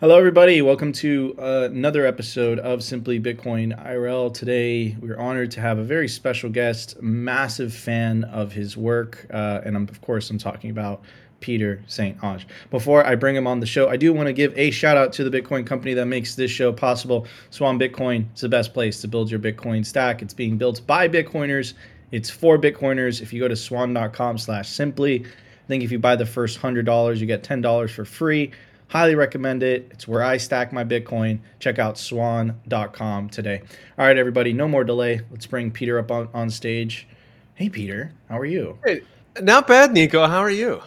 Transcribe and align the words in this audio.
Hello, 0.00 0.16
everybody. 0.16 0.62
Welcome 0.62 0.92
to 0.92 1.34
uh, 1.38 1.68
another 1.70 2.06
episode 2.06 2.58
of 2.58 2.82
Simply 2.82 3.20
Bitcoin 3.20 3.78
IRL. 3.86 4.32
Today, 4.32 4.96
we're 4.98 5.18
honored 5.18 5.50
to 5.50 5.60
have 5.60 5.76
a 5.76 5.84
very 5.84 6.08
special 6.08 6.48
guest, 6.48 7.02
massive 7.02 7.74
fan 7.74 8.24
of 8.24 8.50
his 8.50 8.78
work, 8.78 9.26
uh, 9.30 9.60
and 9.62 9.76
I'm, 9.76 9.82
of 9.90 10.00
course, 10.00 10.30
I'm 10.30 10.38
talking 10.38 10.70
about 10.70 11.02
Peter 11.40 11.82
St. 11.86 12.16
Onge. 12.22 12.46
Before 12.70 13.06
I 13.06 13.14
bring 13.14 13.36
him 13.36 13.46
on 13.46 13.60
the 13.60 13.66
show, 13.66 13.90
I 13.90 13.98
do 13.98 14.14
want 14.14 14.28
to 14.28 14.32
give 14.32 14.56
a 14.56 14.70
shout 14.70 14.96
out 14.96 15.12
to 15.12 15.28
the 15.28 15.38
Bitcoin 15.38 15.66
company 15.66 15.92
that 15.92 16.06
makes 16.06 16.34
this 16.34 16.50
show 16.50 16.72
possible. 16.72 17.26
Swan 17.50 17.78
Bitcoin 17.78 18.24
is 18.34 18.40
the 18.40 18.48
best 18.48 18.72
place 18.72 19.02
to 19.02 19.06
build 19.06 19.30
your 19.30 19.38
Bitcoin 19.38 19.84
stack. 19.84 20.22
It's 20.22 20.32
being 20.32 20.56
built 20.56 20.80
by 20.86 21.08
Bitcoiners. 21.10 21.74
It's 22.10 22.30
for 22.30 22.56
Bitcoiners. 22.58 23.20
If 23.20 23.34
you 23.34 23.40
go 23.40 23.48
to 23.48 23.56
swan.com/simply, 23.56 25.26
I 25.26 25.68
think 25.68 25.84
if 25.84 25.92
you 25.92 25.98
buy 25.98 26.16
the 26.16 26.24
first 26.24 26.56
hundred 26.56 26.86
dollars, 26.86 27.20
you 27.20 27.26
get 27.26 27.42
ten 27.42 27.60
dollars 27.60 27.90
for 27.90 28.06
free. 28.06 28.52
Highly 28.90 29.14
recommend 29.14 29.62
it. 29.62 29.86
It's 29.92 30.08
where 30.08 30.20
I 30.20 30.36
stack 30.36 30.72
my 30.72 30.82
Bitcoin. 30.82 31.38
Check 31.60 31.78
out 31.78 31.96
swan.com 31.96 33.30
today. 33.30 33.62
All 33.96 34.04
right, 34.04 34.18
everybody, 34.18 34.52
no 34.52 34.66
more 34.66 34.82
delay. 34.82 35.20
Let's 35.30 35.46
bring 35.46 35.70
Peter 35.70 35.96
up 36.00 36.10
on, 36.10 36.28
on 36.34 36.50
stage. 36.50 37.06
Hey, 37.54 37.68
Peter, 37.68 38.12
how 38.28 38.36
are 38.36 38.44
you? 38.44 38.76
Hey, 38.84 39.02
not 39.40 39.68
bad, 39.68 39.92
Nico. 39.92 40.26
How 40.26 40.40
are 40.40 40.50
you? 40.50 40.82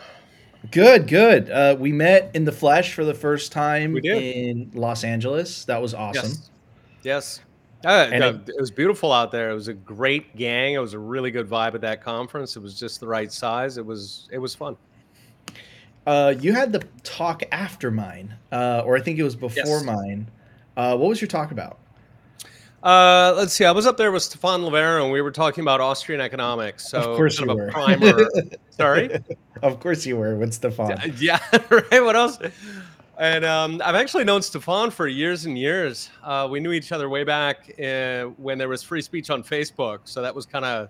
Good, 0.69 1.07
good. 1.07 1.49
Uh, 1.49 1.77
we 1.79 1.93
met 1.93 2.29
in 2.33 2.43
the 2.43 2.51
flesh 2.51 2.93
for 2.93 3.05
the 3.05 3.13
first 3.13 3.53
time 3.53 3.95
in 3.95 4.69
Los 4.73 5.05
Angeles. 5.05 5.63
That 5.63 5.81
was 5.81 5.93
awesome. 5.93 6.29
Yes. 6.29 6.49
yes. 7.03 7.41
Uh, 7.85 8.07
no, 8.17 8.29
it, 8.31 8.49
it, 8.49 8.59
was 8.59 8.71
beautiful 8.71 9.13
out 9.13 9.31
there. 9.31 9.49
It 9.49 9.53
was 9.53 9.69
a 9.69 9.73
great 9.73 10.35
gang. 10.35 10.73
It 10.73 10.79
was 10.79 10.93
a 10.93 10.99
really 10.99 11.31
good 11.31 11.49
vibe 11.49 11.73
at 11.75 11.81
that 11.81 12.03
conference. 12.03 12.57
It 12.57 12.61
was 12.61 12.77
just 12.77 12.99
the 12.99 13.07
right 13.07 13.31
size. 13.31 13.77
It 13.77 13.85
was 13.85 14.27
it 14.29 14.39
was 14.39 14.53
fun. 14.53 14.75
Uh, 16.05 16.33
you 16.39 16.53
had 16.53 16.73
the 16.73 16.83
talk 17.03 17.43
after 17.51 17.89
mine, 17.89 18.33
uh, 18.51 18.83
or 18.85 18.97
I 18.97 19.01
think 19.01 19.19
it 19.19 19.23
was 19.23 19.35
before 19.35 19.77
yes. 19.77 19.83
mine. 19.83 20.29
Uh, 20.75 20.97
what 20.97 21.07
was 21.07 21.21
your 21.21 21.27
talk 21.27 21.51
about? 21.51 21.79
Uh, 22.81 23.33
let's 23.37 23.53
see. 23.53 23.63
I 23.63 23.71
was 23.71 23.85
up 23.85 23.95
there 23.95 24.11
with 24.11 24.23
Stefan 24.23 24.61
Livera, 24.61 25.01
and 25.01 25.11
we 25.13 25.21
were 25.21 25.31
talking 25.31 25.61
about 25.61 25.79
Austrian 25.79 26.19
economics. 26.19 26.89
So 26.89 26.99
of 26.99 27.15
course 27.15 27.39
you 27.39 27.47
were. 27.47 27.71
Primer. 27.71 28.27
Sorry. 28.71 29.17
of 29.61 29.79
course 29.79 30.05
you 30.05 30.17
were 30.17 30.35
with 30.35 30.53
Stefan. 30.53 31.13
Yeah. 31.17 31.39
Right. 31.69 32.03
What 32.03 32.17
else? 32.17 32.37
And 33.17 33.45
um, 33.45 33.81
I've 33.85 33.95
actually 33.95 34.25
known 34.25 34.41
Stefan 34.41 34.91
for 34.91 35.07
years 35.07 35.45
and 35.45 35.57
years. 35.57 36.09
Uh, 36.21 36.47
we 36.51 36.59
knew 36.59 36.73
each 36.73 36.91
other 36.91 37.07
way 37.07 37.23
back 37.23 37.71
when 37.77 38.57
there 38.57 38.67
was 38.67 38.83
free 38.83 39.01
speech 39.01 39.29
on 39.29 39.43
Facebook. 39.43 39.99
So 40.03 40.21
that 40.21 40.35
was 40.35 40.45
kind 40.45 40.65
of 40.65 40.89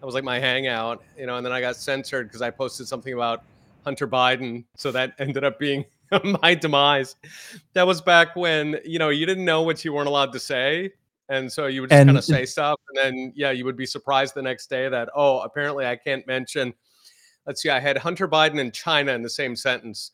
that 0.00 0.06
was 0.06 0.14
like 0.14 0.24
my 0.24 0.38
hangout, 0.38 1.02
you 1.16 1.24
know. 1.26 1.36
And 1.36 1.46
then 1.46 1.52
I 1.52 1.62
got 1.62 1.76
censored 1.76 2.28
because 2.28 2.42
I 2.42 2.50
posted 2.50 2.86
something 2.88 3.14
about 3.14 3.44
Hunter 3.84 4.08
Biden. 4.08 4.64
So 4.76 4.90
that 4.92 5.14
ended 5.18 5.44
up 5.44 5.58
being 5.58 5.84
my 6.42 6.54
demise. 6.54 7.16
That 7.74 7.86
was 7.86 8.00
back 8.00 8.36
when, 8.36 8.78
you 8.84 8.98
know, 8.98 9.08
you 9.08 9.26
didn't 9.26 9.44
know 9.44 9.62
what 9.62 9.84
you 9.84 9.92
weren't 9.92 10.08
allowed 10.08 10.32
to 10.32 10.40
say. 10.40 10.92
And 11.28 11.50
so 11.50 11.66
you 11.66 11.82
would 11.82 11.90
just 11.90 12.04
kind 12.04 12.18
of 12.18 12.24
say 12.24 12.44
stuff. 12.44 12.80
And 12.88 12.98
then, 12.98 13.32
yeah, 13.36 13.52
you 13.52 13.64
would 13.64 13.76
be 13.76 13.86
surprised 13.86 14.34
the 14.34 14.42
next 14.42 14.68
day 14.68 14.88
that, 14.88 15.08
oh, 15.14 15.40
apparently 15.40 15.86
I 15.86 15.94
can't 15.94 16.26
mention. 16.26 16.74
Let's 17.46 17.62
see, 17.62 17.70
I 17.70 17.78
had 17.78 17.96
Hunter 17.96 18.26
Biden 18.26 18.60
and 18.60 18.74
China 18.74 19.12
in 19.12 19.22
the 19.22 19.30
same 19.30 19.54
sentence. 19.54 20.10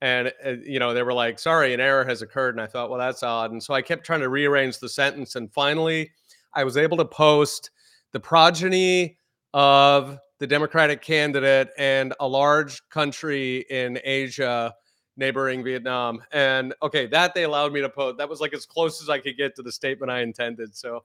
And, 0.00 0.32
uh, 0.44 0.54
you 0.64 0.80
know, 0.80 0.94
they 0.94 1.02
were 1.04 1.12
like, 1.12 1.38
sorry, 1.38 1.74
an 1.74 1.80
error 1.80 2.04
has 2.04 2.22
occurred. 2.22 2.54
And 2.54 2.60
I 2.60 2.66
thought, 2.66 2.90
well, 2.90 2.98
that's 2.98 3.22
odd. 3.22 3.52
And 3.52 3.62
so 3.62 3.72
I 3.72 3.82
kept 3.82 4.04
trying 4.04 4.20
to 4.20 4.28
rearrange 4.28 4.78
the 4.78 4.88
sentence. 4.88 5.36
And 5.36 5.52
finally, 5.52 6.10
I 6.54 6.64
was 6.64 6.76
able 6.76 6.96
to 6.96 7.04
post 7.04 7.70
the 8.12 8.20
progeny 8.20 9.18
of 9.54 10.18
the 10.38 10.46
Democratic 10.46 11.02
candidate 11.02 11.70
and 11.78 12.14
a 12.20 12.28
large 12.28 12.86
country 12.88 13.66
in 13.70 13.98
Asia 14.04 14.74
neighboring 15.16 15.64
Vietnam. 15.64 16.22
And 16.32 16.74
okay, 16.82 17.06
that 17.06 17.34
they 17.34 17.42
allowed 17.42 17.72
me 17.72 17.80
to 17.80 17.88
post. 17.88 18.18
That 18.18 18.28
was 18.28 18.40
like 18.40 18.54
as 18.54 18.64
close 18.64 19.02
as 19.02 19.08
I 19.08 19.18
could 19.18 19.36
get 19.36 19.56
to 19.56 19.62
the 19.62 19.72
statement 19.72 20.10
I 20.10 20.20
intended. 20.20 20.74
So, 20.76 21.04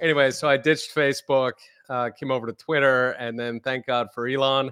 anyway, 0.00 0.30
so 0.30 0.48
I 0.48 0.58
ditched 0.58 0.94
Facebook, 0.94 1.52
uh, 1.88 2.10
came 2.10 2.30
over 2.30 2.46
to 2.46 2.52
Twitter, 2.52 3.12
and 3.12 3.38
then 3.38 3.60
thank 3.60 3.86
God 3.86 4.08
for 4.14 4.28
Elon. 4.28 4.70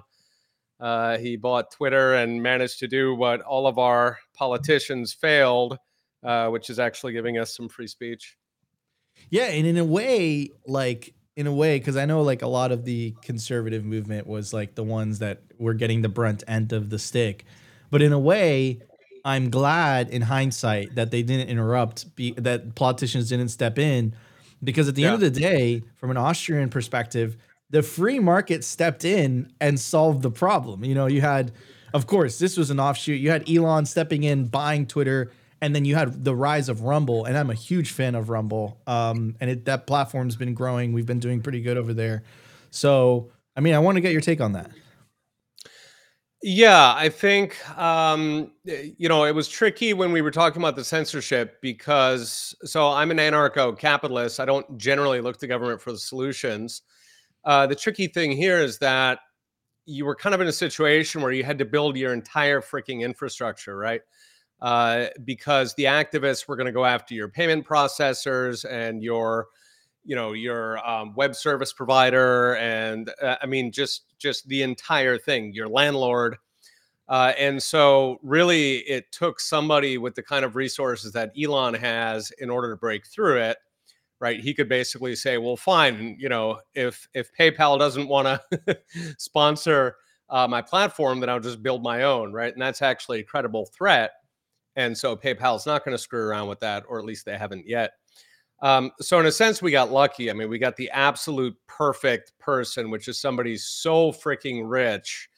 Uh, 0.79 1.17
he 1.17 1.35
bought 1.35 1.71
Twitter 1.71 2.15
and 2.15 2.41
managed 2.41 2.79
to 2.79 2.87
do 2.87 3.15
what 3.15 3.41
all 3.41 3.65
of 3.65 3.79
our 3.79 4.19
politicians 4.33 5.13
failed, 5.13 5.79
uh, 6.23 6.49
which 6.49 6.69
is 6.69 6.79
actually 6.79 7.13
giving 7.13 7.37
us 7.37 7.55
some 7.55 7.67
free 7.67 7.87
speech. 7.87 8.37
Yeah, 9.29 9.45
and 9.45 9.65
in 9.65 9.77
a 9.77 9.85
way, 9.85 10.49
like 10.67 11.15
in 11.35 11.47
a 11.47 11.53
way 11.53 11.77
because 11.77 11.97
I 11.97 12.05
know 12.05 12.21
like 12.21 12.41
a 12.41 12.47
lot 12.47 12.71
of 12.71 12.85
the 12.85 13.13
conservative 13.21 13.83
movement 13.83 14.25
was 14.27 14.53
like 14.53 14.75
the 14.75 14.83
ones 14.83 15.19
that 15.19 15.41
were 15.57 15.73
getting 15.73 16.01
the 16.01 16.09
brunt 16.09 16.43
end 16.47 16.71
of 16.71 16.89
the 16.89 16.99
stick. 16.99 17.45
But 17.91 18.01
in 18.01 18.13
a 18.13 18.19
way, 18.19 18.79
I'm 19.25 19.49
glad 19.49 20.09
in 20.09 20.21
hindsight 20.21 20.95
that 20.95 21.11
they 21.11 21.23
didn't 21.23 21.49
interrupt, 21.49 22.15
be, 22.15 22.31
that 22.33 22.75
politicians 22.75 23.29
didn't 23.29 23.49
step 23.49 23.79
in, 23.79 24.15
because 24.63 24.87
at 24.87 24.95
the 24.95 25.03
yeah. 25.03 25.13
end 25.13 25.23
of 25.23 25.33
the 25.33 25.39
day, 25.39 25.83
from 25.97 26.11
an 26.11 26.17
Austrian 26.17 26.69
perspective, 26.69 27.35
the 27.69 27.81
free 27.81 28.19
market 28.19 28.63
stepped 28.63 29.03
in 29.03 29.51
and 29.59 29.79
solved 29.79 30.21
the 30.21 30.31
problem. 30.31 30.85
You 30.85 30.95
know, 30.95 31.07
you 31.07 31.21
had, 31.21 31.51
of 31.93 32.07
course, 32.07 32.39
this 32.39 32.55
was 32.55 32.69
an 32.69 32.79
offshoot. 32.79 33.19
You 33.19 33.31
had 33.31 33.49
Elon 33.49 33.85
stepping 33.85 34.23
in, 34.23 34.45
buying 34.45 34.85
Twitter 34.85 35.31
and 35.65 35.75
then 35.75 35.83
you 35.83 35.95
had 35.95 36.23
the 36.23 36.35
rise 36.35 36.69
of 36.69 36.81
Rumble, 36.81 37.25
and 37.25 37.35
I'm 37.35 37.49
a 37.49 37.55
huge 37.55 37.89
fan 37.89 38.13
of 38.13 38.29
Rumble. 38.29 38.79
Um, 38.85 39.35
and 39.39 39.49
it, 39.49 39.65
that 39.65 39.87
platform's 39.87 40.35
been 40.35 40.53
growing. 40.53 40.93
We've 40.93 41.07
been 41.07 41.19
doing 41.19 41.41
pretty 41.41 41.59
good 41.59 41.75
over 41.75 41.91
there. 41.91 42.21
So, 42.69 43.31
I 43.57 43.61
mean, 43.61 43.73
I 43.73 43.79
want 43.79 43.95
to 43.95 44.01
get 44.01 44.11
your 44.11 44.21
take 44.21 44.41
on 44.41 44.51
that. 44.51 44.69
Yeah, 46.43 46.93
I 46.95 47.09
think 47.09 47.57
um, 47.79 48.51
you 48.63 49.09
know 49.09 49.23
it 49.23 49.33
was 49.33 49.47
tricky 49.47 49.93
when 49.95 50.11
we 50.11 50.21
were 50.21 50.29
talking 50.29 50.61
about 50.61 50.75
the 50.75 50.83
censorship 50.83 51.59
because 51.59 52.55
so 52.63 52.91
I'm 52.91 53.09
an 53.09 53.17
anarcho-capitalist. 53.17 54.39
I 54.39 54.45
don't 54.45 54.77
generally 54.77 55.19
look 55.19 55.37
to 55.37 55.47
government 55.47 55.81
for 55.81 55.91
the 55.91 55.97
solutions. 55.97 56.83
Uh, 57.43 57.65
the 57.65 57.75
tricky 57.75 58.05
thing 58.05 58.31
here 58.31 58.59
is 58.59 58.77
that 58.77 59.17
you 59.87 60.05
were 60.05 60.15
kind 60.15 60.35
of 60.35 60.41
in 60.41 60.47
a 60.47 60.51
situation 60.51 61.23
where 61.23 61.31
you 61.31 61.43
had 61.43 61.57
to 61.57 61.65
build 61.65 61.97
your 61.97 62.13
entire 62.13 62.61
freaking 62.61 63.01
infrastructure, 63.01 63.75
right? 63.75 64.01
Uh, 64.61 65.07
because 65.23 65.73
the 65.75 65.83
activists 65.83 66.47
were 66.47 66.55
going 66.55 66.65
to 66.65 66.71
go 66.71 66.85
after 66.85 67.13
your 67.13 67.27
payment 67.27 67.65
processors 67.65 68.65
and 68.69 69.03
your 69.03 69.47
you 70.03 70.15
know 70.15 70.33
your 70.33 70.77
um, 70.87 71.13
web 71.15 71.35
service 71.35 71.73
provider 71.73 72.55
and 72.57 73.11
uh, 73.21 73.35
i 73.41 73.45
mean 73.45 73.71
just 73.71 74.03
just 74.17 74.47
the 74.47 74.61
entire 74.61 75.17
thing 75.17 75.53
your 75.53 75.67
landlord. 75.67 76.37
Uh, 77.07 77.33
and 77.37 77.61
so 77.61 78.17
really 78.23 78.77
it 78.77 79.11
took 79.11 79.39
somebody 79.39 79.99
with 79.99 80.15
the 80.15 80.23
kind 80.23 80.43
of 80.43 80.55
resources 80.55 81.11
that 81.11 81.31
elon 81.39 81.75
has 81.75 82.31
in 82.39 82.49
order 82.49 82.71
to 82.71 82.75
break 82.75 83.05
through 83.05 83.37
it 83.37 83.57
right? 84.21 84.39
He 84.39 84.53
could 84.53 84.69
basically 84.69 85.15
say 85.15 85.37
well 85.37 85.57
fine 85.57 86.15
you 86.19 86.29
know 86.29 86.59
if 86.73 87.07
if 87.13 87.29
paypal 87.39 87.77
doesn't 87.77 88.07
want 88.07 88.41
to 88.65 88.79
sponsor 89.19 89.97
uh, 90.29 90.47
my 90.47 90.61
platform 90.63 91.19
then 91.19 91.29
i'll 91.29 91.39
just 91.39 91.61
build 91.61 91.83
my 91.83 92.03
own 92.03 92.33
right? 92.33 92.53
And 92.53 92.61
that's 92.61 92.81
actually 92.81 93.19
a 93.19 93.23
credible 93.23 93.67
threat 93.67 94.11
and 94.75 94.97
so 94.97 95.15
PayPal 95.15 95.55
is 95.55 95.65
not 95.65 95.85
going 95.85 95.95
to 95.95 96.01
screw 96.01 96.25
around 96.25 96.47
with 96.47 96.59
that, 96.59 96.83
or 96.87 96.99
at 96.99 97.05
least 97.05 97.25
they 97.25 97.37
haven't 97.37 97.67
yet. 97.67 97.91
Um, 98.61 98.91
so 98.99 99.19
in 99.19 99.25
a 99.25 99.31
sense, 99.31 99.61
we 99.61 99.71
got 99.71 99.91
lucky. 99.91 100.29
I 100.29 100.33
mean, 100.33 100.49
we 100.49 100.57
got 100.57 100.75
the 100.75 100.89
absolute 100.91 101.55
perfect 101.67 102.33
person, 102.39 102.89
which 102.89 103.07
is 103.07 103.19
somebody 103.19 103.57
so 103.57 104.11
freaking 104.11 104.63
rich 104.65 105.29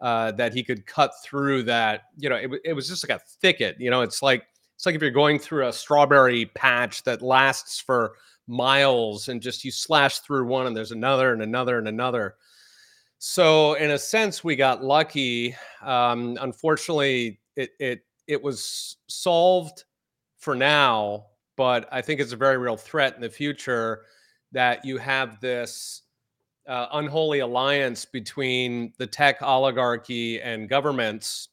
uh, 0.00 0.32
that 0.32 0.52
he 0.54 0.64
could 0.64 0.86
cut 0.86 1.12
through 1.24 1.64
that. 1.64 2.02
You 2.16 2.28
know, 2.28 2.36
it, 2.36 2.50
it 2.64 2.72
was 2.72 2.88
just 2.88 3.08
like 3.08 3.16
a 3.16 3.22
thicket. 3.40 3.76
You 3.78 3.90
know, 3.90 4.02
it's 4.02 4.22
like 4.22 4.44
it's 4.74 4.86
like 4.86 4.94
if 4.94 5.02
you're 5.02 5.10
going 5.10 5.38
through 5.38 5.68
a 5.68 5.72
strawberry 5.72 6.46
patch 6.46 7.04
that 7.04 7.22
lasts 7.22 7.78
for 7.78 8.14
miles, 8.48 9.28
and 9.28 9.40
just 9.40 9.64
you 9.64 9.70
slash 9.70 10.18
through 10.20 10.46
one, 10.46 10.66
and 10.66 10.76
there's 10.76 10.92
another 10.92 11.32
and 11.32 11.42
another 11.42 11.78
and 11.78 11.88
another. 11.88 12.34
So 13.18 13.74
in 13.74 13.92
a 13.92 13.98
sense, 13.98 14.42
we 14.42 14.56
got 14.56 14.82
lucky. 14.82 15.54
Um, 15.82 16.36
unfortunately, 16.40 17.38
it 17.54 17.70
it 17.78 18.00
it 18.26 18.42
was 18.42 18.96
solved 19.08 19.84
for 20.38 20.54
now, 20.54 21.26
but 21.56 21.88
I 21.92 22.02
think 22.02 22.20
it's 22.20 22.32
a 22.32 22.36
very 22.36 22.58
real 22.58 22.76
threat 22.76 23.14
in 23.14 23.20
the 23.20 23.30
future 23.30 24.02
that 24.52 24.84
you 24.84 24.98
have 24.98 25.40
this 25.40 26.02
uh, 26.68 26.86
unholy 26.92 27.40
alliance 27.40 28.04
between 28.04 28.92
the 28.98 29.06
tech 29.06 29.42
oligarchy 29.42 30.40
and 30.40 30.68
governments, 30.68 31.48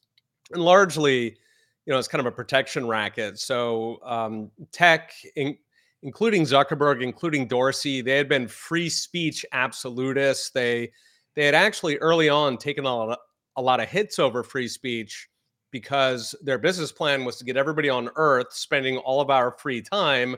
and 0.51 0.61
largely, 0.61 1.37
you 1.85 1.93
know, 1.93 1.97
it's 1.97 2.07
kind 2.07 2.19
of 2.19 2.25
a 2.25 2.35
protection 2.35 2.87
racket. 2.87 3.39
So 3.39 3.99
um, 4.03 4.51
tech, 4.71 5.13
in, 5.35 5.57
including 6.03 6.43
Zuckerberg, 6.43 7.01
including 7.01 7.47
Dorsey, 7.47 8.01
they 8.01 8.17
had 8.17 8.29
been 8.29 8.47
free 8.47 8.89
speech 8.89 9.45
absolutists. 9.51 10.51
They 10.51 10.91
they 11.35 11.45
had 11.45 11.55
actually 11.55 11.97
early 11.97 12.27
on 12.27 12.57
taken 12.57 12.85
a 12.85 12.95
lot, 12.95 13.09
of, 13.11 13.17
a 13.55 13.61
lot 13.61 13.79
of 13.79 13.87
hits 13.87 14.19
over 14.19 14.43
free 14.43 14.67
speech 14.67 15.28
because 15.71 16.35
their 16.41 16.57
business 16.57 16.91
plan 16.91 17.25
was 17.25 17.37
to 17.37 17.45
get 17.45 17.57
everybody 17.57 17.89
on 17.89 18.09
earth 18.15 18.53
spending 18.53 18.97
all 18.97 19.21
of 19.21 19.29
our 19.29 19.51
free 19.51 19.81
time 19.81 20.35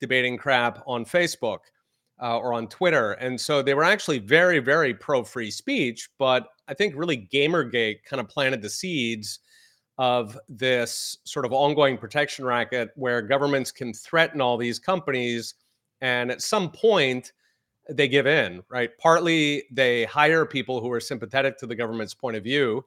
debating 0.00 0.36
crap 0.36 0.82
on 0.86 1.04
Facebook 1.04 1.58
uh, 2.20 2.38
or 2.38 2.52
on 2.52 2.68
Twitter. 2.68 3.12
And 3.12 3.40
so 3.40 3.62
they 3.62 3.74
were 3.74 3.84
actually 3.84 4.18
very, 4.18 4.58
very 4.58 4.94
pro 4.94 5.24
free 5.24 5.50
speech. 5.50 6.08
But 6.18 6.48
I 6.68 6.74
think 6.74 6.94
really 6.96 7.28
Gamergate 7.32 8.02
kind 8.04 8.20
of 8.20 8.28
planted 8.28 8.62
the 8.62 8.70
seeds 8.70 9.40
of 9.98 10.38
this 10.48 11.18
sort 11.24 11.44
of 11.44 11.52
ongoing 11.52 11.98
protection 11.98 12.44
racket 12.44 12.90
where 12.96 13.20
governments 13.20 13.70
can 13.70 13.92
threaten 13.92 14.40
all 14.40 14.56
these 14.56 14.78
companies 14.78 15.54
and 16.00 16.30
at 16.30 16.40
some 16.40 16.70
point 16.70 17.32
they 17.90 18.08
give 18.08 18.26
in 18.26 18.62
right 18.70 18.90
partly 18.98 19.64
they 19.70 20.04
hire 20.04 20.46
people 20.46 20.80
who 20.80 20.90
are 20.90 21.00
sympathetic 21.00 21.58
to 21.58 21.66
the 21.66 21.74
government's 21.74 22.14
point 22.14 22.36
of 22.36 22.42
view 22.42 22.82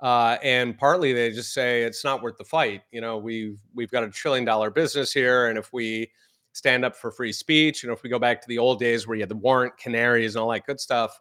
uh, 0.00 0.38
and 0.42 0.76
partly 0.78 1.12
they 1.12 1.30
just 1.30 1.52
say 1.52 1.82
it's 1.82 2.04
not 2.04 2.22
worth 2.22 2.38
the 2.38 2.44
fight 2.44 2.82
you 2.90 3.00
know 3.00 3.18
we've 3.18 3.58
we've 3.74 3.90
got 3.90 4.04
a 4.04 4.08
trillion 4.08 4.44
dollar 4.44 4.70
business 4.70 5.12
here 5.12 5.48
and 5.48 5.58
if 5.58 5.72
we 5.72 6.10
stand 6.52 6.84
up 6.84 6.96
for 6.96 7.12
free 7.12 7.32
speech 7.32 7.84
and 7.84 7.92
if 7.92 8.02
we 8.02 8.10
go 8.10 8.18
back 8.18 8.40
to 8.40 8.48
the 8.48 8.58
old 8.58 8.80
days 8.80 9.06
where 9.06 9.16
you 9.16 9.22
had 9.22 9.28
the 9.28 9.36
warrant 9.36 9.76
canaries 9.76 10.34
and 10.34 10.42
all 10.42 10.50
that 10.50 10.66
good 10.66 10.80
stuff 10.80 11.20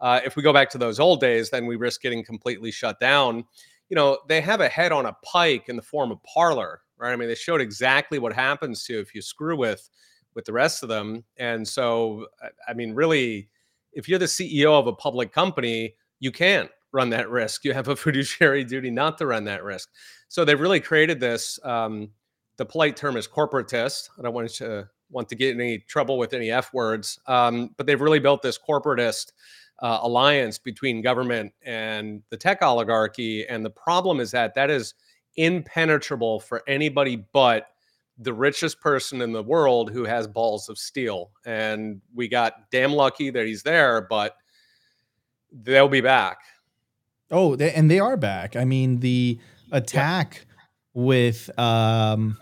uh, 0.00 0.20
if 0.24 0.34
we 0.36 0.42
go 0.42 0.52
back 0.52 0.70
to 0.70 0.78
those 0.78 0.98
old 0.98 1.20
days 1.20 1.50
then 1.50 1.66
we 1.66 1.76
risk 1.76 2.00
getting 2.00 2.24
completely 2.24 2.70
shut 2.70 2.98
down 3.00 3.44
you 3.90 3.96
know, 3.96 4.20
they 4.28 4.40
have 4.40 4.60
a 4.60 4.68
head 4.68 4.92
on 4.92 5.06
a 5.06 5.16
pike 5.24 5.68
in 5.68 5.76
the 5.76 5.82
form 5.82 6.12
of 6.12 6.22
Parler, 6.22 6.80
right? 6.96 7.12
I 7.12 7.16
mean, 7.16 7.28
they 7.28 7.34
showed 7.34 7.60
exactly 7.60 8.18
what 8.18 8.32
happens 8.32 8.84
to 8.84 8.98
if 8.98 9.14
you 9.14 9.20
screw 9.20 9.56
with 9.56 9.90
with 10.34 10.44
the 10.44 10.52
rest 10.52 10.84
of 10.84 10.88
them. 10.88 11.24
And 11.38 11.66
so, 11.66 12.28
I 12.68 12.72
mean, 12.72 12.94
really, 12.94 13.50
if 13.92 14.08
you're 14.08 14.20
the 14.20 14.26
CEO 14.26 14.78
of 14.78 14.86
a 14.86 14.92
public 14.92 15.32
company, 15.32 15.96
you 16.20 16.30
can't 16.30 16.70
run 16.92 17.10
that 17.10 17.30
risk. 17.30 17.64
You 17.64 17.72
have 17.72 17.88
a 17.88 17.96
fiduciary 17.96 18.64
duty 18.64 18.90
not 18.90 19.18
to 19.18 19.26
run 19.26 19.44
that 19.44 19.64
risk. 19.64 19.88
So 20.28 20.44
they've 20.44 20.60
really 20.60 20.80
created 20.80 21.20
this. 21.20 21.58
Um, 21.64 22.10
the 22.56 22.66
polite 22.66 22.96
term 22.96 23.16
is 23.16 23.26
corporatist. 23.26 24.10
I 24.18 24.22
don't 24.22 24.34
want 24.34 24.50
to 24.50 24.88
want 25.10 25.28
to 25.28 25.34
get 25.34 25.54
any 25.54 25.78
trouble 25.78 26.18
with 26.18 26.34
any 26.34 26.50
f 26.50 26.72
words, 26.72 27.18
um, 27.26 27.74
but 27.76 27.86
they've 27.86 28.00
really 28.00 28.20
built 28.20 28.42
this 28.42 28.58
corporatist 28.58 29.32
uh, 29.80 29.98
alliance 30.02 30.58
between 30.58 31.02
government 31.02 31.52
and 31.62 32.22
the 32.30 32.36
tech 32.36 32.62
oligarchy. 32.62 33.46
And 33.48 33.64
the 33.64 33.70
problem 33.70 34.20
is 34.20 34.30
that 34.32 34.54
that 34.54 34.70
is 34.70 34.94
impenetrable 35.36 36.38
for 36.38 36.62
anybody 36.68 37.24
but 37.32 37.68
the 38.18 38.32
richest 38.32 38.80
person 38.80 39.22
in 39.22 39.32
the 39.32 39.42
world 39.42 39.90
who 39.90 40.04
has 40.04 40.26
balls 40.28 40.68
of 40.68 40.78
steel. 40.78 41.30
And 41.46 42.02
we 42.14 42.28
got 42.28 42.70
damn 42.70 42.92
lucky 42.92 43.30
that 43.30 43.46
he's 43.46 43.62
there, 43.62 44.02
but 44.02 44.36
they'll 45.50 45.88
be 45.88 46.02
back. 46.02 46.38
Oh, 47.30 47.56
they, 47.56 47.72
and 47.72 47.90
they 47.90 48.00
are 48.00 48.16
back. 48.16 48.56
I 48.56 48.64
mean, 48.64 49.00
the 49.00 49.38
attack 49.72 50.46
yeah. 50.46 51.02
with 51.02 51.58
um, 51.58 52.36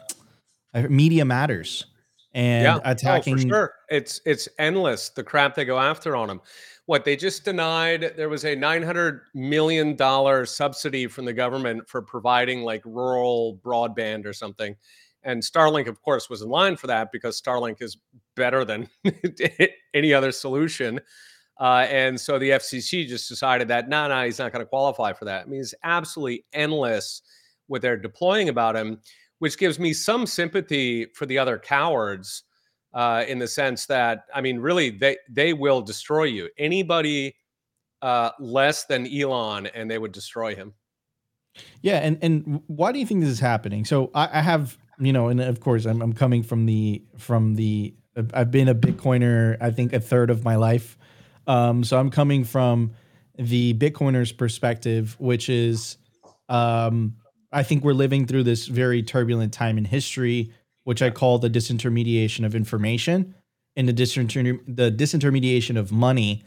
Media 0.75 1.25
Matters 1.25 1.87
and 2.33 2.65
yeah. 2.65 2.79
attacking. 2.85 3.35
Oh, 3.35 3.43
for 3.43 3.49
sure. 3.49 3.75
It's 3.91 4.21
it's 4.25 4.49
endless 4.59 5.11
the 5.11 5.25
crap 5.25 5.55
they 5.55 5.65
go 5.65 5.79
after 5.79 6.17
on 6.17 6.29
them 6.29 6.41
what 6.89 7.05
they 7.05 7.17
just 7.17 7.45
denied 7.45 8.15
there 8.17 8.31
was 8.31 8.47
a 8.47 8.57
900 8.57 9.21
million 9.35 9.95
dollar 9.95 10.47
subsidy 10.47 11.07
from 11.07 11.27
the 11.27 11.33
government 11.35 11.87
for 11.87 12.01
providing 12.01 12.63
like 12.63 12.81
rural 12.87 13.61
broadband 13.63 14.25
or 14.25 14.33
something 14.33 14.75
and 15.23 15.43
starlink 15.43 15.87
of 15.87 16.01
course 16.01 16.31
was 16.31 16.41
in 16.41 16.49
line 16.49 16.77
for 16.77 16.87
that 16.87 17.13
because 17.13 17.39
starlink 17.39 17.83
is 17.83 17.99
better 18.37 18.65
than 18.65 18.89
any 19.95 20.15
other 20.15 20.33
solution 20.33 20.99
uh, 21.61 21.87
and 21.89 22.21
so 22.21 22.39
the 22.39 22.51
fcc 22.51 23.07
just 23.07 23.29
decided 23.29 23.69
that 23.69 23.89
no 23.89 24.03
nah, 24.03 24.09
no 24.09 24.15
nah, 24.17 24.25
he's 24.25 24.39
not 24.39 24.53
going 24.53 24.65
to 24.65 24.69
qualify 24.69 25.13
for 25.13 25.25
that 25.25 25.47
i 25.47 25.49
mean 25.49 25.61
it's 25.61 25.75
absolutely 25.85 26.45
endless 26.53 27.23
what 27.67 27.83
they're 27.83 27.97
deploying 27.97 28.49
about 28.49 28.77
him 28.77 28.99
which 29.39 29.59
gives 29.59 29.79
me 29.79 29.93
some 29.93 30.27
sympathy 30.27 31.07
for 31.15 31.27
the 31.27 31.39
other 31.39 31.59
cowards 31.59 32.45
uh, 32.95 33.25
in 33.29 33.39
the 33.39 33.49
sense 33.49 33.87
that 33.87 34.25
I 34.35 34.41
mean, 34.41 34.59
really, 34.59 34.91
they 34.91 35.17
they 35.29 35.53
will 35.53 35.83
destroy 35.83 36.25
you. 36.25 36.49
Anybody 36.59 37.35
uh, 38.03 38.31
less 38.39 38.85
than 38.87 39.07
Elon, 39.07 39.67
and 39.67 39.91
they 39.91 39.99
would 39.99 40.13
destroy 40.13 40.55
him. 40.55 40.75
Yeah, 41.83 41.99
and 41.99 42.19
and 42.23 42.63
why 42.67 42.93
do 42.93 42.99
you 42.99 43.07
think 43.07 43.21
this 43.21 43.31
is 43.31 43.41
happening? 43.41 43.85
So 43.85 44.11
I, 44.15 44.39
I 44.39 44.41
have 44.41 44.79
you 44.99 45.13
know, 45.13 45.29
and 45.29 45.41
of 45.41 45.61
course, 45.61 45.85
I'm 45.85 46.01
I'm 46.03 46.13
coming 46.13 46.43
from 46.43 46.67
the 46.67 47.03
from 47.19 47.55
the 47.55 47.95
I've 48.35 48.51
been 48.51 48.69
a 48.69 48.75
Bitcoiner. 48.75 49.57
I 49.61 49.71
think 49.71 49.93
a 49.93 50.01
third 50.01 50.31
of 50.31 50.45
my 50.45 50.57
life. 50.57 50.97
Um, 51.49 51.83
so 51.83 51.99
I'm 51.99 52.11
coming 52.11 52.45
from 52.45 52.93
the 53.37 53.75
Bitcoiners' 53.75 54.37
perspective, 54.37 55.17
which 55.19 55.49
is, 55.49 55.97
um, 56.49 57.17
I 57.51 57.65
think 57.65 57.83
we're 57.83 57.93
living 57.95 58.27
through 58.27 58.45
this 58.45 58.69
very 58.69 59.03
turbulent 59.03 59.53
time 59.53 59.79
in 59.79 59.85
history 59.85 60.53
which 60.89 61.03
I 61.03 61.11
call 61.11 61.39
the 61.39 61.51
disintermediation 61.51 62.47
of 62.47 62.55
information 62.55 63.35
and 63.77 63.87
the, 63.87 63.93
disinter- 63.93 64.59
the 64.67 64.91
disintermediation 64.91 65.77
of 65.77 65.93
money. 65.93 66.47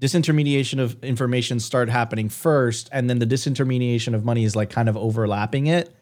Disintermediation 0.00 0.78
of 0.78 1.02
information 1.02 1.58
start 1.58 1.88
happening 1.88 2.28
first, 2.28 2.88
and 2.92 3.10
then 3.10 3.18
the 3.18 3.26
disintermediation 3.26 4.14
of 4.14 4.24
money 4.24 4.44
is 4.44 4.54
like 4.54 4.70
kind 4.70 4.88
of 4.88 4.96
overlapping 4.96 5.66
it. 5.66 5.92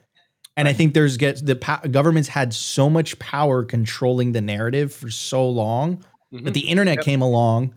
And 0.58 0.68
I 0.68 0.74
think 0.74 0.92
there's 0.92 1.16
get 1.16 1.46
the 1.46 1.56
po- 1.56 1.88
government's 1.90 2.28
had 2.28 2.52
so 2.52 2.90
much 2.90 3.18
power 3.18 3.64
controlling 3.64 4.32
the 4.32 4.42
narrative 4.42 4.92
for 4.92 5.08
so 5.08 5.48
long 5.48 6.04
mm-hmm. 6.30 6.44
that 6.44 6.52
the 6.52 6.68
internet 6.68 6.96
yep. 6.96 7.04
came 7.06 7.22
along 7.22 7.72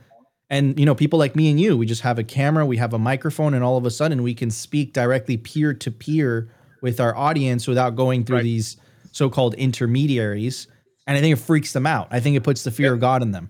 and 0.50 0.80
you 0.80 0.86
know 0.86 0.95
people 0.95 1.18
like 1.18 1.36
me 1.36 1.50
and 1.50 1.60
you 1.60 1.78
we 1.78 1.86
just 1.86 2.01
have 2.01 2.19
a 2.19 2.24
camera 2.24 2.66
we 2.66 2.78
have 2.78 2.94
a 2.94 3.00
microphone 3.00 3.54
and 3.54 3.63
all 3.63 3.78
of 3.78 3.86
a 3.86 3.92
sudden 3.92 4.22
we 4.24 4.34
can 4.34 4.51
speak 4.51 4.94
directly 4.94 5.38
peer 5.38 5.74
to 5.74 5.90
peer 5.90 6.50
with 6.84 7.00
our 7.00 7.16
audience 7.16 7.66
without 7.66 7.95
going 7.95 8.25
through 8.25 8.38
right. 8.38 8.44
these 8.44 8.78
so-called 9.13 9.54
intermediaries, 9.56 10.68
and 11.07 11.18
I 11.18 11.22
think 11.22 11.34
it 11.34 11.42
freaks 11.42 11.72
them 11.72 11.88
out. 11.88 12.10
I 12.12 12.19
think 12.19 12.36
it 12.36 12.44
puts 12.44 12.63
the 12.63 12.72
fear 12.72 12.88
yeah. 12.88 12.94
of 12.94 13.00
God 13.00 13.22
in 13.22 13.31
them. 13.31 13.50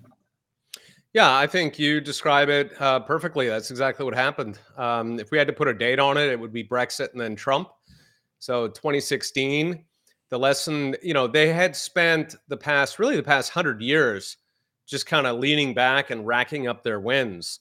Yeah, 1.14 1.36
I 1.36 1.48
think 1.48 1.78
you 1.78 2.00
describe 2.00 2.50
it 2.50 2.72
uh, 2.80 3.00
perfectly. 3.02 3.48
That's 3.48 3.72
exactly 3.72 4.06
what 4.06 4.14
happened. 4.14 4.60
Um, 4.78 5.20
if 5.20 5.32
we 5.32 5.38
had 5.38 5.48
to 5.48 5.54
put 5.54 5.68
a 5.68 5.74
date 5.74 6.00
on 6.00 6.18
it, 6.18 6.30
it 6.30 6.40
would 6.40 6.54
be 6.54 6.64
Brexit 6.64 7.12
and 7.12 7.22
then 7.22 7.36
Trump. 7.36 7.70
So 8.40 8.68
2016, 8.68 9.84
the 10.30 10.40
lesson, 10.40 10.96
you 11.02 11.14
know, 11.14 11.28
they 11.28 11.52
had 11.52 11.76
spent 11.76 12.36
the 12.48 12.58
past, 12.58 13.00
really 13.00 13.16
the 13.16 13.24
past 13.24 13.52
hundred 13.52 13.82
years, 13.82 14.38
just 14.88 15.06
kind 15.06 15.28
of 15.28 15.40
leaning 15.40 15.74
back 15.74 16.10
and 16.10 16.26
racking 16.26 16.68
up 16.68 16.84
their 16.84 17.00
wins. 17.00 17.60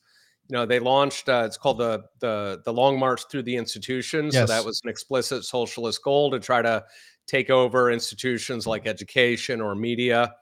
You 0.49 0.59
know, 0.59 0.67
they 0.67 0.81
launched. 0.81 1.29
Uh, 1.29 1.45
it's 1.47 1.57
called 1.57 1.79
the 1.79 2.05
the 2.21 2.63
the 2.65 2.73
Long 2.73 2.99
March 2.99 3.23
through 3.31 3.45
the 3.45 3.57
institutions. 3.57 4.35
Yes. 4.35 4.49
So 4.49 4.55
that 4.55 4.65
was 4.65 4.81
an 4.85 4.91
explicit 4.91 5.45
socialist 5.45 6.03
goal 6.03 6.31
to 6.31 6.41
try 6.41 6.63
to 6.63 6.85
take 7.27 7.51
over 7.51 7.91
institutions 7.91 8.67
like 8.67 8.87
education 8.87 9.61
or 9.61 9.75
media. 9.75 10.35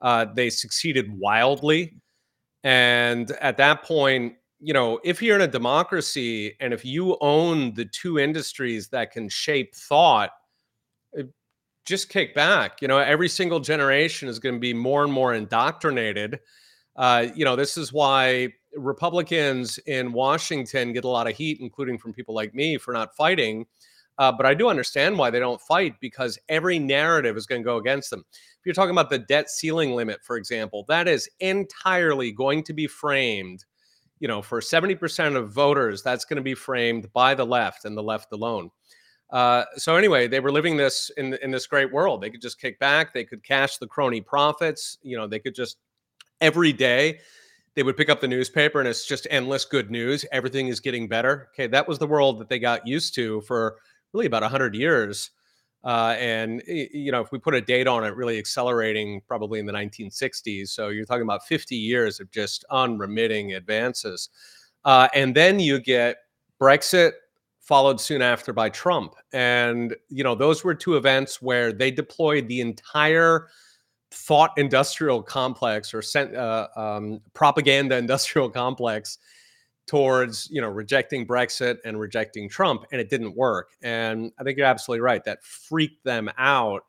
Uh, 0.00 0.26
they 0.34 0.50
succeeded 0.50 1.06
wildly. 1.18 1.94
And 2.62 3.30
at 3.40 3.56
that 3.58 3.82
point, 3.84 4.34
you 4.60 4.72
know, 4.72 4.98
if 5.04 5.22
you're 5.22 5.36
in 5.36 5.42
a 5.42 5.48
democracy 5.48 6.56
and 6.60 6.72
if 6.72 6.84
you 6.84 7.16
own 7.20 7.74
the 7.74 7.84
two 7.84 8.18
industries 8.18 8.88
that 8.88 9.12
can 9.12 9.28
shape 9.28 9.74
thought, 9.74 10.30
just 11.84 12.08
kick 12.08 12.34
back. 12.34 12.80
You 12.82 12.88
know, 12.88 12.98
every 12.98 13.28
single 13.28 13.60
generation 13.60 14.28
is 14.28 14.38
going 14.38 14.54
to 14.54 14.60
be 14.60 14.74
more 14.74 15.04
and 15.04 15.12
more 15.12 15.34
indoctrinated. 15.34 16.40
Uh, 16.96 17.26
you 17.34 17.44
know, 17.44 17.56
this 17.56 17.76
is 17.76 17.92
why 17.92 18.52
Republicans 18.76 19.78
in 19.86 20.12
Washington 20.12 20.92
get 20.92 21.04
a 21.04 21.08
lot 21.08 21.28
of 21.28 21.36
heat, 21.36 21.58
including 21.60 21.98
from 21.98 22.12
people 22.12 22.34
like 22.34 22.54
me, 22.54 22.78
for 22.78 22.92
not 22.92 23.14
fighting 23.16 23.66
uh, 24.18 24.30
but 24.30 24.46
I 24.46 24.54
do 24.54 24.68
understand 24.68 25.18
why 25.18 25.30
they 25.30 25.40
don't 25.40 25.60
fight 25.60 25.94
because 26.00 26.38
every 26.48 26.78
narrative 26.78 27.36
is 27.36 27.46
going 27.46 27.62
to 27.62 27.66
go 27.66 27.78
against 27.78 28.10
them. 28.10 28.24
If 28.30 28.64
you're 28.64 28.74
talking 28.74 28.92
about 28.92 29.10
the 29.10 29.18
debt 29.18 29.50
ceiling 29.50 29.92
limit, 29.94 30.22
for 30.22 30.36
example, 30.36 30.84
that 30.88 31.08
is 31.08 31.28
entirely 31.40 32.30
going 32.30 32.62
to 32.64 32.72
be 32.72 32.86
framed. 32.86 33.64
You 34.20 34.28
know, 34.28 34.40
for 34.40 34.60
70% 34.60 35.36
of 35.36 35.52
voters, 35.52 36.02
that's 36.02 36.24
going 36.24 36.36
to 36.36 36.42
be 36.42 36.54
framed 36.54 37.12
by 37.12 37.34
the 37.34 37.44
left 37.44 37.84
and 37.84 37.96
the 37.96 38.02
left 38.02 38.32
alone. 38.32 38.70
Uh, 39.30 39.64
so 39.76 39.96
anyway, 39.96 40.28
they 40.28 40.40
were 40.40 40.52
living 40.52 40.76
this 40.76 41.10
in 41.16 41.34
in 41.34 41.50
this 41.50 41.66
great 41.66 41.92
world. 41.92 42.20
They 42.20 42.30
could 42.30 42.42
just 42.42 42.60
kick 42.60 42.78
back. 42.78 43.12
They 43.12 43.24
could 43.24 43.42
cash 43.42 43.78
the 43.78 43.86
crony 43.86 44.20
profits. 44.20 44.98
You 45.02 45.16
know, 45.16 45.26
they 45.26 45.38
could 45.38 45.54
just 45.54 45.78
every 46.40 46.72
day 46.72 47.20
they 47.74 47.82
would 47.82 47.96
pick 47.96 48.08
up 48.08 48.20
the 48.20 48.28
newspaper 48.28 48.78
and 48.78 48.88
it's 48.88 49.06
just 49.06 49.26
endless 49.30 49.64
good 49.64 49.90
news. 49.90 50.24
Everything 50.30 50.68
is 50.68 50.80
getting 50.80 51.08
better. 51.08 51.48
Okay, 51.52 51.66
that 51.66 51.88
was 51.88 51.98
the 51.98 52.06
world 52.06 52.38
that 52.38 52.48
they 52.48 52.58
got 52.58 52.86
used 52.86 53.14
to 53.16 53.40
for 53.42 53.76
really 54.12 54.26
about 54.26 54.42
100 54.42 54.74
years. 54.74 55.30
Uh, 55.82 56.16
and 56.18 56.62
you 56.66 57.12
know, 57.12 57.20
if 57.20 57.30
we 57.30 57.38
put 57.38 57.54
a 57.54 57.60
date 57.60 57.86
on 57.86 58.04
it, 58.04 58.16
really 58.16 58.38
accelerating 58.38 59.20
probably 59.26 59.58
in 59.58 59.66
the 59.66 59.72
1960s. 59.72 60.68
So 60.68 60.88
you're 60.88 61.04
talking 61.04 61.22
about 61.22 61.44
50 61.46 61.76
years 61.76 62.20
of 62.20 62.30
just 62.30 62.64
unremitting 62.70 63.52
advances. 63.54 64.30
Uh, 64.84 65.08
and 65.14 65.34
then 65.34 65.58
you 65.58 65.80
get 65.80 66.18
Brexit, 66.60 67.12
followed 67.64 68.00
soon 68.00 68.22
after 68.22 68.52
by 68.52 68.68
Trump. 68.68 69.14
And 69.32 69.96
you 70.08 70.22
know, 70.22 70.34
those 70.34 70.62
were 70.62 70.74
two 70.74 70.96
events 70.96 71.42
where 71.42 71.72
they 71.72 71.90
deployed 71.90 72.46
the 72.46 72.60
entire 72.60 73.48
thought 74.10 74.52
industrial 74.56 75.22
complex 75.22 75.92
or 75.92 76.02
uh, 76.16 76.66
um, 76.76 77.20
propaganda 77.32 77.96
industrial 77.98 78.48
complex 78.48 79.18
towards 79.86 80.48
you 80.50 80.60
know 80.60 80.68
rejecting 80.68 81.26
Brexit 81.26 81.78
and 81.84 81.98
rejecting 81.98 82.48
Trump, 82.48 82.84
and 82.92 83.00
it 83.00 83.10
didn't 83.10 83.36
work. 83.36 83.70
And 83.82 84.30
I 84.38 84.44
think 84.44 84.58
you're 84.58 84.66
absolutely 84.66 85.00
right. 85.00 85.24
That 85.24 85.42
freaked 85.42 86.04
them 86.04 86.30
out. 86.38 86.82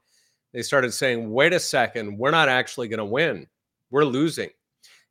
They 0.53 0.61
started 0.61 0.93
saying, 0.93 1.31
"Wait 1.31 1.53
a 1.53 1.59
second, 1.59 2.17
we're 2.17 2.31
not 2.31 2.49
actually 2.49 2.89
going 2.89 2.99
to 2.99 3.05
win. 3.05 3.47
We're 3.91 4.05
losing." 4.05 4.49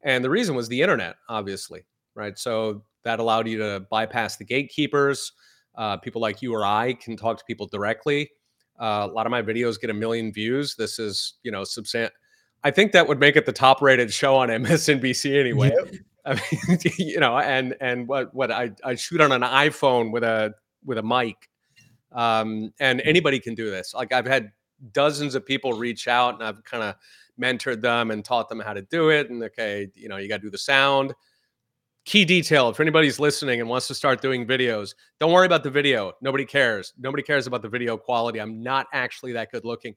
And 0.03 0.23
the 0.23 0.31
reason 0.31 0.55
was 0.55 0.69
the 0.69 0.83
internet, 0.83 1.17
obviously, 1.31 1.85
right? 2.15 2.39
So 2.39 2.85
that 3.05 3.21
allowed 3.21 3.49
you 3.49 3.59
to 3.59 3.87
bypass 3.91 4.37
the 4.37 4.45
gatekeepers. 4.45 5.33
Uh, 5.77 5.97
people 5.97 6.21
like 6.21 6.41
you 6.43 6.55
or 6.55 6.65
I 6.65 6.95
can 6.95 7.17
talk 7.17 7.39
to 7.39 7.45
people 7.45 7.67
directly. 7.67 8.31
Uh, 8.81 9.09
a 9.11 9.13
lot 9.13 9.27
of 9.27 9.31
my 9.31 9.43
videos 9.43 9.81
get 9.81 9.91
a 9.91 9.95
million 9.95 10.33
views. 10.33 10.75
This 10.75 10.99
is, 10.99 11.35
you 11.43 11.51
know, 11.51 11.65
substantial. 11.65 12.15
I 12.65 12.71
think 12.71 12.93
that 12.93 13.07
would 13.07 13.21
make 13.21 13.37
it 13.37 13.47
the 13.47 13.53
top 13.53 13.83
rated 13.83 14.13
show 14.13 14.37
on 14.37 14.49
MSNBC 14.51 15.39
anyway. 15.39 15.73
Yep. 15.77 15.95
I 16.25 16.35
mean, 16.35 16.79
you 16.99 17.21
know, 17.21 17.39
and 17.39 17.77
and 17.81 18.09
what 18.09 18.35
what 18.35 18.51
I, 18.51 18.71
I 18.83 18.95
shoot 18.95 19.21
on 19.21 19.33
an 19.33 19.43
iPhone 19.43 20.11
with 20.11 20.25
a 20.25 20.55
with 20.85 20.99
a 20.99 21.03
mic, 21.03 21.49
um, 22.13 22.73
and 22.81 23.01
anybody 23.03 23.39
can 23.39 23.55
do 23.55 23.71
this. 23.71 23.95
Like 23.95 24.13
I've 24.13 24.27
had 24.27 24.53
dozens 24.93 25.35
of 25.35 25.45
people 25.45 25.75
reach 25.75 26.09
out, 26.09 26.35
and 26.35 26.43
I've 26.43 26.65
kind 26.65 26.83
of 26.83 26.95
mentored 27.41 27.83
them 27.83 28.11
and 28.11 28.25
taught 28.25 28.49
them 28.49 28.61
how 28.61 28.73
to 28.73 28.83
do 28.83 29.11
it. 29.11 29.31
And 29.31 29.43
okay, 29.43 29.89
you 29.95 30.09
know, 30.09 30.17
you 30.17 30.29
got 30.29 30.37
to 30.37 30.43
do 30.43 30.51
the 30.51 30.59
sound. 30.59 31.13
Key 32.05 32.25
detail: 32.25 32.69
if 32.69 32.81
anybody's 32.81 33.19
listening 33.19 33.61
and 33.61 33.69
wants 33.69 33.89
to 33.89 33.95
start 33.95 34.21
doing 34.21 34.47
videos, 34.47 34.95
don't 35.21 35.33
worry 35.33 35.47
about 35.47 35.63
the 35.63 35.71
video. 35.71 36.13
Nobody 36.21 36.45
cares. 36.45 36.93
Nobody 36.99 37.23
cares 37.23 37.47
about 37.47 37.63
the 37.63 37.69
video 37.69 37.97
quality. 37.97 38.41
I'm 38.41 38.63
not 38.63 38.87
actually 38.93 39.33
that 39.33 39.51
good 39.51 39.65
looking. 39.65 39.95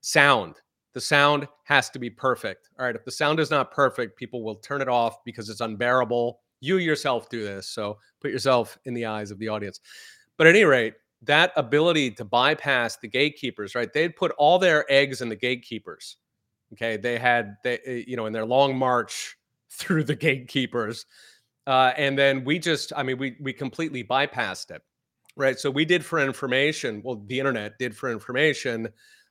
Sound 0.00 0.56
the 0.98 1.02
sound 1.02 1.46
has 1.62 1.90
to 1.90 1.98
be 2.00 2.10
perfect. 2.10 2.70
All 2.76 2.84
right. 2.84 2.96
If 2.96 3.04
the 3.04 3.10
sound 3.12 3.38
is 3.38 3.52
not 3.52 3.70
perfect, 3.70 4.18
people 4.18 4.42
will 4.42 4.56
turn 4.56 4.80
it 4.80 4.88
off 4.88 5.22
because 5.24 5.48
it's 5.48 5.60
unbearable. 5.60 6.40
You 6.58 6.78
yourself 6.78 7.28
do 7.28 7.44
this. 7.44 7.68
So 7.68 7.98
put 8.20 8.32
yourself 8.32 8.76
in 8.84 8.94
the 8.94 9.06
eyes 9.06 9.30
of 9.30 9.38
the 9.38 9.46
audience. 9.46 9.80
But 10.36 10.48
at 10.48 10.56
any 10.56 10.64
rate, 10.64 10.94
that 11.22 11.52
ability 11.56 12.12
to 12.12 12.24
bypass 12.24 12.96
the 12.96 13.06
gatekeepers, 13.06 13.76
right? 13.76 13.92
They'd 13.92 14.16
put 14.16 14.32
all 14.38 14.58
their 14.58 14.90
eggs 14.90 15.20
in 15.20 15.28
the 15.28 15.36
gatekeepers. 15.36 16.16
Okay. 16.72 16.96
They 16.96 17.18
had, 17.18 17.56
they, 17.62 17.78
eh, 17.86 18.02
you 18.06 18.16
know, 18.16 18.26
in 18.26 18.32
their 18.32 18.46
long 18.46 18.76
march 18.76 19.36
through 19.70 20.02
the 20.02 20.16
gatekeepers. 20.16 21.06
Uh, 21.68 21.92
and 21.98 22.18
then 22.18 22.44
we 22.44 22.58
just, 22.58 22.94
I 22.96 23.02
mean, 23.02 23.18
we, 23.18 23.36
we 23.38 23.52
completely 23.52 24.02
bypassed 24.02 24.70
it. 24.70 24.82
Right. 25.36 25.58
So 25.60 25.70
we 25.70 25.84
did 25.84 26.04
for 26.04 26.18
information. 26.18 27.02
Well, 27.04 27.22
the 27.26 27.38
internet 27.38 27.78
did 27.78 27.94
for 27.94 28.10
information 28.10 28.88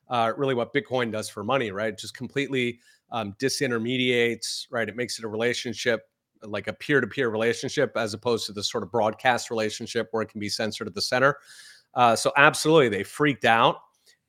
uh, 0.08 0.32
really 0.36 0.54
what 0.54 0.72
Bitcoin 0.72 1.12
does 1.12 1.28
for 1.28 1.44
money, 1.44 1.70
right? 1.70 1.96
Just 1.98 2.16
completely 2.16 2.80
um, 3.10 3.34
disintermediates, 3.40 4.66
right? 4.70 4.88
It 4.88 4.96
makes 4.96 5.18
it 5.18 5.24
a 5.24 5.28
relationship, 5.28 6.08
like 6.42 6.68
a 6.68 6.72
peer 6.72 7.00
to 7.00 7.06
peer 7.06 7.28
relationship, 7.28 7.92
as 7.96 8.14
opposed 8.14 8.46
to 8.46 8.52
the 8.52 8.62
sort 8.62 8.84
of 8.84 8.90
broadcast 8.90 9.50
relationship 9.50 10.08
where 10.12 10.22
it 10.22 10.30
can 10.30 10.40
be 10.40 10.48
censored 10.48 10.86
at 10.86 10.94
the 10.94 11.02
center. 11.02 11.36
Uh, 11.94 12.14
so 12.16 12.32
absolutely, 12.36 12.88
they 12.88 13.02
freaked 13.02 13.44
out. 13.44 13.76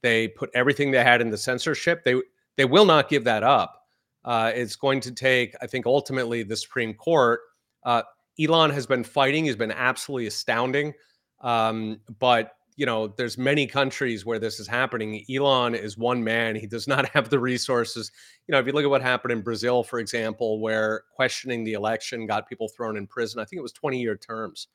They 0.01 0.27
put 0.27 0.49
everything 0.53 0.91
they 0.91 1.03
had 1.03 1.21
in 1.21 1.29
the 1.29 1.37
censorship. 1.37 2.03
They 2.03 2.21
they 2.57 2.65
will 2.65 2.85
not 2.85 3.09
give 3.09 3.23
that 3.25 3.43
up. 3.43 3.85
Uh, 4.25 4.51
it's 4.53 4.75
going 4.75 4.99
to 5.01 5.11
take, 5.11 5.55
I 5.61 5.67
think, 5.67 5.85
ultimately 5.85 6.43
the 6.43 6.57
Supreme 6.57 6.93
Court. 6.93 7.39
Uh, 7.83 8.03
Elon 8.39 8.69
has 8.71 8.85
been 8.85 9.03
fighting. 9.03 9.45
He's 9.45 9.55
been 9.55 9.71
absolutely 9.71 10.27
astounding. 10.27 10.93
Um, 11.41 11.99
but 12.19 12.53
you 12.79 12.85
know, 12.85 13.09
there's 13.09 13.37
many 13.37 13.67
countries 13.67 14.25
where 14.25 14.39
this 14.39 14.57
is 14.57 14.65
happening. 14.65 15.25
Elon 15.29 15.75
is 15.75 15.97
one 15.97 16.23
man. 16.23 16.55
He 16.55 16.65
does 16.65 16.87
not 16.87 17.09
have 17.13 17.29
the 17.29 17.37
resources. 17.37 18.09
You 18.47 18.53
know, 18.53 18.59
if 18.59 18.65
you 18.65 18.71
look 18.71 18.85
at 18.85 18.89
what 18.89 19.01
happened 19.01 19.33
in 19.33 19.41
Brazil, 19.41 19.83
for 19.83 19.99
example, 19.99 20.61
where 20.61 21.03
questioning 21.13 21.65
the 21.65 21.73
election 21.73 22.25
got 22.25 22.47
people 22.47 22.69
thrown 22.69 22.95
in 22.95 23.05
prison, 23.05 23.41
I 23.41 23.43
think 23.43 23.59
it 23.59 23.63
was 23.63 23.73
20 23.73 23.99
year 23.99 24.15
terms 24.15 24.69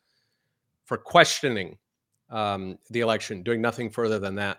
for 0.84 0.98
questioning 0.98 1.78
um, 2.28 2.78
the 2.90 3.00
election, 3.00 3.42
doing 3.42 3.62
nothing 3.62 3.88
further 3.88 4.18
than 4.18 4.34
that. 4.34 4.58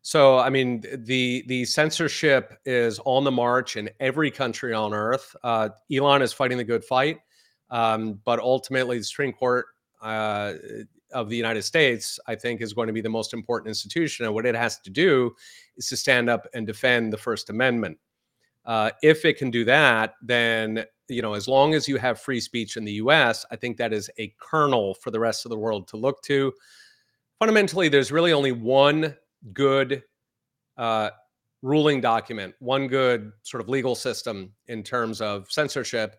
So, 0.00 0.38
I 0.38 0.48
mean, 0.48 0.82
the 1.04 1.44
the 1.48 1.66
censorship 1.66 2.58
is 2.64 2.98
on 3.04 3.24
the 3.24 3.30
march 3.30 3.76
in 3.76 3.90
every 4.00 4.30
country 4.30 4.72
on 4.72 4.94
earth. 4.94 5.36
Uh, 5.42 5.68
Elon 5.92 6.22
is 6.22 6.32
fighting 6.32 6.56
the 6.56 6.64
good 6.64 6.84
fight, 6.84 7.18
um, 7.70 8.20
but 8.24 8.38
ultimately, 8.38 8.98
the 8.98 9.04
Supreme 9.04 9.32
Court 9.32 9.66
uh, 10.02 10.54
of 11.12 11.28
the 11.28 11.36
United 11.36 11.62
States, 11.62 12.18
I 12.26 12.34
think, 12.34 12.60
is 12.60 12.72
going 12.72 12.86
to 12.86 12.92
be 12.92 13.00
the 13.00 13.08
most 13.08 13.32
important 13.32 13.68
institution. 13.68 14.26
And 14.26 14.34
what 14.34 14.46
it 14.46 14.54
has 14.54 14.78
to 14.80 14.90
do 14.90 15.34
is 15.76 15.88
to 15.88 15.96
stand 15.96 16.28
up 16.28 16.46
and 16.54 16.66
defend 16.66 17.12
the 17.12 17.18
First 17.18 17.50
Amendment. 17.50 17.98
Uh, 18.64 18.90
if 19.02 19.24
it 19.24 19.38
can 19.38 19.50
do 19.50 19.64
that, 19.64 20.14
then 20.22 20.84
you 21.08 21.22
know, 21.22 21.34
as 21.34 21.46
long 21.46 21.74
as 21.74 21.88
you 21.88 21.96
have 21.98 22.20
free 22.20 22.40
speech 22.40 22.76
in 22.76 22.84
the 22.84 22.92
U.S., 22.94 23.46
I 23.50 23.56
think 23.56 23.76
that 23.76 23.92
is 23.92 24.10
a 24.18 24.34
kernel 24.40 24.94
for 24.94 25.10
the 25.10 25.20
rest 25.20 25.44
of 25.44 25.50
the 25.50 25.58
world 25.58 25.86
to 25.88 25.96
look 25.96 26.20
to. 26.22 26.52
Fundamentally, 27.38 27.88
there's 27.88 28.10
really 28.10 28.32
only 28.32 28.52
one 28.52 29.14
good 29.52 30.02
uh, 30.76 31.10
ruling 31.62 32.00
document, 32.00 32.54
one 32.58 32.88
good 32.88 33.32
sort 33.42 33.60
of 33.60 33.68
legal 33.68 33.94
system 33.94 34.52
in 34.66 34.82
terms 34.82 35.20
of 35.20 35.50
censorship. 35.50 36.16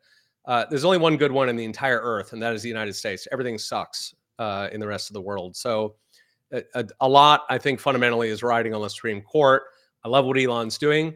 Uh, 0.48 0.66
there's 0.70 0.86
only 0.86 0.98
one 0.98 1.18
good 1.18 1.32
one 1.32 1.50
in 1.50 1.56
the 1.56 1.66
entire 1.66 2.00
earth, 2.00 2.34
and 2.34 2.42
that 2.42 2.54
is 2.54 2.64
the 2.64 2.70
United 2.70 2.94
States. 2.94 3.28
Everything 3.32 3.58
sucks 3.58 4.16
uh, 4.40 4.70
in 4.72 4.80
the 4.80 4.88
rest 4.88 5.10
of 5.10 5.14
the 5.14 5.22
world. 5.22 5.56
So 5.56 5.96
a, 6.52 6.86
a, 7.02 7.08
lot, 7.08 7.42
I 7.50 7.58
think, 7.58 7.82
fundamentally 7.82 8.30
is 8.30 8.42
riding 8.42 8.74
on 8.74 8.82
the 8.82 8.90
Supreme 8.90 9.22
Court. 9.22 9.64
I 10.06 10.08
love 10.08 10.26
what 10.26 10.38
Elon's 10.38 10.78
doing. 10.78 11.16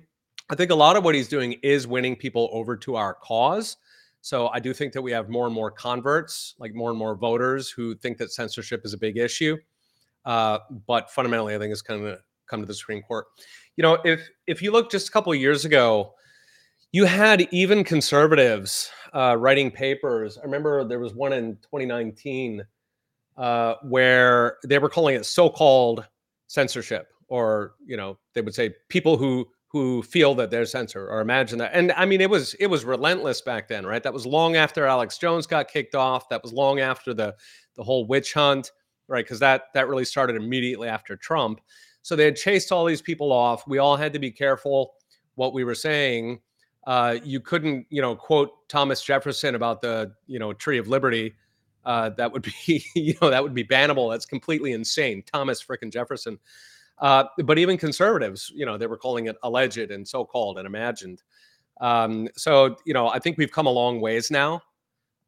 I 0.50 0.56
think 0.56 0.70
a 0.72 0.76
lot 0.76 0.98
of 0.98 1.06
what 1.06 1.16
he's 1.16 1.30
doing 1.30 1.54
is 1.64 1.88
winning 1.88 2.18
people 2.18 2.50
over 2.52 2.76
to 2.76 2.98
our 2.98 3.14
cause. 3.14 3.78
So 4.20 4.50
I 4.50 4.60
do 4.60 4.74
think 4.74 4.92
that 4.94 5.02
we 5.02 5.12
have 5.14 5.30
more 5.30 5.46
and 5.46 5.56
more 5.56 5.72
converts, 5.72 6.56
like 6.60 6.76
more 6.76 6.90
and 6.90 7.00
more 7.00 7.16
voters 7.16 7.70
who 7.70 7.96
think 7.96 8.18
that 8.18 8.34
censorship 8.34 8.82
is 8.84 8.94
a 8.94 8.98
big 8.98 9.18
issue. 9.18 9.58
Uh, 10.26 10.60
but 10.86 11.10
fundamentally, 11.10 11.56
I 11.56 11.58
think 11.58 11.72
it's 11.72 11.82
going 11.82 12.04
to 12.04 12.20
come 12.48 12.60
to 12.60 12.66
the 12.66 12.74
Supreme 12.74 13.02
Court. 13.02 13.26
You 13.78 13.82
know, 13.84 13.98
if 14.04 14.28
if 14.46 14.62
you 14.62 14.72
look 14.72 14.92
just 14.92 15.08
a 15.08 15.12
couple 15.12 15.34
years 15.34 15.66
ago, 15.66 16.14
you 16.92 17.06
had 17.06 17.48
even 17.52 17.84
conservatives 17.84 18.90
uh, 19.14 19.36
writing 19.38 19.72
papers. 19.72 20.38
I 20.38 20.44
remember 20.44 20.84
there 20.84 21.00
was 21.00 21.14
one 21.14 21.34
in 21.34 21.56
2019 21.58 22.64
uh, 23.38 23.76
where 23.84 24.58
they 24.66 24.78
were 24.78 24.90
calling 24.90 25.16
it 25.16 25.26
so-called 25.26 26.06
censorship, 26.48 27.08
or 27.28 27.74
you 27.86 27.98
know, 27.98 28.18
they 28.34 28.42
would 28.42 28.56
say 28.56 28.74
people 28.90 29.18
who 29.18 29.48
who 29.68 30.04
feel 30.04 30.36
that 30.36 30.52
they're 30.52 30.66
censored 30.66 31.08
or 31.10 31.22
imagine 31.22 31.58
that. 31.58 31.72
And 31.74 31.94
I 31.94 32.06
mean, 32.06 32.20
it 32.20 32.30
was 32.30 32.54
it 32.56 32.68
was 32.68 32.84
relentless 32.84 33.42
back 33.42 33.70
then, 33.70 33.86
right? 33.86 34.04
That 34.04 34.14
was 34.14 34.26
long 34.26 34.58
after 34.58 34.86
Alex 34.86 35.18
Jones 35.18 35.48
got 35.48 35.70
kicked 35.70 35.96
off. 35.96 36.28
That 36.28 36.44
was 36.44 36.52
long 36.52 36.82
after 36.82 37.14
the 37.14 37.36
the 37.76 37.84
whole 37.84 38.06
witch 38.06 38.34
hunt, 38.34 38.72
right? 39.08 39.24
Because 39.24 39.40
that 39.40 39.66
that 39.74 39.88
really 39.88 40.04
started 40.04 40.36
immediately 40.36 40.90
after 40.90 41.16
Trump. 41.16 41.62
So 42.02 42.16
they 42.18 42.26
had 42.26 42.36
chased 42.36 42.72
all 42.72 42.84
these 42.84 43.02
people 43.02 43.32
off. 43.32 43.66
We 43.66 43.78
all 43.78 43.96
had 43.96 44.12
to 44.12 44.20
be 44.20 44.32
careful 44.32 44.94
what 45.36 45.54
we 45.54 45.64
were 45.64 45.76
saying. 45.76 46.42
Uh, 46.86 47.18
you 47.24 47.40
couldn't, 47.40 47.86
you 47.90 48.02
know, 48.02 48.16
quote 48.16 48.68
Thomas 48.68 49.04
Jefferson 49.04 49.56
about 49.56 49.82
the, 49.82 50.14
you 50.28 50.40
know, 50.40 50.52
Tree 50.54 50.78
of 50.78 50.88
Liberty 50.88 51.36
uh, 51.86 52.10
that 52.12 52.32
would 52.32 52.44
be 52.68 52.84
you 52.96 53.16
know 53.22 53.30
that 53.30 53.42
would 53.42 53.54
be 53.54 53.64
bannable. 53.64 54.12
That's 54.12 54.26
completely 54.26 54.74
insane. 54.74 55.24
Thomas 55.32 55.64
frickin' 55.64 55.92
Jefferson. 55.92 56.40
Uh, 57.00 57.24
but 57.46 57.58
even 57.58 57.78
conservatives, 57.78 58.52
you 58.54 58.66
know, 58.66 58.78
they 58.78 58.86
were 58.86 58.98
calling 58.98 59.26
it 59.26 59.36
alleged 59.42 59.80
and 59.80 60.08
so-called 60.08 60.60
and 60.60 60.68
imagined. 60.68 61.24
Um, 61.80 62.28
so 62.36 62.76
you 62.86 62.94
know, 62.94 63.08
I 63.08 63.20
think 63.20 63.38
we've 63.38 63.52
come 63.52 63.66
a 63.66 63.72
long 63.72 64.00
ways 64.02 64.30
now. 64.30 64.62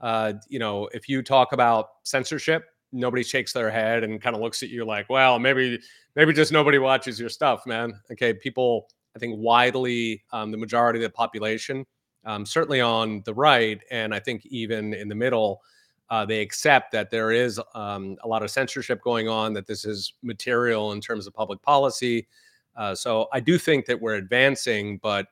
Uh, 0.01 0.33
you 0.49 0.59
know, 0.59 0.87
if 0.93 1.09
you 1.09 1.23
talk 1.23 1.53
about 1.53 1.89
censorship, 2.03 2.65
nobody 2.91 3.23
shakes 3.23 3.53
their 3.53 3.71
head 3.71 4.03
and 4.03 4.21
kind 4.21 4.35
of 4.35 4.41
looks 4.41 4.61
at 4.61 4.69
you 4.69 4.85
like, 4.85 5.09
well, 5.09 5.39
maybe 5.39 5.79
maybe 6.15 6.33
just 6.33 6.51
nobody 6.51 6.77
watches 6.77 7.19
your 7.19 7.29
stuff, 7.29 7.65
man. 7.65 7.99
Okay, 8.11 8.33
people, 8.33 8.87
I 9.15 9.19
think 9.19 9.37
widely, 9.37 10.23
um, 10.31 10.51
the 10.51 10.57
majority 10.57 10.99
of 10.99 11.03
the 11.03 11.15
population, 11.15 11.85
um, 12.25 12.45
certainly 12.45 12.81
on 12.81 13.21
the 13.25 13.33
right, 13.33 13.81
and 13.91 14.13
I 14.13 14.19
think 14.19 14.45
even 14.45 14.93
in 14.93 15.07
the 15.07 15.15
middle 15.15 15.61
uh, 16.09 16.25
they 16.25 16.41
accept 16.41 16.91
that 16.91 17.09
there 17.09 17.31
is 17.31 17.59
um, 17.73 18.17
a 18.23 18.27
lot 18.27 18.43
of 18.43 18.51
censorship 18.51 19.01
going 19.01 19.27
on, 19.27 19.53
that 19.53 19.65
this 19.65 19.83
is 19.83 20.13
material 20.21 20.91
in 20.91 21.01
terms 21.01 21.25
of 21.25 21.33
public 21.33 21.61
policy. 21.61 22.27
Uh, 22.75 22.93
so 22.93 23.27
I 23.33 23.39
do 23.39 23.57
think 23.57 23.85
that 23.85 23.99
we're 23.99 24.15
advancing, 24.15 24.99
but 25.01 25.27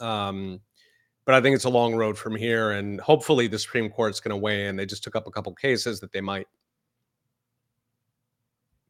um, 0.00 0.60
but 1.24 1.34
I 1.34 1.40
think 1.40 1.54
it's 1.54 1.64
a 1.64 1.70
long 1.70 1.94
road 1.94 2.16
from 2.16 2.36
here, 2.36 2.72
and 2.72 3.00
hopefully 3.00 3.48
the 3.48 3.58
Supreme 3.58 3.90
Court's 3.90 4.20
going 4.20 4.30
to 4.30 4.36
weigh 4.36 4.66
in. 4.66 4.76
They 4.76 4.86
just 4.86 5.04
took 5.04 5.16
up 5.16 5.26
a 5.26 5.30
couple 5.30 5.54
cases 5.54 6.00
that 6.00 6.12
they 6.12 6.20
might 6.20 6.48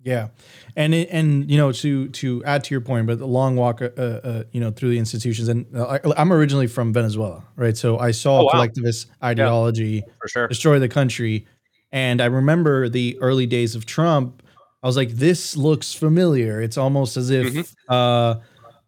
yeah, 0.03 0.29
and 0.77 0.95
it, 0.95 1.09
and 1.11 1.51
you 1.51 1.57
know 1.57 1.73
to 1.73 2.09
to 2.09 2.45
add 2.45 2.65
to 2.65 2.75
your 2.75 2.81
point, 2.81 3.07
but 3.07 3.19
the 3.19 3.27
long 3.27 3.57
walk, 3.57 3.83
uh, 3.83 3.87
uh, 3.87 4.45
you 4.53 4.61
know, 4.61 4.71
through 4.71 4.91
the 4.91 4.99
institutions, 4.99 5.49
and 5.49 5.67
uh, 5.75 5.99
I, 6.17 6.23
am 6.23 6.33
originally 6.33 6.69
from 6.69 6.93
Venezuela, 6.93 7.45
right? 7.57 7.77
So 7.77 7.99
I 7.99 8.13
saw 8.13 8.41
oh, 8.41 8.45
wow. 8.45 8.51
collectivist 8.53 9.09
ideology 9.23 10.05
yeah, 10.07 10.13
for 10.21 10.29
sure. 10.29 10.49
destroy 10.49 10.79
the 10.79 10.89
country, 10.89 11.47
and 11.91 12.23
I 12.23 12.27
remember 12.27 12.89
the 12.89 13.19
early 13.21 13.47
days 13.47 13.75
of 13.75 13.87
Trump. 13.87 14.43
I 14.83 14.87
was 14.87 14.97
like, 14.97 15.11
this 15.11 15.57
looks 15.57 15.93
familiar. 15.93 16.63
It's 16.63 16.79
almost 16.79 17.17
as 17.17 17.31
if 17.31 17.47
mm-hmm. 17.49 17.93
uh, 17.93 18.37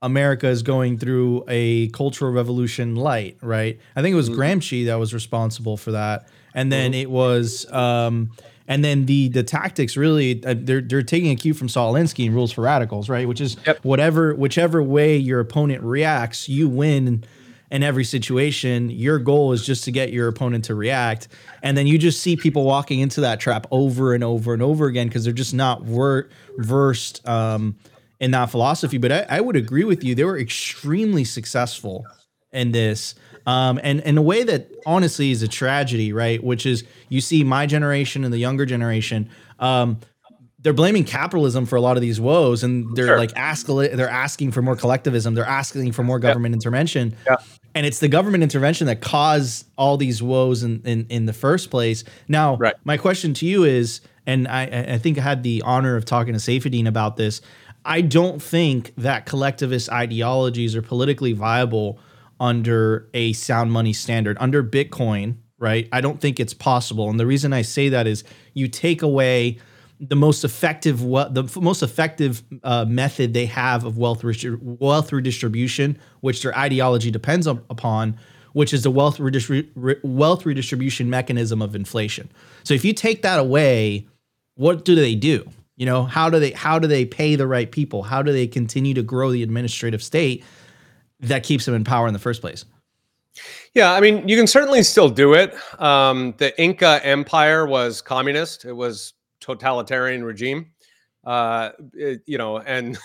America 0.03 0.47
is 0.47 0.63
going 0.63 0.97
through 0.97 1.43
a 1.49 1.89
cultural 1.89 2.31
revolution 2.31 2.95
light, 2.95 3.37
right? 3.43 3.81
I 3.97 4.03
think 4.03 4.13
it 4.13 4.17
was 4.17 4.31
mm-hmm. 4.31 4.41
Gramsci 4.41 4.87
that 4.87 4.95
was 4.95 5.13
responsible 5.13 5.77
for 5.77 5.91
that, 5.91 6.29
and 6.55 6.71
then 6.71 6.93
mm-hmm. 6.93 7.01
it 7.01 7.11
was. 7.11 7.71
Um, 7.73 8.31
and 8.71 8.85
then 8.85 9.07
the 9.07 9.29
the 9.29 9.43
tactics 9.43 9.97
really 9.97 10.43
uh, 10.47 10.55
they're 10.57 10.81
they're 10.81 11.03
taking 11.03 11.31
a 11.31 11.37
cue 11.37 11.53
from 11.53 11.69
Saul 11.69 11.93
Alinsky 11.93 12.25
and 12.25 12.35
Rules 12.35 12.53
for 12.53 12.63
Radicals, 12.63 13.09
right? 13.09 13.27
Which 13.27 13.41
is 13.41 13.57
yep. 13.67 13.85
whatever 13.85 14.35
whichever 14.35 14.81
way 14.83 15.17
your 15.17 15.41
opponent 15.41 15.83
reacts, 15.83 16.49
you 16.49 16.69
win. 16.69 17.25
in 17.73 17.85
every 17.85 18.03
situation. 18.03 18.91
Your 18.91 19.21
goal 19.21 19.53
is 19.53 19.65
just 19.65 19.85
to 19.85 19.93
get 19.93 20.13
your 20.13 20.27
opponent 20.27 20.65
to 20.65 20.75
react. 20.75 21.29
And 21.63 21.77
then 21.77 21.87
you 21.87 21.99
just 21.99 22.21
see 22.21 22.35
people 22.35 22.65
walking 22.65 22.99
into 22.99 23.21
that 23.21 23.39
trap 23.39 23.65
over 23.71 24.13
and 24.13 24.25
over 24.25 24.53
and 24.53 24.61
over 24.61 24.87
again 24.87 25.07
because 25.07 25.23
they're 25.23 25.33
just 25.33 25.55
not 25.55 25.85
wor- 25.85 26.29
versed 26.59 27.27
um, 27.29 27.77
in 28.19 28.33
that 28.33 28.51
philosophy. 28.51 28.99
But 28.99 29.13
I, 29.13 29.27
I 29.29 29.41
would 29.41 29.55
agree 29.55 29.85
with 29.85 30.03
you. 30.03 30.17
They 30.17 30.25
were 30.25 30.37
extremely 30.37 31.23
successful 31.23 32.07
in 32.53 32.73
this. 32.73 33.15
Um, 33.51 33.81
and 33.83 34.01
in 34.01 34.17
a 34.19 34.23
way 34.23 34.45
that 34.45 34.71
honestly 34.87 35.31
is 35.31 35.43
a 35.43 35.49
tragedy, 35.49 36.13
right? 36.13 36.43
Which 36.43 36.67
is 36.67 36.85
you 37.09 37.21
see 37.21 37.45
my 37.45 37.67
generation 37.67 38.25
and 38.25 38.33
the 38.33 38.39
younger 38.39 38.67
generation. 38.67 39.31
Um, 39.59 40.01
they're 40.63 40.75
blaming 40.75 41.05
capitalism 41.05 41.65
for 41.65 41.77
a 41.77 41.81
lot 41.81 41.97
of 41.97 42.03
these 42.03 42.21
woes 42.21 42.63
and 42.63 42.95
they're 42.95 43.07
sure. 43.07 43.19
like 43.19 43.33
ask 43.35 43.67
they're 43.67 44.09
asking 44.09 44.53
for 44.53 44.61
more 44.61 44.77
collectivism 44.77 45.35
they're 45.35 45.43
asking 45.43 45.91
for 45.91 46.03
more 46.03 46.19
government 46.19 46.53
yeah. 46.53 46.57
intervention 46.57 47.17
yeah. 47.27 47.37
and 47.75 47.87
it's 47.87 48.01
the 48.01 48.09
government 48.09 48.43
intervention 48.43 48.87
that 48.87 49.01
caused 49.01 49.67
all 49.79 49.97
these 49.97 50.23
woes 50.23 50.63
in 50.63 50.83
in, 50.85 51.07
in 51.09 51.25
the 51.25 51.33
first 51.33 51.71
place 51.71 52.05
now 52.29 52.57
right. 52.57 52.75
my 52.85 52.99
question 52.99 53.33
to 53.33 53.47
you 53.47 53.65
is 53.65 54.03
and 54.27 54.47
I, 54.49 54.63
I 54.95 54.99
think 54.99 55.19
I 55.19 55.23
had 55.23 55.43
the 55.43 55.63
honor 55.63 55.97
of 55.97 56.05
talking 56.05 56.35
to 56.35 56.39
Saifedean 56.39 56.87
about 56.87 57.17
this. 57.17 57.41
I 57.85 58.01
don't 58.01 58.41
think 58.41 58.95
that 58.97 59.27
collectivist 59.27 59.91
ideologies 59.91 60.77
are 60.77 60.83
politically 60.83 61.33
viable 61.33 61.99
under 62.41 63.09
a 63.15 63.35
sound 63.35 63.71
money 63.71 63.93
standard. 63.93 64.37
Under 64.41 64.65
Bitcoin, 64.65 65.37
right? 65.59 65.89
I 65.93 66.01
don't 66.01 66.21
think 66.21 66.41
it's 66.41 66.55
possible. 66.55 67.11
And 67.11 67.21
the 67.21 67.27
reason 67.27 67.53
I 67.53 67.63
say 67.63 67.91
that 67.91 68.07
is 68.07 68.25
you 68.55 68.67
take 68.67 69.03
away 69.03 69.59
the 70.01 70.17
most 70.17 70.45
effective 70.45 71.05
what 71.05 71.35
the 71.35 71.47
most 71.61 71.83
effective 71.83 72.43
uh, 72.63 72.87
method 72.87 73.35
they 73.35 73.45
have 73.47 73.85
of 73.85 73.99
wealth 73.99 74.25
wealth 74.63 75.13
redistribution, 75.13 75.99
which 76.21 76.43
their 76.43 76.57
ideology 76.57 77.11
depends 77.11 77.47
on, 77.47 77.63
upon, 77.69 78.19
which 78.55 78.73
is 78.73 78.83
the 78.83 78.91
wealth 78.91 79.19
redistri- 79.19 79.69
wealth 80.03 80.47
redistribution 80.47 81.11
mechanism 81.11 81.61
of 81.61 81.77
inflation. 81.77 82.33
So 82.65 82.73
if 82.73 82.83
you 82.83 82.95
take 82.95 83.21
that 83.23 83.39
away, 83.39 84.09
what 84.55 84.87
do 84.87 84.95
they 84.95 85.15
do? 85.15 85.47
You 85.77 85.85
know, 85.87 86.05
how 86.05 86.31
do 86.31 86.41
they 86.41 86.53
how 86.53 86.79
do 86.79 86.89
they 86.89 87.05
pay 87.05 87.37
the 87.37 87.47
right 87.47 87.71
people? 87.71 88.03
How 88.05 88.23
do 88.23 88.33
they 88.33 88.47
continue 88.47 88.95
to 88.95 89.03
grow 89.03 89.31
the 89.31 89.43
administrative 89.43 90.03
state 90.03 90.43
that 91.21 91.43
keeps 91.43 91.65
them 91.65 91.75
in 91.75 91.85
power 91.85 92.07
in 92.07 92.13
the 92.13 92.19
first 92.19 92.41
place? 92.41 92.65
Yeah, 93.75 93.93
I 93.93 94.01
mean, 94.01 94.29
you 94.29 94.37
can 94.37 94.47
certainly 94.47 94.83
still 94.83 95.09
do 95.09 95.35
it. 95.35 95.55
Um, 95.81 96.35
the 96.39 96.59
Inca 96.61 97.01
Empire 97.05 97.67
was 97.67 98.03
communist. 98.03 98.65
It 98.65 98.73
was 98.73 99.15
totalitarian 99.41 100.25
regime. 100.25 100.73
Uh, 101.25 101.71
it, 101.95 102.23
you 102.27 102.39
know, 102.39 102.59
and 102.59 102.99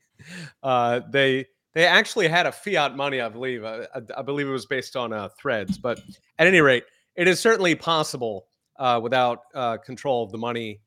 uh, 0.62 1.00
they 1.10 1.46
they 1.74 1.86
actually 1.86 2.28
had 2.28 2.46
a 2.46 2.52
fiat 2.52 2.96
money, 2.96 3.20
I 3.20 3.28
believe. 3.28 3.64
I, 3.64 3.86
I 4.16 4.22
believe 4.22 4.48
it 4.48 4.52
was 4.52 4.66
based 4.66 4.96
on 4.96 5.12
uh, 5.12 5.28
threads, 5.38 5.76
but 5.76 6.00
at 6.38 6.46
any 6.46 6.60
rate, 6.60 6.84
it 7.14 7.28
is 7.28 7.40
certainly 7.40 7.74
possible 7.74 8.46
uh, 8.78 9.00
without 9.02 9.40
uh, 9.54 9.76
control 9.78 10.24
of 10.24 10.32
the 10.32 10.38
money, 10.38 10.80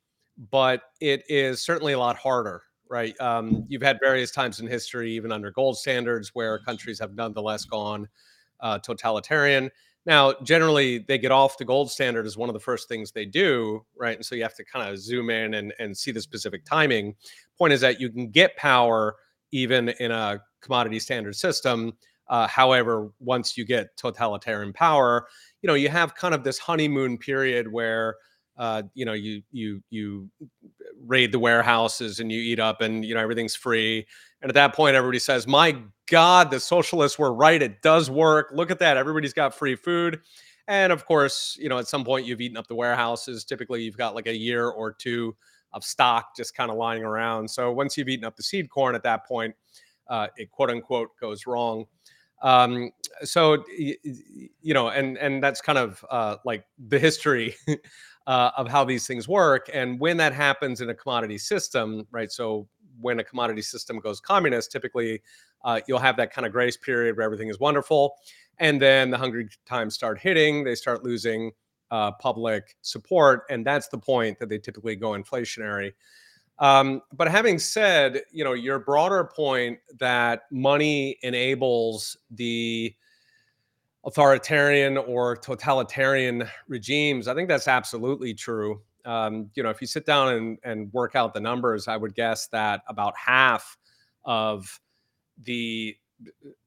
but 0.49 0.81
it 0.99 1.23
is 1.29 1.61
certainly 1.61 1.93
a 1.93 1.99
lot 1.99 2.17
harder. 2.17 2.63
Right, 2.91 3.17
um, 3.21 3.63
you've 3.69 3.81
had 3.81 3.99
various 4.03 4.31
times 4.31 4.59
in 4.59 4.67
history, 4.67 5.13
even 5.13 5.31
under 5.31 5.49
gold 5.49 5.77
standards, 5.77 6.31
where 6.33 6.59
countries 6.59 6.99
have 6.99 7.15
nonetheless 7.15 7.63
gone 7.63 8.09
uh, 8.59 8.79
totalitarian. 8.79 9.71
Now, 10.05 10.33
generally, 10.43 10.97
they 11.07 11.17
get 11.17 11.31
off 11.31 11.57
the 11.57 11.63
gold 11.63 11.89
standard 11.89 12.25
as 12.25 12.35
one 12.35 12.49
of 12.49 12.53
the 12.53 12.59
first 12.59 12.89
things 12.89 13.13
they 13.13 13.23
do, 13.23 13.85
right? 13.95 14.17
And 14.17 14.25
so 14.25 14.35
you 14.35 14.43
have 14.43 14.55
to 14.55 14.65
kind 14.65 14.89
of 14.89 14.99
zoom 14.99 15.29
in 15.29 15.53
and, 15.53 15.73
and 15.79 15.95
see 15.97 16.11
the 16.11 16.19
specific 16.19 16.65
timing. 16.65 17.15
Point 17.57 17.71
is 17.71 17.79
that 17.79 18.01
you 18.01 18.09
can 18.09 18.29
get 18.29 18.57
power 18.57 19.15
even 19.53 19.87
in 20.01 20.11
a 20.11 20.41
commodity 20.59 20.99
standard 20.99 21.37
system. 21.37 21.93
Uh, 22.27 22.45
however, 22.47 23.09
once 23.19 23.57
you 23.57 23.63
get 23.63 23.95
totalitarian 23.95 24.73
power, 24.73 25.27
you 25.61 25.67
know 25.67 25.75
you 25.75 25.87
have 25.87 26.15
kind 26.15 26.33
of 26.33 26.43
this 26.43 26.59
honeymoon 26.59 27.17
period 27.17 27.71
where 27.71 28.15
uh, 28.61 28.83
you 28.93 29.05
know 29.05 29.13
you 29.13 29.41
you 29.51 29.81
you 29.89 30.29
raid 31.07 31.31
the 31.31 31.39
warehouses 31.39 32.19
and 32.19 32.31
you 32.31 32.39
eat 32.39 32.59
up 32.59 32.79
and 32.81 33.03
you 33.03 33.15
know 33.15 33.19
everything's 33.19 33.55
free. 33.55 34.05
And 34.43 34.49
at 34.51 34.53
that 34.53 34.75
point 34.75 34.95
everybody 34.95 35.17
says 35.17 35.47
my 35.47 35.75
god 36.07 36.51
the 36.51 36.59
socialists 36.59 37.17
were 37.17 37.33
right. 37.33 37.59
It 37.59 37.81
does 37.81 38.11
work. 38.11 38.51
Look 38.53 38.69
at 38.69 38.77
that. 38.77 38.97
Everybody's 38.97 39.33
got 39.33 39.55
free 39.55 39.75
food. 39.75 40.19
And 40.67 40.93
of 40.93 41.07
course 41.07 41.57
you 41.59 41.69
know 41.69 41.79
at 41.79 41.87
some 41.87 42.05
point 42.05 42.27
you've 42.27 42.39
eaten 42.39 42.55
up 42.55 42.67
the 42.67 42.75
warehouses. 42.75 43.43
Typically 43.43 43.81
you've 43.81 43.97
got 43.97 44.13
like 44.13 44.27
a 44.27 44.37
year 44.37 44.67
or 44.67 44.93
two 44.93 45.35
of 45.73 45.83
stock 45.83 46.35
just 46.35 46.53
kind 46.53 46.69
of 46.69 46.77
lying 46.77 47.01
around. 47.03 47.49
So 47.49 47.71
once 47.71 47.97
you've 47.97 48.09
eaten 48.09 48.25
up 48.25 48.35
the 48.35 48.43
seed 48.43 48.69
corn 48.69 48.93
at 48.93 49.01
that 49.01 49.25
point 49.25 49.55
uh, 50.07 50.27
it 50.37 50.51
quote 50.51 50.69
unquote 50.69 51.09
goes 51.19 51.47
wrong. 51.47 51.85
Um, 52.43 52.91
so 53.23 53.63
you 53.67 54.73
know 54.75 54.89
and 54.89 55.17
and 55.17 55.41
that's 55.43 55.61
kind 55.61 55.79
of 55.79 56.05
uh, 56.11 56.37
like 56.45 56.63
the 56.87 56.99
history 56.99 57.55
uh, 58.31 58.49
of 58.55 58.69
how 58.69 58.85
these 58.85 59.05
things 59.05 59.27
work. 59.27 59.69
And 59.73 59.99
when 59.99 60.15
that 60.15 60.31
happens 60.31 60.79
in 60.79 60.89
a 60.89 60.95
commodity 60.95 61.37
system, 61.37 62.07
right? 62.11 62.31
So 62.31 62.65
when 63.01 63.19
a 63.19 63.25
commodity 63.25 63.61
system 63.61 63.99
goes 63.99 64.21
communist, 64.21 64.71
typically 64.71 65.21
uh, 65.65 65.81
you'll 65.85 65.99
have 65.99 66.15
that 66.15 66.31
kind 66.31 66.45
of 66.45 66.53
grace 66.53 66.77
period 66.77 67.17
where 67.17 67.25
everything 67.25 67.49
is 67.49 67.59
wonderful. 67.59 68.15
And 68.59 68.81
then 68.81 69.09
the 69.09 69.17
hungry 69.17 69.49
times 69.65 69.95
start 69.95 70.17
hitting, 70.17 70.63
they 70.63 70.75
start 70.75 71.03
losing 71.03 71.51
uh, 71.91 72.13
public 72.13 72.77
support. 72.83 73.43
And 73.49 73.65
that's 73.65 73.89
the 73.89 73.97
point 73.97 74.39
that 74.39 74.47
they 74.47 74.59
typically 74.59 74.95
go 74.95 75.09
inflationary. 75.09 75.91
Um, 76.59 77.01
but 77.11 77.27
having 77.27 77.59
said, 77.59 78.21
you 78.31 78.45
know, 78.45 78.53
your 78.53 78.79
broader 78.79 79.25
point 79.25 79.77
that 79.99 80.43
money 80.51 81.17
enables 81.21 82.15
the 82.29 82.95
authoritarian 84.05 84.97
or 84.97 85.35
totalitarian 85.35 86.47
regimes, 86.67 87.27
I 87.27 87.35
think 87.35 87.47
that's 87.47 87.67
absolutely 87.67 88.33
true. 88.33 88.81
Um, 89.05 89.49
you 89.55 89.63
know, 89.63 89.69
if 89.69 89.81
you 89.81 89.87
sit 89.87 90.05
down 90.05 90.33
and, 90.33 90.57
and 90.63 90.93
work 90.93 91.15
out 91.15 91.33
the 91.33 91.39
numbers, 91.39 91.87
I 91.87 91.97
would 91.97 92.15
guess 92.15 92.47
that 92.47 92.81
about 92.87 93.15
half 93.17 93.77
of 94.25 94.79
the 95.43 95.97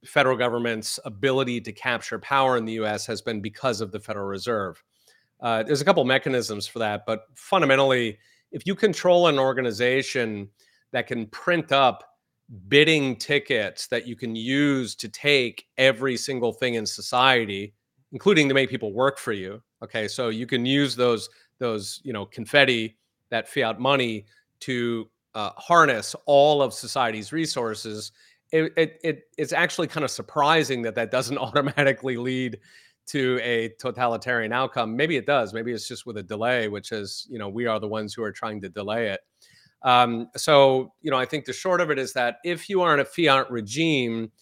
federal 0.04 0.36
government's 0.36 0.98
ability 1.04 1.60
to 1.60 1.72
capture 1.72 2.18
power 2.18 2.56
in 2.56 2.64
the 2.64 2.72
US 2.74 3.06
has 3.06 3.22
been 3.22 3.40
because 3.40 3.80
of 3.80 3.92
the 3.92 4.00
Federal 4.00 4.26
Reserve. 4.26 4.82
Uh, 5.40 5.62
there's 5.62 5.80
a 5.80 5.84
couple 5.84 6.04
mechanisms 6.04 6.66
for 6.66 6.78
that, 6.80 7.04
but 7.06 7.26
fundamentally, 7.34 8.18
if 8.50 8.66
you 8.66 8.74
control 8.74 9.26
an 9.28 9.38
organization 9.38 10.48
that 10.92 11.06
can 11.06 11.26
print 11.26 11.72
up 11.72 12.13
bidding 12.68 13.16
tickets 13.16 13.86
that 13.86 14.06
you 14.06 14.16
can 14.16 14.36
use 14.36 14.94
to 14.94 15.08
take 15.08 15.66
every 15.78 16.16
single 16.16 16.52
thing 16.52 16.74
in 16.74 16.86
society 16.86 17.74
including 18.12 18.46
to 18.48 18.54
make 18.54 18.70
people 18.70 18.92
work 18.92 19.18
for 19.18 19.32
you 19.32 19.60
okay? 19.84 20.08
So 20.08 20.30
you 20.30 20.46
can 20.46 20.66
use 20.66 20.96
those 20.96 21.28
those 21.60 22.00
you 22.02 22.12
know 22.12 22.26
confetti 22.26 22.96
that 23.30 23.48
fiat 23.48 23.78
money 23.78 24.26
to 24.60 25.08
uh, 25.34 25.50
harness 25.56 26.16
all 26.26 26.62
of 26.62 26.72
society's 26.72 27.32
resources. 27.32 28.12
It, 28.50 28.72
it, 28.76 29.00
it 29.04 29.22
it's 29.38 29.52
actually 29.52 29.88
kind 29.88 30.04
of 30.04 30.10
surprising 30.10 30.82
that 30.82 30.94
that 30.96 31.10
doesn't 31.10 31.38
automatically 31.46 32.16
lead 32.16 32.58
to 33.06 33.38
a 33.42 33.68
totalitarian 33.78 34.52
outcome. 34.52 34.96
Maybe 34.96 35.16
it 35.16 35.26
does. 35.26 35.52
Maybe 35.52 35.72
it's 35.72 35.86
just 35.86 36.06
with 36.06 36.16
a 36.16 36.22
delay 36.22 36.68
which 36.68 36.90
is 36.90 37.26
you 37.30 37.38
know 37.38 37.48
we 37.48 37.66
are 37.66 37.78
the 37.78 37.88
ones 37.88 38.14
who 38.14 38.22
are 38.22 38.32
trying 38.32 38.60
to 38.62 38.68
delay 38.68 39.08
it 39.08 39.20
um, 39.84 40.28
so, 40.34 40.92
you 41.02 41.10
know, 41.10 41.18
I 41.18 41.26
think 41.26 41.44
the 41.44 41.52
short 41.52 41.80
of 41.80 41.90
it 41.90 41.98
is 41.98 42.12
that 42.14 42.38
if 42.44 42.68
you 42.68 42.80
are 42.80 42.94
in 42.94 43.00
a 43.00 43.04
fiat 43.04 43.50
regime, 43.50 44.32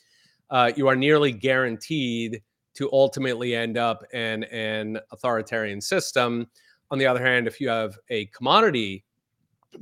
uh, 0.50 0.72
you 0.76 0.86
are 0.86 0.96
nearly 0.96 1.32
guaranteed 1.32 2.40
to 2.74 2.88
ultimately 2.92 3.54
end 3.54 3.76
up 3.76 4.04
in 4.14 4.44
an 4.44 4.98
authoritarian 5.10 5.80
system. 5.80 6.46
On 6.90 6.98
the 6.98 7.06
other 7.06 7.22
hand, 7.24 7.46
if 7.46 7.60
you 7.60 7.68
have 7.68 7.98
a 8.08 8.26
commodity 8.26 9.04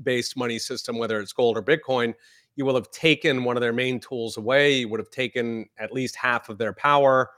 based 0.03 0.37
money 0.37 0.59
system, 0.59 0.97
whether 0.97 1.21
it's 1.21 1.33
gold 1.33 1.57
or 1.59 1.63
Bitcoin, 1.63 2.15
you 2.57 2.65
will 2.65 2.75
have 2.75 2.91
taken 2.91 3.45
one 3.45 3.57
of 3.57 3.61
their 3.61 3.73
main 3.73 4.01
tools 4.01 4.37
away. 4.37 4.79
You 4.79 4.89
would 4.89 5.01
have 5.01 5.11
taken 5.11 5.67
at 5.79 5.93
least 5.93 6.17
half 6.17 6.49
of 6.49 6.59
their 6.59 6.73
power. 6.73 7.31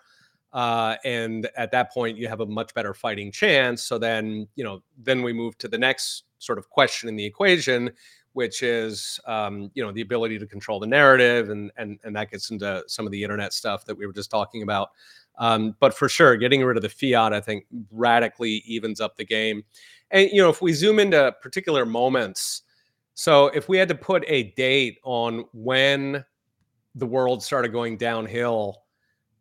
Uh, 0.52 0.96
and 1.04 1.48
at 1.56 1.70
that 1.70 1.90
point, 1.92 2.18
you 2.18 2.28
have 2.28 2.40
a 2.40 2.46
much 2.46 2.74
better 2.74 2.92
fighting 2.92 3.32
chance. 3.32 3.82
So 3.85 3.98
then, 3.98 4.46
you 4.54 4.64
know, 4.64 4.82
then 4.98 5.22
we 5.22 5.32
move 5.32 5.56
to 5.58 5.68
the 5.68 5.78
next 5.78 6.24
sort 6.42 6.59
of 6.59 6.68
question 6.68 7.09
in 7.09 7.16
the 7.16 7.24
equation, 7.24 7.90
which 8.33 8.62
is 8.62 9.20
um, 9.26 9.70
you 9.74 9.85
know 9.85 9.92
the 9.92 10.00
ability 10.00 10.38
to 10.38 10.46
control 10.46 10.81
the 10.81 10.87
narrative, 10.87 11.50
and 11.50 11.70
and 11.76 11.98
and 12.05 12.14
that 12.16 12.31
gets 12.31 12.50
into 12.50 12.83
some 12.87 13.07
of 13.07 13.12
the 13.12 13.22
internet 13.22 13.52
stuff 13.52 13.85
that 13.85 13.96
we 13.96 14.07
were 14.07 14.12
just 14.12 14.31
talking 14.31 14.62
about. 14.62 14.90
Um, 15.38 15.76
but 15.81 15.94
for 15.94 16.09
sure, 16.09 16.37
getting 16.37 16.62
rid 16.62 16.76
of 16.76 16.83
the 16.83 16.88
fiat, 16.88 17.33
I 17.33 17.40
think, 17.40 17.64
radically 17.90 18.62
evens 18.66 19.00
up 19.00 19.16
the 19.16 19.24
game. 19.24 19.64
And 20.11 20.31
you 20.31 20.42
know, 20.42 20.50
if 20.50 20.61
we 20.61 20.72
zoom 20.72 20.98
into 20.98 21.35
particular 21.40 21.87
moments, 21.87 22.62
so 23.14 23.46
if 23.48 23.68
we 23.68 23.78
had 23.78 23.88
to 23.88 23.94
put 23.94 24.24
a 24.26 24.44
date 24.55 24.98
on 25.05 25.44
when 25.52 26.24
the 26.94 27.07
world 27.07 27.42
started 27.42 27.72
going 27.72 27.96
downhill, 27.96 28.83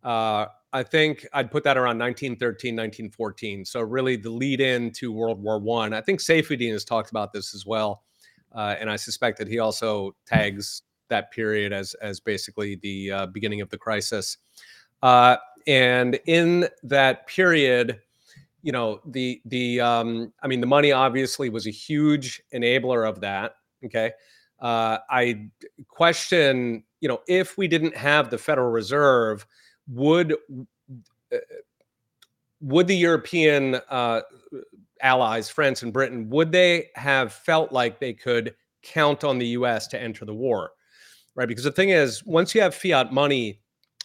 uh, 0.04 0.46
I 0.74 0.84
think 0.84 1.28
I'd 1.34 1.52
put 1.52 1.64
that 1.66 1.78
around 1.78 2.00
1913, 2.00 2.76
1914. 2.76 3.66
So 3.66 3.82
really 3.82 4.16
the 4.16 4.30
lead 4.30 4.62
in 4.62 4.92
to 4.92 5.12
World 5.12 5.42
War 5.42 5.60
One. 5.60 5.94
I. 5.94 5.98
I 5.98 6.02
think 6.02 6.20
Saifedean 6.20 6.72
has 6.72 6.86
talked 6.86 7.12
about 7.12 7.34
this 7.34 7.54
as 7.54 7.66
well. 7.66 8.04
Uh, 8.54 8.76
and 8.80 8.90
I 8.90 8.96
suspect 8.96 9.38
that 9.38 9.48
he 9.48 9.60
also 9.60 10.16
tags 10.26 10.82
that 11.10 11.32
period 11.32 11.72
as 11.74 11.94
as 11.96 12.20
basically 12.20 12.76
the 12.76 13.12
uh, 13.12 13.26
beginning 13.28 13.62
of 13.62 13.70
the 13.70 13.78
crisis. 13.78 14.38
Uh, 15.04 15.38
and 15.68 16.20
in 16.26 16.68
that 16.84 17.28
period, 17.28 18.00
you 18.64 18.72
know, 18.72 19.00
the 19.06 19.42
the 19.46 19.80
um, 19.80 20.34
I 20.42 20.48
mean, 20.48 20.62
the 20.62 20.68
money 20.68 20.92
obviously 20.92 21.50
was 21.50 21.68
a 21.68 21.72
huge 21.72 22.42
enabler 22.54 23.08
of 23.08 23.22
that. 23.22 23.56
Okay, 23.86 24.12
uh, 24.60 24.98
I 25.10 25.50
question, 25.88 26.84
you 27.00 27.10
know, 27.10 27.20
if 27.28 27.58
we 27.58 27.68
didn't 27.68 27.96
have 27.96 28.30
the 28.30 28.38
Federal 28.38 28.70
Reserve, 28.70 29.46
would 29.88 30.34
uh, 31.34 31.38
would 32.62 32.88
the 32.88 32.96
European 32.96 33.76
uh, 33.89 34.22
allies, 35.02 35.50
France 35.50 35.82
and 35.82 35.91
Britain, 35.91 36.30
would 36.30 36.52
they 36.52 36.89
have 36.96 37.34
felt 37.34 37.72
like 37.72 38.00
they 38.00 38.13
could 38.13 38.54
count 38.84 39.24
on 39.24 39.39
the 39.39 39.48
U.S. 39.48 39.88
to 39.88 40.02
enter 40.02 40.26
the 40.26 40.34
war? 40.34 40.72
Right, 41.34 41.48
because 41.48 41.63
the 41.63 41.72
thing 41.72 41.89
is, 41.89 42.26
once 42.26 42.54
you 42.54 42.62
have 42.62 42.76
fiat 42.76 43.13
money, 43.13 43.62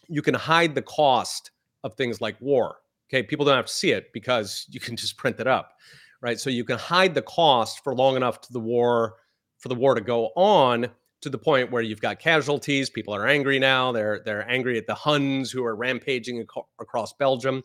you 0.09 0.23
can 0.23 0.35
hide 0.35 0.75
the 0.75 0.83
cost 0.83 1.51
of 1.83 1.95
things 1.95 2.21
like 2.21 2.41
war. 2.41 2.77
Okay, 3.09 3.23
people 3.23 3.45
don't 3.45 3.57
have 3.57 3.67
to 3.67 3.73
see 3.73 3.93
it 3.93 4.13
because 4.13 4.67
you 4.71 4.81
can 4.81 4.97
just 4.97 5.17
print 5.17 5.41
it 5.41 5.47
up, 5.47 5.75
right? 6.21 6.39
So 6.39 6.51
you 6.51 6.65
can 6.65 6.79
hide 6.79 7.15
the 7.15 7.23
cost 7.23 7.83
for 7.83 7.95
long 7.95 8.17
enough 8.17 8.41
to 8.43 8.53
the 8.53 8.61
war 8.61 9.17
for 9.59 9.69
the 9.69 9.75
war 9.75 9.95
to 9.95 10.01
go 10.01 10.27
on 10.37 10.89
to 11.27 11.31
the 11.31 11.37
point 11.37 11.73
where 11.73 11.83
you've 11.83 12.01
got 12.01 12.21
casualties. 12.21 12.89
People 12.89 13.13
are 13.13 13.27
angry 13.27 13.59
now. 13.59 13.91
They're 13.91 14.23
they're 14.25 14.49
angry 14.49 14.79
at 14.79 14.87
the 14.87 14.95
Huns 14.95 15.51
who 15.51 15.65
are 15.65 15.75
rampaging 15.75 16.39
ac- 16.39 16.67
across 16.79 17.13
Belgium. 17.15 17.65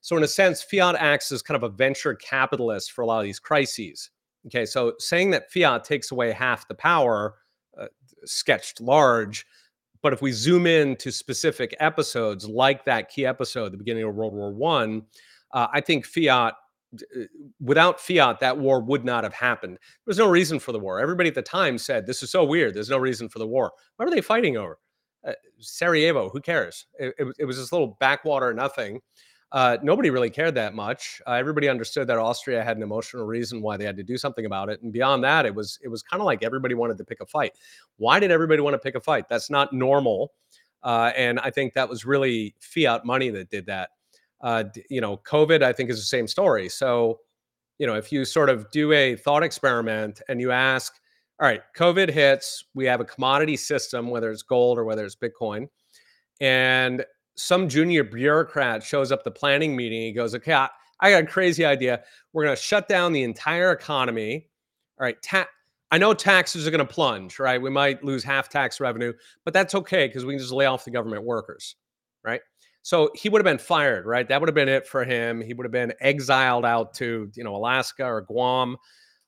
So 0.00 0.16
in 0.16 0.22
a 0.22 0.28
sense, 0.28 0.62
fiat 0.62 0.96
acts 0.98 1.30
as 1.30 1.42
kind 1.42 1.56
of 1.56 1.64
a 1.64 1.68
venture 1.68 2.14
capitalist 2.14 2.92
for 2.92 3.02
a 3.02 3.06
lot 3.06 3.18
of 3.18 3.24
these 3.24 3.38
crises. 3.38 4.10
Okay, 4.46 4.64
so 4.64 4.94
saying 4.98 5.32
that 5.32 5.52
fiat 5.52 5.84
takes 5.84 6.12
away 6.12 6.32
half 6.32 6.66
the 6.66 6.74
power, 6.74 7.34
uh, 7.78 7.88
sketched 8.24 8.80
large. 8.80 9.46
But 10.00 10.14
if 10.14 10.22
we 10.22 10.32
zoom 10.32 10.66
in 10.66 10.96
to 10.96 11.12
specific 11.12 11.76
episodes, 11.80 12.48
like 12.48 12.86
that 12.86 13.10
key 13.10 13.26
episode, 13.26 13.70
the 13.70 13.78
beginning 13.78 14.04
of 14.04 14.14
World 14.14 14.32
War 14.32 14.50
One, 14.50 15.02
uh, 15.52 15.66
I 15.74 15.82
think 15.82 16.06
fiat 16.06 16.54
without 17.60 18.00
fiat, 18.00 18.40
that 18.40 18.58
war 18.58 18.80
would 18.80 19.04
not 19.04 19.24
have 19.24 19.34
happened. 19.34 19.74
There 19.74 20.10
was 20.10 20.18
no 20.18 20.28
reason 20.28 20.58
for 20.58 20.72
the 20.72 20.78
war. 20.78 21.00
Everybody 21.00 21.28
at 21.28 21.34
the 21.34 21.42
time 21.42 21.78
said, 21.78 22.06
This 22.06 22.22
is 22.22 22.30
so 22.30 22.44
weird. 22.44 22.74
There's 22.74 22.90
no 22.90 22.98
reason 22.98 23.28
for 23.28 23.38
the 23.38 23.46
war. 23.46 23.72
What 23.96 24.08
are 24.08 24.10
they 24.10 24.20
fighting 24.20 24.56
over? 24.56 24.78
Uh, 25.26 25.32
Sarajevo, 25.58 26.28
who 26.28 26.40
cares? 26.40 26.86
It, 26.98 27.14
it, 27.18 27.26
it, 27.38 27.44
was 27.46 27.56
this 27.56 27.72
little 27.72 27.96
backwater 27.98 28.52
nothing. 28.52 29.00
Uh, 29.52 29.78
nobody 29.82 30.10
really 30.10 30.30
cared 30.30 30.54
that 30.56 30.74
much. 30.74 31.22
Uh, 31.26 31.32
everybody 31.32 31.68
understood 31.68 32.08
that 32.08 32.18
Austria 32.18 32.62
had 32.62 32.76
an 32.76 32.82
emotional 32.82 33.24
reason 33.24 33.62
why 33.62 33.76
they 33.76 33.84
had 33.84 33.96
to 33.96 34.02
do 34.02 34.18
something 34.18 34.46
about 34.46 34.68
it, 34.68 34.82
and 34.82 34.92
beyond 34.92 35.22
that, 35.22 35.46
it 35.46 35.54
was 35.54 35.78
it 35.82 35.88
was 35.88 36.02
kind 36.02 36.20
of 36.20 36.26
like 36.26 36.42
everybody 36.42 36.74
wanted 36.74 36.98
to 36.98 37.04
pick 37.04 37.20
a 37.20 37.26
fight. 37.26 37.52
Why 37.96 38.18
did 38.18 38.32
everybody 38.32 38.60
want 38.62 38.74
to 38.74 38.78
pick 38.78 38.96
a 38.96 39.00
fight? 39.00 39.28
That's 39.28 39.50
not 39.50 39.72
normal, 39.72 40.32
uh, 40.82 41.12
and 41.16 41.38
I 41.38 41.50
think 41.50 41.74
that 41.74 41.88
was 41.88 42.04
really 42.04 42.56
fiat 42.58 43.04
money 43.04 43.30
that 43.30 43.48
did 43.48 43.66
that 43.66 43.90
uh, 44.40 44.64
you 44.90 45.00
know, 45.00 45.16
COVID, 45.18 45.62
I 45.62 45.72
think, 45.72 45.90
is 45.90 45.98
the 45.98 46.04
same 46.04 46.26
story. 46.26 46.68
So, 46.68 47.20
you 47.78 47.86
know, 47.86 47.94
if 47.94 48.12
you 48.12 48.24
sort 48.24 48.50
of 48.50 48.70
do 48.70 48.92
a 48.92 49.16
thought 49.16 49.42
experiment 49.42 50.20
and 50.28 50.40
you 50.40 50.50
ask, 50.50 50.94
all 51.40 51.48
right, 51.48 51.62
COVID 51.76 52.10
hits, 52.10 52.64
we 52.74 52.84
have 52.86 53.00
a 53.00 53.04
commodity 53.04 53.56
system, 53.56 54.10
whether 54.10 54.30
it's 54.30 54.42
gold 54.42 54.78
or 54.78 54.84
whether 54.84 55.04
it's 55.04 55.16
Bitcoin, 55.16 55.68
and 56.40 57.04
some 57.36 57.68
junior 57.68 58.04
bureaucrat 58.04 58.82
shows 58.82 59.10
up 59.10 59.24
the 59.24 59.30
planning 59.30 59.74
meeting. 59.74 60.02
He 60.02 60.12
goes, 60.12 60.34
okay, 60.36 60.54
I, 60.54 60.68
I 61.00 61.10
got 61.10 61.24
a 61.24 61.26
crazy 61.26 61.64
idea. 61.64 62.02
We're 62.32 62.44
going 62.44 62.56
to 62.56 62.62
shut 62.62 62.88
down 62.88 63.12
the 63.12 63.24
entire 63.24 63.72
economy. 63.72 64.48
All 65.00 65.04
right, 65.04 65.20
ta- 65.22 65.48
I 65.90 65.98
know 65.98 66.14
taxes 66.14 66.66
are 66.66 66.70
going 66.70 66.86
to 66.86 66.92
plunge, 66.92 67.38
right? 67.38 67.60
We 67.60 67.70
might 67.70 68.04
lose 68.04 68.22
half 68.22 68.48
tax 68.48 68.80
revenue, 68.80 69.12
but 69.44 69.52
that's 69.52 69.74
okay 69.74 70.06
because 70.06 70.24
we 70.24 70.34
can 70.34 70.40
just 70.40 70.52
lay 70.52 70.66
off 70.66 70.84
the 70.84 70.90
government 70.90 71.24
workers, 71.24 71.76
right? 72.24 72.40
So 72.84 73.10
he 73.14 73.30
would 73.30 73.38
have 73.38 73.46
been 73.46 73.56
fired, 73.56 74.04
right? 74.04 74.28
That 74.28 74.40
would 74.40 74.48
have 74.48 74.54
been 74.54 74.68
it 74.68 74.86
for 74.86 75.04
him. 75.04 75.40
He 75.40 75.54
would 75.54 75.64
have 75.64 75.72
been 75.72 75.94
exiled 76.00 76.66
out 76.66 76.92
to, 76.96 77.30
you 77.34 77.42
know, 77.42 77.56
Alaska 77.56 78.04
or 78.04 78.20
Guam. 78.20 78.76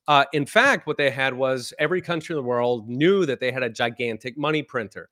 Uh, 0.06 0.26
in 0.34 0.44
fact, 0.44 0.86
what 0.86 0.98
they 0.98 1.10
had 1.10 1.32
was 1.32 1.72
every 1.78 2.02
country 2.02 2.34
in 2.34 2.36
the 2.36 2.46
world 2.46 2.86
knew 2.86 3.24
that 3.24 3.40
they 3.40 3.50
had 3.50 3.62
a 3.62 3.70
gigantic 3.70 4.36
money 4.36 4.62
printer. 4.62 5.08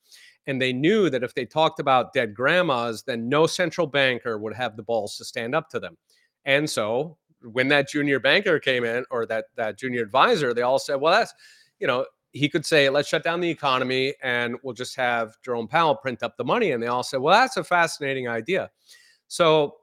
And 0.47 0.61
they 0.61 0.75
knew 0.75 1.09
that 1.09 1.23
if 1.23 1.33
they 1.33 1.47
talked 1.47 1.81
about 1.81 2.13
dead 2.13 2.35
grandmas, 2.35 3.03
then 3.03 3.31
no 3.31 3.47
central 3.47 3.87
banker 3.87 4.37
would 4.37 4.55
have 4.55 4.77
the 4.77 4.83
balls 4.83 5.17
to 5.17 5.25
stand 5.25 5.55
up 5.55 5.71
to 5.71 5.81
them. 5.81 5.97
And 6.45 6.69
so 6.69 7.17
when 7.41 7.69
that 7.69 7.89
junior 7.89 8.21
banker 8.21 8.59
came 8.59 8.85
in 8.85 9.07
or 9.11 9.25
that 9.25 9.47
that 9.57 9.79
junior 9.79 10.03
advisor, 10.03 10.53
they 10.53 10.61
all 10.61 10.79
said, 10.79 10.97
well, 10.97 11.15
that's, 11.15 11.33
you 11.79 11.87
know, 11.87 12.05
he 12.35 12.49
could 12.49 12.67
say, 12.67 12.91
let's 12.91 13.09
shut 13.09 13.23
down 13.23 13.41
the 13.41 13.49
economy 13.49 14.13
and 14.23 14.57
we'll 14.63 14.75
just 14.75 14.97
have 14.97 15.37
Jerome 15.45 15.69
Powell 15.69 15.95
print 15.95 16.23
up 16.23 16.37
the 16.37 16.45
money. 16.45 16.73
And 16.73 16.83
they 16.83 16.89
all 16.89 17.05
said, 17.05 17.21
well, 17.21 17.41
that's 17.41 17.57
a 17.57 17.65
fascinating 17.65 18.29
idea. 18.29 18.71
So, 19.29 19.77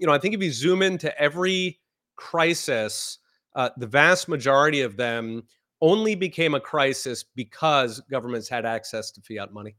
you 0.00 0.06
know, 0.06 0.12
I 0.12 0.18
think 0.18 0.34
if 0.34 0.42
you 0.42 0.50
zoom 0.50 0.82
into 0.82 1.16
every 1.18 1.78
crisis, 2.16 3.18
uh, 3.54 3.70
the 3.76 3.86
vast 3.86 4.28
majority 4.28 4.80
of 4.80 4.96
them 4.96 5.44
only 5.80 6.16
became 6.16 6.54
a 6.54 6.60
crisis 6.60 7.22
because 7.22 8.00
governments 8.10 8.48
had 8.48 8.66
access 8.66 9.12
to 9.12 9.20
fiat 9.20 9.52
money. 9.52 9.76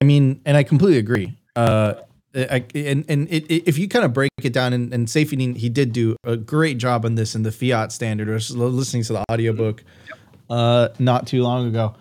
I 0.00 0.06
mean, 0.06 0.40
and 0.46 0.56
I 0.56 0.62
completely 0.62 0.98
agree. 0.98 1.36
Uh, 1.56 1.94
I, 2.36 2.64
and 2.74 3.04
and 3.08 3.28
it, 3.30 3.50
it, 3.50 3.62
if 3.66 3.78
you 3.78 3.88
kind 3.88 4.04
of 4.04 4.12
break 4.12 4.30
it 4.42 4.52
down, 4.52 4.72
and, 4.72 4.92
and 4.92 5.08
he 5.08 5.68
did 5.68 5.92
do 5.92 6.16
a 6.24 6.36
great 6.36 6.78
job 6.78 7.04
on 7.04 7.14
this 7.14 7.34
in 7.34 7.42
the 7.42 7.52
fiat 7.52 7.92
standard. 7.92 8.28
I 8.28 8.32
was 8.32 8.54
listening 8.54 9.02
to 9.04 9.14
the 9.14 9.24
audiobook 9.30 9.82
yep. 10.08 10.18
uh, 10.50 10.88
not 10.98 11.26
too 11.26 11.42
long 11.42 11.68
ago. 11.68 11.94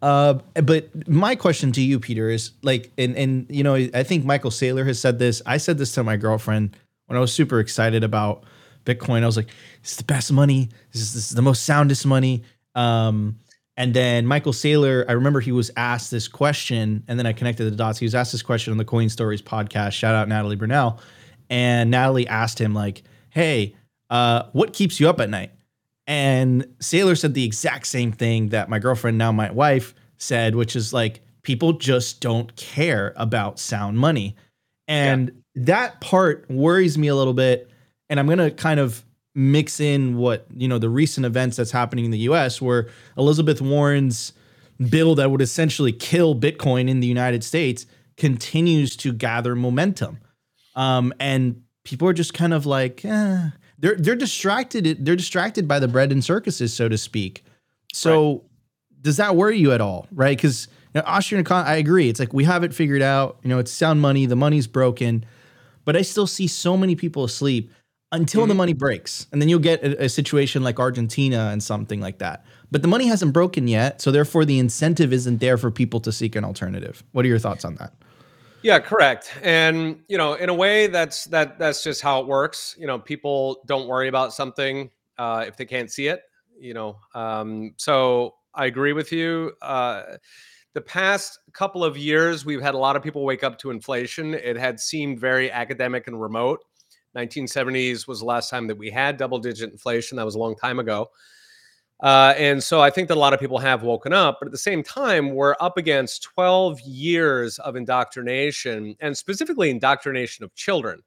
Uh, 0.00 0.34
but 0.62 1.08
my 1.08 1.34
question 1.34 1.72
to 1.72 1.80
you, 1.80 1.98
Peter, 1.98 2.30
is 2.30 2.52
like, 2.62 2.92
and 2.98 3.16
and 3.16 3.46
you 3.48 3.64
know, 3.64 3.74
I 3.74 4.02
think 4.02 4.24
Michael 4.24 4.50
Saylor 4.50 4.86
has 4.86 5.00
said 5.00 5.18
this. 5.18 5.42
I 5.46 5.56
said 5.56 5.78
this 5.78 5.92
to 5.92 6.04
my 6.04 6.16
girlfriend 6.16 6.76
when 7.06 7.16
I 7.16 7.20
was 7.20 7.32
super 7.32 7.58
excited 7.58 8.04
about 8.04 8.44
Bitcoin. 8.84 9.22
I 9.22 9.26
was 9.26 9.36
like, 9.36 9.48
"It's 9.80 9.96
the 9.96 10.04
best 10.04 10.30
money. 10.30 10.68
This 10.92 11.02
is, 11.02 11.14
this 11.14 11.30
is 11.30 11.36
the 11.36 11.42
most 11.42 11.64
soundest 11.64 12.06
money." 12.06 12.44
Um, 12.74 13.38
and 13.78 13.94
then 13.94 14.26
Michael 14.26 14.52
Saylor, 14.52 15.04
I 15.08 15.12
remember 15.12 15.38
he 15.38 15.52
was 15.52 15.70
asked 15.76 16.10
this 16.10 16.26
question, 16.26 17.04
and 17.06 17.16
then 17.16 17.26
I 17.26 17.32
connected 17.32 17.64
the 17.64 17.70
dots. 17.70 17.96
He 18.00 18.04
was 18.04 18.14
asked 18.14 18.32
this 18.32 18.42
question 18.42 18.72
on 18.72 18.76
the 18.76 18.84
Coin 18.84 19.08
Stories 19.08 19.40
podcast. 19.40 19.92
Shout 19.92 20.16
out 20.16 20.26
Natalie 20.26 20.56
Brunell. 20.56 20.98
And 21.48 21.88
Natalie 21.88 22.26
asked 22.26 22.60
him, 22.60 22.74
like, 22.74 23.04
hey, 23.30 23.76
uh, 24.10 24.42
what 24.52 24.72
keeps 24.72 24.98
you 24.98 25.08
up 25.08 25.20
at 25.20 25.30
night? 25.30 25.52
And 26.08 26.64
Saylor 26.80 27.16
said 27.16 27.34
the 27.34 27.44
exact 27.44 27.86
same 27.86 28.10
thing 28.10 28.48
that 28.48 28.68
my 28.68 28.80
girlfriend, 28.80 29.16
now 29.16 29.30
my 29.30 29.52
wife, 29.52 29.94
said, 30.16 30.56
which 30.56 30.74
is 30.74 30.92
like, 30.92 31.20
people 31.42 31.74
just 31.74 32.20
don't 32.20 32.54
care 32.56 33.12
about 33.14 33.60
sound 33.60 33.96
money. 33.96 34.34
And 34.88 35.30
yeah. 35.54 35.62
that 35.66 36.00
part 36.00 36.50
worries 36.50 36.98
me 36.98 37.06
a 37.06 37.14
little 37.14 37.32
bit. 37.32 37.70
And 38.10 38.18
I'm 38.18 38.26
going 38.26 38.38
to 38.38 38.50
kind 38.50 38.80
of 38.80 39.04
mix 39.34 39.80
in 39.80 40.16
what 40.16 40.46
you 40.54 40.68
know 40.68 40.78
the 40.78 40.88
recent 40.88 41.24
events 41.26 41.56
that's 41.56 41.70
happening 41.70 42.04
in 42.04 42.10
the 42.10 42.18
U.S., 42.20 42.60
where 42.60 42.88
Elizabeth 43.16 43.60
Warren's 43.60 44.32
bill 44.90 45.14
that 45.16 45.30
would 45.30 45.42
essentially 45.42 45.92
kill 45.92 46.34
Bitcoin 46.34 46.88
in 46.88 47.00
the 47.00 47.06
United 47.06 47.42
States 47.42 47.86
continues 48.16 48.96
to 48.96 49.12
gather 49.12 49.54
momentum, 49.54 50.18
um, 50.74 51.12
and 51.18 51.62
people 51.84 52.08
are 52.08 52.12
just 52.12 52.34
kind 52.34 52.52
of 52.52 52.66
like 52.66 53.04
eh. 53.04 53.48
they're 53.78 53.96
they're 53.96 54.16
distracted. 54.16 55.04
They're 55.04 55.16
distracted 55.16 55.66
by 55.66 55.78
the 55.78 55.88
bread 55.88 56.12
and 56.12 56.22
circuses, 56.24 56.74
so 56.74 56.88
to 56.88 56.98
speak. 56.98 57.44
So, 57.92 58.32
right. 58.32 58.42
does 59.02 59.16
that 59.16 59.36
worry 59.36 59.58
you 59.58 59.72
at 59.72 59.80
all? 59.80 60.06
Right? 60.12 60.36
Because 60.36 60.68
you 60.94 61.00
know, 61.00 61.04
Austrian 61.06 61.46
I 61.46 61.76
agree. 61.76 62.08
It's 62.08 62.20
like 62.20 62.32
we 62.32 62.44
have 62.44 62.64
it 62.64 62.74
figured 62.74 63.02
out. 63.02 63.38
You 63.42 63.48
know, 63.48 63.58
it's 63.58 63.70
sound 63.70 64.00
money. 64.00 64.26
The 64.26 64.36
money's 64.36 64.66
broken, 64.66 65.24
but 65.84 65.96
I 65.96 66.02
still 66.02 66.26
see 66.26 66.46
so 66.46 66.76
many 66.76 66.94
people 66.94 67.24
asleep 67.24 67.72
until 68.12 68.42
mm-hmm. 68.42 68.48
the 68.48 68.54
money 68.54 68.72
breaks. 68.72 69.26
And 69.32 69.40
then 69.40 69.48
you'll 69.48 69.58
get 69.58 69.82
a, 69.82 70.04
a, 70.04 70.08
situation 70.08 70.62
like 70.62 70.80
Argentina 70.80 71.50
and 71.52 71.62
something 71.62 72.00
like 72.00 72.18
that. 72.18 72.44
But 72.70 72.82
the 72.82 72.88
money 72.88 73.06
hasn't 73.06 73.32
broken 73.32 73.68
yet. 73.68 74.00
So 74.00 74.10
therefore, 74.10 74.44
the 74.44 74.58
incentive 74.58 75.12
isn't 75.12 75.38
there 75.38 75.58
for 75.58 75.70
people 75.70 76.00
to 76.00 76.12
seek 76.12 76.36
an 76.36 76.44
alternative. 76.44 77.02
What 77.12 77.24
are 77.24 77.28
your 77.28 77.38
thoughts 77.38 77.64
on 77.64 77.74
that? 77.76 77.92
Yeah, 78.62 78.80
correct. 78.80 79.32
And 79.42 80.00
you 80.08 80.18
know, 80.18 80.34
in 80.34 80.48
a 80.48 80.54
way, 80.54 80.88
that's 80.88 81.24
that 81.26 81.58
that's 81.58 81.82
just 81.82 82.02
how 82.02 82.20
it 82.20 82.26
works. 82.26 82.74
You 82.78 82.86
know, 82.86 82.98
people 82.98 83.62
don't 83.66 83.86
worry 83.86 84.08
about 84.08 84.32
something 84.32 84.90
uh, 85.16 85.44
if 85.46 85.56
they 85.56 85.64
can't 85.64 85.90
see 85.90 86.08
it. 86.08 86.22
You 86.58 86.74
know, 86.74 86.98
um, 87.14 87.74
so 87.76 88.34
I 88.54 88.66
agree 88.66 88.92
with 88.92 89.12
you. 89.12 89.52
Uh, 89.62 90.16
the 90.74 90.80
past 90.80 91.38
couple 91.52 91.84
of 91.84 91.96
years, 91.96 92.44
we've 92.44 92.60
had 92.60 92.74
a 92.74 92.78
lot 92.78 92.96
of 92.96 93.02
people 93.02 93.24
wake 93.24 93.44
up 93.44 93.58
to 93.58 93.70
inflation. 93.70 94.34
It 94.34 94.56
had 94.56 94.80
seemed 94.80 95.20
very 95.20 95.50
academic 95.50 96.08
and 96.08 96.20
remote. 96.20 96.64
1970s 97.16 98.06
was 98.06 98.20
the 98.20 98.26
last 98.26 98.50
time 98.50 98.66
that 98.66 98.78
we 98.78 98.90
had 98.90 99.16
double 99.16 99.38
digit 99.38 99.70
inflation. 99.70 100.16
That 100.16 100.24
was 100.24 100.34
a 100.34 100.38
long 100.38 100.56
time 100.56 100.78
ago. 100.78 101.10
Uh, 102.00 102.32
and 102.36 102.62
so 102.62 102.80
I 102.80 102.90
think 102.90 103.08
that 103.08 103.16
a 103.16 103.20
lot 103.20 103.34
of 103.34 103.40
people 103.40 103.58
have 103.58 103.82
woken 103.82 104.12
up, 104.12 104.38
but 104.40 104.46
at 104.46 104.52
the 104.52 104.58
same 104.58 104.84
time, 104.84 105.34
we're 105.34 105.56
up 105.58 105.76
against 105.76 106.22
12 106.22 106.80
years 106.82 107.58
of 107.58 107.74
indoctrination 107.74 108.94
and 109.00 109.16
specifically 109.16 109.68
indoctrination 109.68 110.44
of 110.44 110.54
children. 110.54 111.02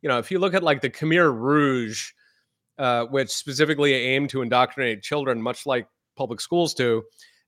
You 0.00 0.08
know, 0.08 0.18
if 0.18 0.30
you 0.30 0.38
look 0.38 0.54
at 0.54 0.62
like 0.62 0.80
the 0.80 0.88
Khmer 0.88 1.38
Rouge, 1.38 2.12
uh, 2.78 3.04
which 3.06 3.28
specifically 3.28 3.92
aim 3.94 4.26
to 4.28 4.40
indoctrinate 4.40 5.02
children, 5.02 5.42
much 5.42 5.66
like 5.66 5.86
public 6.16 6.40
schools 6.40 6.72
do, 6.72 7.02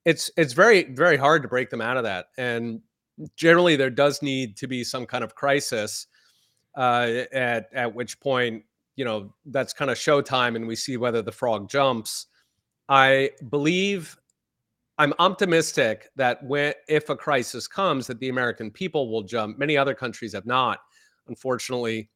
it's 0.05 0.31
it's 0.37 0.53
very 0.53 0.93
very 0.93 1.17
hard 1.17 1.43
to 1.43 1.49
break 1.49 1.71
them 1.71 1.81
out 1.81 1.97
of 1.97 2.05
that. 2.05 2.27
And 2.37 2.81
generally 3.37 3.77
there 3.77 3.91
does 3.91 4.21
need 4.21 4.57
to 4.59 4.67
be 4.67 4.85
some 4.85 5.07
kind 5.07 5.25
of 5.25 5.35
crisis 5.35 6.07
uh, 6.77 7.23
at 7.33 7.69
at 7.73 7.95
which 7.95 8.19
point 8.21 8.65
you 8.97 9.05
know 9.05 9.33
that's 9.47 9.73
kind 9.73 9.91
of 9.91 9.97
showtime 9.97 10.57
and 10.57 10.67
we 10.67 10.77
see 10.77 10.97
whether 10.97 11.23
the 11.23 11.33
frog 11.33 11.69
jumps. 11.69 12.27
I 12.89 13.31
believe 13.51 14.17
i'm 14.99 15.13
optimistic 15.19 16.11
that 16.15 16.43
when 16.45 16.73
if 16.89 17.09
a 17.09 17.17
crisis 17.17 17.67
comes 17.67 18.07
that 18.07 18.21
the 18.21 18.29
american 18.29 18.71
people 18.71 19.11
will 19.11 19.23
jump. 19.23 19.59
Many 19.59 19.77
other 19.77 19.95
countries 19.95 20.33
have 20.35 20.47
not. 20.47 20.81
Unfortunately 21.29 22.11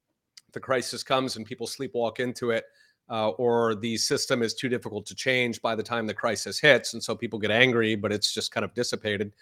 the 0.53 0.61
crisis 0.61 1.03
comes 1.03 1.37
and 1.37 1.45
people 1.45 1.67
sleepwalk 1.67 2.21
into 2.21 2.51
it 2.51 2.65
uh, 3.11 3.31
or 3.31 3.75
the 3.75 3.97
system 3.97 4.43
is 4.43 4.55
too 4.55 4.69
difficult 4.69 5.07
to 5.07 5.15
change 5.15 5.61
by 5.63 5.75
the 5.75 5.83
time 5.83 6.07
the 6.07 6.15
crisis 6.15 6.59
hits 6.59 6.95
and 6.95 7.03
so 7.03 7.15
people 7.17 7.39
get 7.39 7.51
angry 7.51 7.97
but 7.97 8.13
it's 8.13 8.33
just 8.33 8.53
kind 8.53 8.65
of 8.65 8.73
dissipated 8.75 9.33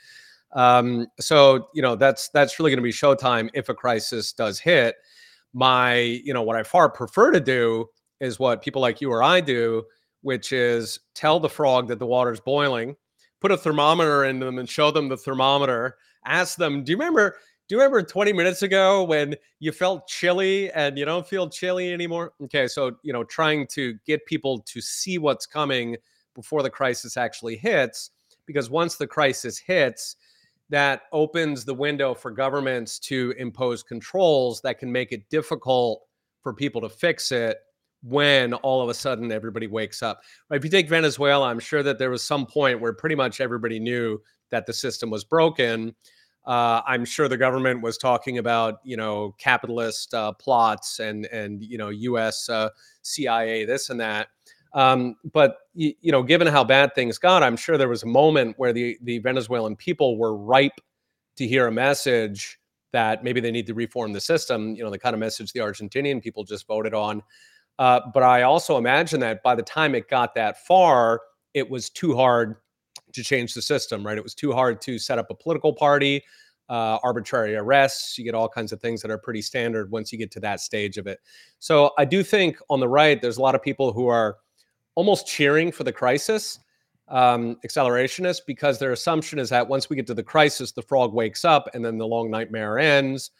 um, 0.56 1.06
so 1.20 1.68
you 1.74 1.82
know 1.82 1.94
that's 1.94 2.30
that's 2.30 2.58
really 2.58 2.70
going 2.70 2.78
to 2.78 2.82
be 2.82 2.90
showtime 2.90 3.50
if 3.54 3.68
a 3.68 3.74
crisis 3.74 4.32
does 4.32 4.58
hit. 4.58 4.96
My 5.52 5.98
you 5.98 6.32
know 6.32 6.42
what 6.42 6.56
I 6.56 6.62
far 6.62 6.90
prefer 6.90 7.30
to 7.30 7.40
do 7.40 7.86
is 8.20 8.38
what 8.38 8.62
people 8.62 8.80
like 8.80 9.00
you 9.00 9.12
or 9.12 9.22
I 9.22 9.40
do, 9.40 9.84
which 10.22 10.52
is 10.52 10.98
tell 11.14 11.38
the 11.38 11.48
frog 11.48 11.88
that 11.88 11.98
the 11.98 12.06
water's 12.06 12.40
boiling, 12.40 12.96
put 13.40 13.52
a 13.52 13.56
thermometer 13.56 14.24
in 14.24 14.40
them 14.40 14.58
and 14.58 14.68
show 14.68 14.90
them 14.90 15.08
the 15.08 15.16
thermometer. 15.16 15.98
Ask 16.24 16.56
them, 16.56 16.82
do 16.82 16.92
you 16.92 16.98
remember? 16.98 17.36
Do 17.68 17.74
you 17.74 17.80
remember 17.80 18.00
20 18.00 18.32
minutes 18.32 18.62
ago 18.62 19.02
when 19.02 19.34
you 19.58 19.72
felt 19.72 20.06
chilly 20.06 20.70
and 20.70 20.96
you 20.96 21.04
don't 21.04 21.26
feel 21.26 21.50
chilly 21.50 21.92
anymore? 21.92 22.32
Okay, 22.44 22.68
so 22.68 22.96
you 23.02 23.12
know, 23.12 23.24
trying 23.24 23.66
to 23.72 23.94
get 24.06 24.24
people 24.24 24.60
to 24.60 24.80
see 24.80 25.18
what's 25.18 25.46
coming 25.46 25.96
before 26.34 26.62
the 26.62 26.70
crisis 26.70 27.16
actually 27.16 27.56
hits, 27.56 28.12
because 28.46 28.70
once 28.70 28.96
the 28.96 29.06
crisis 29.06 29.58
hits, 29.58 30.16
that 30.70 31.02
opens 31.12 31.64
the 31.64 31.74
window 31.74 32.14
for 32.14 32.30
governments 32.30 32.98
to 32.98 33.34
impose 33.38 33.82
controls 33.82 34.60
that 34.62 34.78
can 34.78 34.90
make 34.90 35.12
it 35.12 35.28
difficult 35.30 36.02
for 36.42 36.52
people 36.52 36.80
to 36.80 36.88
fix 36.88 37.32
it 37.32 37.58
when 38.02 38.54
all 38.54 38.82
of 38.82 38.88
a 38.88 38.94
sudden 38.94 39.32
everybody 39.32 39.66
wakes 39.66 40.02
up. 40.02 40.20
If 40.50 40.64
you 40.64 40.70
take 40.70 40.88
Venezuela, 40.88 41.48
I'm 41.48 41.58
sure 41.58 41.82
that 41.82 41.98
there 41.98 42.10
was 42.10 42.22
some 42.22 42.46
point 42.46 42.80
where 42.80 42.92
pretty 42.92 43.16
much 43.16 43.40
everybody 43.40 43.80
knew 43.80 44.20
that 44.50 44.66
the 44.66 44.72
system 44.72 45.10
was 45.10 45.24
broken. 45.24 45.94
Uh, 46.46 46.80
I'm 46.86 47.04
sure 47.04 47.26
the 47.26 47.36
government 47.36 47.82
was 47.82 47.98
talking 47.98 48.38
about, 48.38 48.76
you 48.84 48.96
know, 48.96 49.34
capitalist 49.38 50.14
uh, 50.14 50.32
plots 50.32 51.00
and 51.00 51.26
and 51.26 51.64
you 51.64 51.76
know 51.76 51.88
U.S. 51.88 52.48
Uh, 52.48 52.70
CIA 53.02 53.64
this 53.64 53.90
and 53.90 53.98
that. 53.98 54.28
Um, 54.76 55.16
but 55.32 55.56
you, 55.74 55.94
you 56.02 56.12
know, 56.12 56.22
given 56.22 56.46
how 56.46 56.62
bad 56.62 56.94
things 56.94 57.16
got, 57.16 57.42
I'm 57.42 57.56
sure 57.56 57.78
there 57.78 57.88
was 57.88 58.02
a 58.02 58.06
moment 58.06 58.54
where 58.58 58.74
the 58.74 58.98
the 59.02 59.18
Venezuelan 59.18 59.74
people 59.74 60.18
were 60.18 60.36
ripe 60.36 60.80
to 61.36 61.46
hear 61.46 61.66
a 61.66 61.72
message 61.72 62.60
that 62.92 63.24
maybe 63.24 63.40
they 63.40 63.50
need 63.50 63.66
to 63.66 63.74
reform 63.74 64.12
the 64.12 64.20
system. 64.20 64.76
You 64.76 64.84
know, 64.84 64.90
the 64.90 64.98
kind 64.98 65.14
of 65.14 65.20
message 65.20 65.52
the 65.52 65.60
Argentinian 65.60 66.22
people 66.22 66.44
just 66.44 66.66
voted 66.66 66.92
on. 66.92 67.22
Uh, 67.78 68.00
but 68.12 68.22
I 68.22 68.42
also 68.42 68.76
imagine 68.76 69.18
that 69.20 69.42
by 69.42 69.54
the 69.54 69.62
time 69.62 69.94
it 69.94 70.08
got 70.08 70.34
that 70.34 70.64
far, 70.66 71.22
it 71.54 71.68
was 71.68 71.88
too 71.88 72.14
hard 72.14 72.56
to 73.14 73.24
change 73.24 73.54
the 73.54 73.62
system. 73.62 74.06
Right? 74.06 74.18
It 74.18 74.24
was 74.24 74.34
too 74.34 74.52
hard 74.52 74.82
to 74.82 74.98
set 74.98 75.18
up 75.18 75.30
a 75.30 75.34
political 75.34 75.72
party. 75.72 76.22
Uh, 76.68 76.98
arbitrary 77.04 77.54
arrests. 77.54 78.18
You 78.18 78.24
get 78.24 78.34
all 78.34 78.48
kinds 78.48 78.72
of 78.72 78.80
things 78.80 79.00
that 79.00 79.10
are 79.10 79.18
pretty 79.18 79.40
standard 79.40 79.88
once 79.92 80.10
you 80.10 80.18
get 80.18 80.32
to 80.32 80.40
that 80.40 80.58
stage 80.58 80.98
of 80.98 81.06
it. 81.06 81.20
So 81.60 81.92
I 81.96 82.04
do 82.04 82.24
think 82.24 82.58
on 82.68 82.80
the 82.80 82.88
right, 82.88 83.22
there's 83.22 83.36
a 83.36 83.40
lot 83.40 83.54
of 83.54 83.62
people 83.62 83.92
who 83.92 84.08
are 84.08 84.38
almost 84.96 85.26
cheering 85.26 85.70
for 85.70 85.84
the 85.84 85.92
crisis 85.92 86.58
um, 87.08 87.56
accelerationists 87.64 88.40
because 88.46 88.78
their 88.78 88.92
assumption 88.92 89.38
is 89.38 89.48
that 89.50 89.66
once 89.66 89.88
we 89.88 89.96
get 89.96 90.06
to 90.08 90.14
the 90.14 90.22
crisis, 90.22 90.72
the 90.72 90.82
frog 90.82 91.12
wakes 91.12 91.44
up 91.44 91.68
and 91.74 91.84
then 91.84 91.98
the 91.98 92.06
long 92.06 92.30
nightmare 92.30 92.78
ends. 92.78 93.30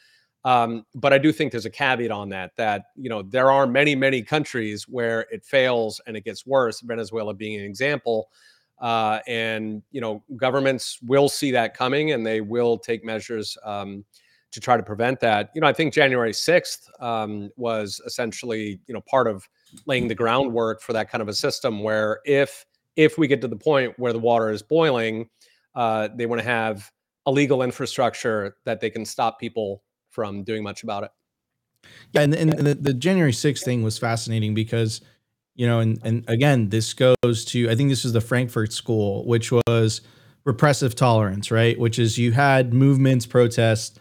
Um, 0.44 0.86
but 0.94 1.12
I 1.12 1.18
do 1.18 1.32
think 1.32 1.50
there's 1.50 1.66
a 1.66 1.70
caveat 1.70 2.12
on 2.12 2.28
that 2.28 2.52
that 2.56 2.84
you 2.94 3.10
know 3.10 3.22
there 3.22 3.50
are 3.50 3.66
many 3.66 3.96
many 3.96 4.22
countries 4.22 4.86
where 4.88 5.26
it 5.32 5.44
fails 5.44 6.00
and 6.06 6.16
it 6.16 6.24
gets 6.24 6.46
worse. 6.46 6.80
Venezuela 6.82 7.34
being 7.34 7.58
an 7.58 7.66
example, 7.66 8.28
uh, 8.80 9.18
and 9.26 9.82
you 9.90 10.00
know 10.00 10.22
governments 10.36 11.00
will 11.02 11.28
see 11.28 11.50
that 11.50 11.76
coming 11.76 12.12
and 12.12 12.24
they 12.24 12.40
will 12.40 12.78
take 12.78 13.04
measures 13.04 13.58
um, 13.64 14.04
to 14.52 14.60
try 14.60 14.76
to 14.76 14.82
prevent 14.82 15.20
that. 15.20 15.50
You 15.54 15.60
know 15.60 15.66
I 15.66 15.72
think 15.72 15.92
January 15.92 16.32
6th 16.32 16.88
um, 17.00 17.50
was 17.56 18.00
essentially 18.06 18.80
you 18.86 18.94
know 18.94 19.02
part 19.02 19.28
of 19.28 19.48
laying 19.86 20.08
the 20.08 20.14
groundwork 20.14 20.80
for 20.80 20.92
that 20.92 21.10
kind 21.10 21.22
of 21.22 21.28
a 21.28 21.34
system 21.34 21.82
where 21.82 22.20
if 22.24 22.64
if 22.96 23.18
we 23.18 23.28
get 23.28 23.40
to 23.42 23.48
the 23.48 23.56
point 23.56 23.94
where 23.98 24.12
the 24.12 24.18
water 24.18 24.50
is 24.50 24.62
boiling, 24.62 25.28
uh, 25.74 26.08
they 26.14 26.26
want 26.26 26.40
to 26.40 26.48
have 26.48 26.90
a 27.26 27.30
legal 27.30 27.62
infrastructure 27.62 28.56
that 28.64 28.80
they 28.80 28.88
can 28.88 29.04
stop 29.04 29.38
people 29.38 29.82
from 30.10 30.44
doing 30.44 30.62
much 30.62 30.82
about 30.82 31.04
it. 31.04 31.10
Yeah, 32.12 32.22
and, 32.22 32.34
and 32.34 32.52
the, 32.52 32.74
the 32.74 32.94
January 32.94 33.32
6th 33.32 33.62
thing 33.62 33.82
was 33.82 33.98
fascinating 33.98 34.54
because, 34.54 35.02
you 35.54 35.66
know, 35.66 35.80
and, 35.80 35.98
and 36.02 36.24
again, 36.28 36.70
this 36.70 36.94
goes 36.94 37.44
to, 37.46 37.68
I 37.70 37.74
think 37.74 37.90
this 37.90 38.04
is 38.04 38.12
the 38.12 38.20
Frankfurt 38.20 38.72
School, 38.72 39.26
which 39.26 39.52
was 39.52 40.00
repressive 40.44 40.94
tolerance, 40.94 41.50
right? 41.50 41.78
Which 41.78 41.98
is 41.98 42.16
you 42.16 42.32
had 42.32 42.72
movements, 42.72 43.26
protests 43.26 43.98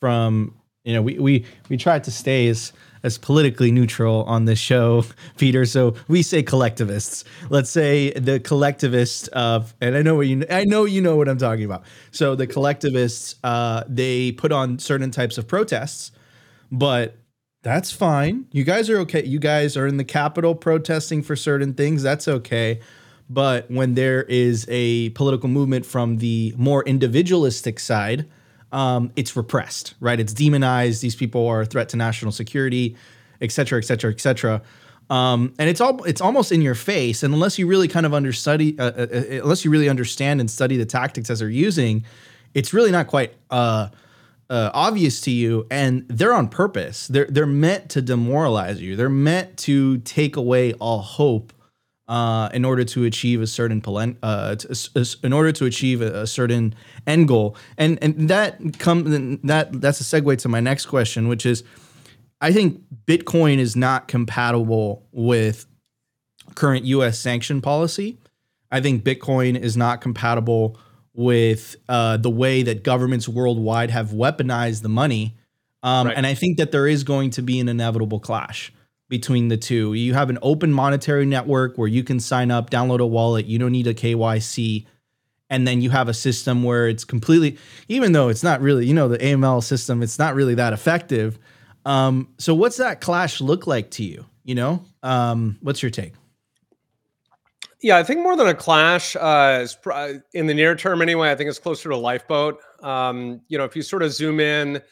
from, 0.00 0.54
you 0.84 0.94
know, 0.94 1.02
we, 1.02 1.18
we, 1.18 1.44
we 1.68 1.76
tried 1.76 2.04
to 2.04 2.10
stay 2.10 2.48
as, 2.48 2.72
as 3.02 3.18
politically 3.18 3.70
neutral 3.70 4.24
on 4.24 4.44
this 4.44 4.58
show, 4.58 5.04
Peter. 5.36 5.64
So 5.64 5.94
we 6.08 6.22
say 6.22 6.42
collectivists. 6.42 7.24
Let's 7.50 7.70
say 7.70 8.12
the 8.12 8.40
collectivists 8.40 9.28
of, 9.28 9.74
and 9.80 9.96
I 9.96 10.02
know 10.02 10.16
what 10.16 10.26
you, 10.26 10.44
I 10.50 10.64
know 10.64 10.84
you 10.84 11.00
know 11.00 11.16
what 11.16 11.28
I'm 11.28 11.38
talking 11.38 11.64
about. 11.64 11.84
So 12.10 12.34
the 12.34 12.46
collectivists, 12.46 13.36
uh, 13.44 13.84
they 13.88 14.32
put 14.32 14.52
on 14.52 14.78
certain 14.78 15.10
types 15.10 15.38
of 15.38 15.46
protests, 15.46 16.12
but 16.70 17.16
that's 17.62 17.90
fine. 17.90 18.46
You 18.52 18.64
guys 18.64 18.88
are 18.88 18.98
okay. 19.00 19.24
You 19.24 19.38
guys 19.38 19.76
are 19.76 19.86
in 19.86 19.96
the 19.96 20.04
Capitol 20.04 20.54
protesting 20.54 21.22
for 21.22 21.34
certain 21.34 21.74
things. 21.74 22.02
That's 22.02 22.28
okay. 22.28 22.80
But 23.28 23.70
when 23.70 23.94
there 23.94 24.22
is 24.22 24.64
a 24.68 25.10
political 25.10 25.48
movement 25.48 25.84
from 25.84 26.18
the 26.18 26.54
more 26.56 26.82
individualistic 26.84 27.78
side, 27.78 28.26
um, 28.72 29.12
it's 29.16 29.36
repressed, 29.36 29.94
right? 30.00 30.20
It's 30.20 30.32
demonized. 30.32 31.02
These 31.02 31.16
people 31.16 31.46
are 31.46 31.62
a 31.62 31.66
threat 31.66 31.88
to 31.90 31.96
national 31.96 32.32
security, 32.32 32.96
et 33.40 33.50
cetera, 33.52 33.78
et 33.78 33.84
cetera, 33.84 34.10
et 34.10 34.20
cetera. 34.20 34.62
Um, 35.10 35.54
and 35.58 35.70
it's 35.70 35.80
all 35.80 36.04
it's 36.04 36.20
almost 36.20 36.52
in 36.52 36.60
your 36.60 36.74
face, 36.74 37.22
and 37.22 37.32
unless 37.32 37.58
you 37.58 37.66
really 37.66 37.88
kind 37.88 38.04
of 38.04 38.12
understudy, 38.12 38.78
uh, 38.78 38.84
uh, 38.84 39.06
uh, 39.12 39.22
unless 39.42 39.64
you 39.64 39.70
really 39.70 39.88
understand 39.88 40.40
and 40.40 40.50
study 40.50 40.76
the 40.76 40.84
tactics 40.84 41.30
as 41.30 41.38
they're 41.38 41.48
using, 41.48 42.04
it's 42.52 42.74
really 42.74 42.90
not 42.90 43.06
quite 43.06 43.32
uh, 43.50 43.88
uh, 44.50 44.70
obvious 44.74 45.22
to 45.22 45.30
you. 45.30 45.66
And 45.70 46.06
they're 46.08 46.34
on 46.34 46.48
purpose. 46.48 47.08
They're 47.08 47.24
they're 47.24 47.46
meant 47.46 47.88
to 47.90 48.02
demoralize 48.02 48.82
you. 48.82 48.96
They're 48.96 49.08
meant 49.08 49.56
to 49.60 49.98
take 49.98 50.36
away 50.36 50.74
all 50.74 51.00
hope 51.00 51.54
uh, 52.08 52.48
in 52.54 52.64
order 52.64 52.84
to 52.84 53.04
achieve 53.04 53.42
a 53.42 53.46
certain 53.46 53.82
uh, 54.22 54.56
in 55.22 55.32
order 55.32 55.52
to 55.52 55.66
achieve 55.66 56.00
a, 56.00 56.26
certain 56.26 56.74
end 57.06 57.28
goal. 57.28 57.56
And 57.76 57.98
and 58.02 58.28
that 58.30 58.78
come 58.78 59.38
that 59.44 59.80
that's 59.80 60.00
a 60.00 60.04
segue 60.04 60.38
to 60.38 60.48
my 60.48 60.60
next 60.60 60.86
question, 60.86 61.28
which 61.28 61.44
is, 61.44 61.64
I 62.40 62.52
think 62.52 62.82
Bitcoin 63.06 63.58
is 63.58 63.76
not 63.76 64.08
compatible 64.08 65.06
with 65.12 65.66
current 66.54 66.84
U.S. 66.86 67.18
sanction 67.18 67.60
policy. 67.60 68.18
I 68.70 68.80
think 68.80 69.04
Bitcoin 69.04 69.58
is 69.58 69.76
not 69.76 70.00
compatible 70.00 70.78
with 71.14 71.76
uh, 71.88 72.16
the 72.16 72.30
way 72.30 72.62
that 72.62 72.84
governments 72.84 73.28
worldwide 73.28 73.90
have 73.90 74.10
weaponized 74.10 74.82
the 74.82 74.88
money. 74.88 75.36
Um, 75.82 76.06
right. 76.06 76.16
And 76.16 76.26
I 76.26 76.34
think 76.34 76.58
that 76.58 76.70
there 76.70 76.86
is 76.86 77.04
going 77.04 77.30
to 77.30 77.42
be 77.42 77.60
an 77.60 77.68
inevitable 77.68 78.20
clash 78.20 78.72
between 79.08 79.48
the 79.48 79.56
two. 79.56 79.94
You 79.94 80.14
have 80.14 80.30
an 80.30 80.38
open 80.42 80.72
monetary 80.72 81.26
network 81.26 81.76
where 81.76 81.88
you 81.88 82.04
can 82.04 82.20
sign 82.20 82.50
up, 82.50 82.70
download 82.70 83.00
a 83.00 83.06
wallet, 83.06 83.46
you 83.46 83.58
don't 83.58 83.72
need 83.72 83.86
a 83.86 83.94
KYC. 83.94 84.86
And 85.50 85.66
then 85.66 85.80
you 85.80 85.88
have 85.88 86.08
a 86.08 86.14
system 86.14 86.62
where 86.62 86.88
it's 86.88 87.04
completely, 87.04 87.56
even 87.88 88.12
though 88.12 88.28
it's 88.28 88.42
not 88.42 88.60
really, 88.60 88.84
you 88.84 88.92
know, 88.92 89.08
the 89.08 89.16
AML 89.16 89.62
system, 89.62 90.02
it's 90.02 90.18
not 90.18 90.34
really 90.34 90.54
that 90.56 90.74
effective. 90.74 91.38
Um, 91.86 92.28
so, 92.36 92.54
what's 92.54 92.76
that 92.76 93.00
clash 93.00 93.40
look 93.40 93.66
like 93.66 93.90
to 93.92 94.04
you? 94.04 94.26
You 94.44 94.56
know, 94.56 94.84
um, 95.02 95.56
what's 95.62 95.82
your 95.82 95.90
take? 95.90 96.12
Yeah, 97.80 97.96
I 97.96 98.02
think 98.02 98.20
more 98.20 98.36
than 98.36 98.48
a 98.48 98.54
clash, 98.54 99.16
uh, 99.16 99.66
in 100.34 100.46
the 100.48 100.54
near 100.54 100.74
term 100.74 101.00
anyway, 101.00 101.30
I 101.30 101.34
think 101.34 101.48
it's 101.48 101.60
closer 101.60 101.88
to 101.88 101.96
lifeboat. 101.96 102.60
Um, 102.82 103.40
you 103.48 103.56
know, 103.56 103.64
if 103.64 103.76
you 103.76 103.82
sort 103.82 104.02
of 104.02 104.12
zoom 104.12 104.40
in, 104.40 104.82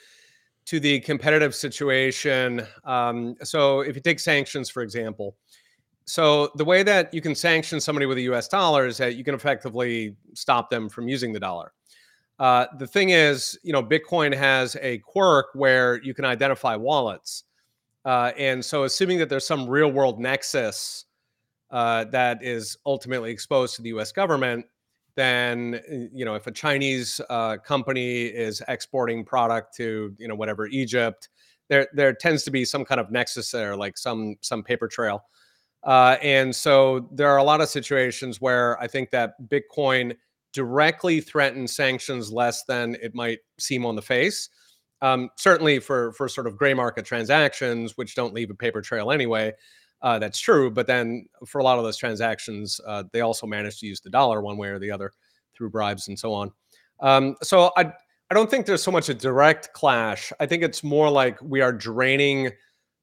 to 0.66 0.80
the 0.80 1.00
competitive 1.00 1.54
situation. 1.54 2.66
Um, 2.84 3.36
so, 3.42 3.80
if 3.80 3.96
you 3.96 4.02
take 4.02 4.20
sanctions, 4.20 4.68
for 4.68 4.82
example, 4.82 5.36
so 6.06 6.50
the 6.54 6.64
way 6.64 6.84
that 6.84 7.12
you 7.12 7.20
can 7.20 7.34
sanction 7.34 7.80
somebody 7.80 8.06
with 8.06 8.18
a 8.18 8.22
US 8.22 8.46
dollar 8.46 8.86
is 8.86 8.96
that 8.98 9.16
you 9.16 9.24
can 9.24 9.34
effectively 9.34 10.16
stop 10.34 10.70
them 10.70 10.88
from 10.88 11.08
using 11.08 11.32
the 11.32 11.40
dollar. 11.40 11.72
Uh, 12.38 12.66
the 12.78 12.86
thing 12.86 13.10
is, 13.10 13.58
you 13.62 13.72
know, 13.72 13.82
Bitcoin 13.82 14.34
has 14.34 14.76
a 14.82 14.98
quirk 14.98 15.46
where 15.54 16.00
you 16.02 16.14
can 16.14 16.24
identify 16.24 16.76
wallets. 16.76 17.44
Uh, 18.04 18.30
and 18.38 18.64
so, 18.64 18.84
assuming 18.84 19.18
that 19.18 19.28
there's 19.28 19.46
some 19.46 19.68
real 19.68 19.90
world 19.90 20.20
nexus 20.20 21.06
uh, 21.72 22.04
that 22.04 22.42
is 22.42 22.76
ultimately 22.86 23.32
exposed 23.32 23.74
to 23.74 23.82
the 23.82 23.88
US 23.90 24.12
government, 24.12 24.64
then 25.16 25.80
you 26.12 26.24
know 26.24 26.34
if 26.34 26.46
a 26.46 26.52
Chinese 26.52 27.20
uh, 27.30 27.56
company 27.58 28.26
is 28.26 28.62
exporting 28.68 29.24
product 29.24 29.74
to 29.76 30.14
you 30.18 30.28
know 30.28 30.34
whatever 30.34 30.66
Egypt, 30.66 31.28
there 31.68 31.88
there 31.94 32.12
tends 32.12 32.42
to 32.44 32.50
be 32.50 32.64
some 32.64 32.84
kind 32.84 33.00
of 33.00 33.10
nexus 33.10 33.50
there, 33.50 33.76
like 33.76 33.98
some 33.98 34.36
some 34.40 34.62
paper 34.62 34.88
trail. 34.88 35.24
Uh, 35.82 36.16
and 36.22 36.54
so 36.54 37.08
there 37.12 37.28
are 37.28 37.36
a 37.38 37.44
lot 37.44 37.60
of 37.60 37.68
situations 37.68 38.40
where 38.40 38.80
I 38.80 38.88
think 38.88 39.10
that 39.12 39.34
Bitcoin 39.48 40.16
directly 40.52 41.20
threatens 41.20 41.76
sanctions 41.76 42.32
less 42.32 42.64
than 42.64 42.96
it 43.02 43.14
might 43.14 43.38
seem 43.58 43.86
on 43.86 43.94
the 43.94 44.02
face. 44.02 44.48
Um, 45.02 45.28
certainly 45.36 45.78
for 45.78 46.12
for 46.12 46.28
sort 46.28 46.46
of 46.46 46.56
gray 46.56 46.74
market 46.74 47.04
transactions, 47.04 47.96
which 47.96 48.14
don't 48.14 48.34
leave 48.34 48.50
a 48.50 48.54
paper 48.54 48.80
trail 48.80 49.12
anyway, 49.12 49.52
uh, 50.02 50.18
that's 50.18 50.38
true. 50.38 50.70
But 50.70 50.86
then 50.86 51.26
for 51.46 51.60
a 51.60 51.64
lot 51.64 51.78
of 51.78 51.84
those 51.84 51.96
transactions, 51.96 52.80
uh, 52.86 53.04
they 53.12 53.20
also 53.20 53.46
manage 53.46 53.80
to 53.80 53.86
use 53.86 54.00
the 54.00 54.10
dollar 54.10 54.40
one 54.40 54.56
way 54.56 54.68
or 54.68 54.78
the 54.78 54.90
other 54.90 55.12
through 55.54 55.70
bribes 55.70 56.08
and 56.08 56.18
so 56.18 56.32
on. 56.32 56.52
Um, 57.00 57.36
so 57.42 57.72
I 57.76 57.92
I 58.30 58.34
don't 58.34 58.50
think 58.50 58.66
there's 58.66 58.82
so 58.82 58.90
much 58.90 59.08
a 59.08 59.14
direct 59.14 59.72
clash. 59.72 60.32
I 60.40 60.46
think 60.46 60.62
it's 60.62 60.82
more 60.82 61.08
like 61.08 61.40
we 61.40 61.60
are 61.60 61.72
draining, 61.72 62.50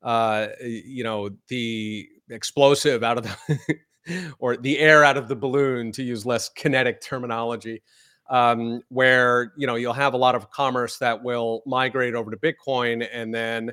uh, 0.01 0.47
you 0.61 1.03
know, 1.03 1.29
the 1.47 2.09
explosive 2.29 3.03
out 3.03 3.17
of 3.17 3.23
the 3.23 3.79
or 4.39 4.57
the 4.57 4.79
air 4.79 5.03
out 5.05 5.17
of 5.17 5.27
the 5.29 5.35
balloon 5.35 5.91
to 5.93 6.03
use 6.03 6.25
less 6.25 6.49
kinetic 6.49 6.99
terminology 7.01 7.81
um, 8.29 8.81
where 8.89 9.53
you 9.57 9.67
know 9.67 9.75
you'll 9.75 9.93
have 9.93 10.13
a 10.13 10.17
lot 10.17 10.35
of 10.35 10.49
commerce 10.49 10.97
that 10.97 11.23
will 11.23 11.61
migrate 11.65 12.15
over 12.15 12.31
to 12.31 12.37
bitcoin 12.37 13.07
and 13.11 13.33
then 13.33 13.71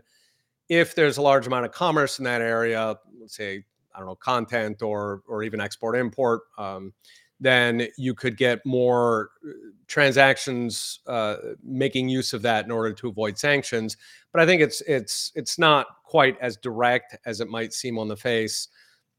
if 0.70 0.94
there's 0.94 1.18
a 1.18 1.22
large 1.22 1.46
amount 1.46 1.66
of 1.66 1.72
commerce 1.72 2.18
in 2.18 2.24
that 2.24 2.40
area 2.40 2.96
let's 3.20 3.36
say 3.36 3.62
i 3.94 3.98
don't 3.98 4.08
know 4.08 4.14
content 4.14 4.80
or 4.80 5.20
or 5.28 5.42
even 5.42 5.60
export 5.60 5.94
import 5.94 6.42
um, 6.56 6.94
then 7.42 7.86
you 7.98 8.14
could 8.14 8.36
get 8.36 8.64
more 8.64 9.30
uh, 9.46 9.52
transactions 9.86 11.00
uh, 11.06 11.36
making 11.62 12.08
use 12.08 12.32
of 12.32 12.42
that 12.42 12.64
in 12.64 12.70
order 12.70 12.92
to 12.92 13.08
avoid 13.08 13.36
sanctions 13.36 13.98
but 14.32 14.40
i 14.40 14.46
think 14.46 14.62
it's 14.62 14.80
it's 14.82 15.32
it's 15.34 15.58
not 15.58 15.86
quite 16.10 16.36
as 16.40 16.56
direct 16.56 17.16
as 17.24 17.40
it 17.40 17.48
might 17.48 17.72
seem 17.72 17.96
on 17.96 18.08
the 18.08 18.16
face. 18.16 18.66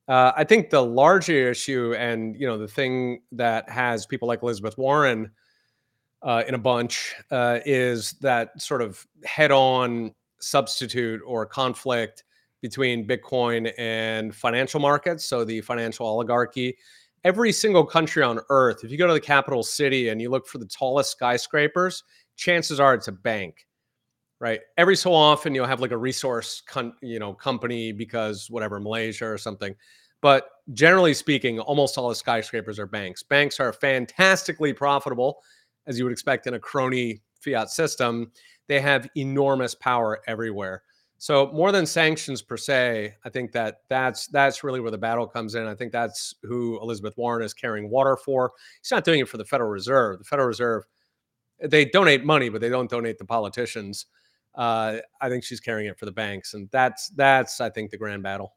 Uh, 0.10 0.34
I 0.36 0.44
think 0.44 0.72
the 0.72 0.84
larger 0.84 1.50
issue, 1.50 1.96
and 1.98 2.36
you 2.38 2.46
know, 2.46 2.58
the 2.58 2.68
thing 2.68 3.22
that 3.32 3.70
has 3.70 4.06
people 4.06 4.28
like 4.28 4.44
Elizabeth 4.44 4.78
Warren 4.78 5.32
uh, 6.22 6.44
in 6.46 6.54
a 6.54 6.58
bunch, 6.58 7.16
uh, 7.32 7.60
is 7.66 8.12
that 8.20 8.62
sort 8.62 8.82
of 8.82 9.08
head-on 9.24 10.14
substitute 10.42 11.22
or 11.26 11.46
conflict 11.46 12.24
between 12.62 13.08
Bitcoin 13.08 13.72
and 13.78 14.36
financial 14.36 14.80
markets. 14.80 15.26
So 15.26 15.44
the 15.44 15.62
financial 15.62 16.06
oligarchy. 16.06 16.78
Every 17.24 17.52
single 17.52 17.86
country 17.86 18.24
on 18.24 18.40
earth, 18.50 18.84
if 18.84 18.92
you 18.92 18.98
go 18.98 19.08
to 19.08 19.14
the 19.14 19.20
capital 19.20 19.64
city 19.64 20.10
and 20.10 20.22
you 20.22 20.30
look 20.30 20.48
for 20.48 20.58
the 20.58 20.66
tallest 20.66 21.12
skyscrapers, 21.12 22.04
chances 22.36 22.80
are 22.80 22.94
it's 22.94 23.08
a 23.08 23.12
bank 23.12 23.68
right? 24.42 24.62
Every 24.76 24.96
so 24.96 25.14
often 25.14 25.54
you'll 25.54 25.68
have 25.68 25.82
like 25.82 25.92
a 25.92 25.98
resource, 25.98 26.64
con- 26.68 26.96
you 27.02 27.20
know, 27.20 27.32
company 27.32 27.92
because 27.92 28.50
whatever 28.50 28.80
Malaysia 28.80 29.26
or 29.26 29.38
something. 29.38 29.76
But 30.20 30.50
generally 30.74 31.14
speaking, 31.14 31.60
almost 31.60 31.98
all 31.98 32.10
the 32.10 32.16
skyscrapers 32.16 32.80
are 32.80 32.88
banks. 32.88 33.22
Banks 33.22 33.60
are 33.60 33.72
fantastically 33.72 34.74
profitable, 34.74 35.42
as 35.86 35.98
you 35.98 36.06
would 36.06 36.12
expect 36.12 36.48
in 36.48 36.56
a 36.56 36.60
crony 36.60 37.22
fiat 37.42 37.70
system. 37.70 38.32
They 38.68 38.80
have 38.80 39.10
enormous 39.16 39.76
power 39.76 40.22
everywhere. 40.28 40.84
So 41.18 41.52
more 41.54 41.72
than 41.72 41.86
sanctions 41.86 42.42
per 42.42 42.58
se, 42.58 43.16
I 43.24 43.30
think 43.30 43.52
that 43.52 43.82
that's 43.90 44.28
that's 44.28 44.64
really 44.64 44.80
where 44.80 44.90
the 44.90 44.98
battle 44.98 45.28
comes 45.28 45.54
in. 45.54 45.68
I 45.68 45.76
think 45.76 45.92
that's 45.92 46.34
who 46.44 46.82
Elizabeth 46.82 47.16
Warren 47.16 47.44
is 47.44 47.54
carrying 47.54 47.90
water 47.92 48.18
for. 48.18 48.52
He's 48.82 48.92
not 48.92 49.04
doing 49.04 49.20
it 49.20 49.30
for 49.30 49.38
the 49.38 49.46
Federal 49.46 49.70
Reserve. 49.70 50.20
The 50.20 50.26
Federal 50.26 50.48
Reserve, 50.48 50.84
they 51.64 51.86
donate 51.86 52.26
money, 52.26 52.50
but 52.50 52.60
they 52.60 52.70
don't 52.70 52.90
donate 52.90 53.20
to 53.20 53.26
politicians 53.26 54.08
uh, 54.56 54.98
I 55.20 55.30
think 55.30 55.44
she's 55.44 55.60
carrying 55.60 55.90
it 55.90 55.98
for 55.98 56.06
the 56.06 56.12
banks, 56.12 56.54
and 56.54 56.70
that's 56.72 57.10
that's 57.10 57.62
I 57.62 57.70
think 57.70 57.92
the 57.92 57.98
grand 57.98 58.24
battle. 58.24 58.54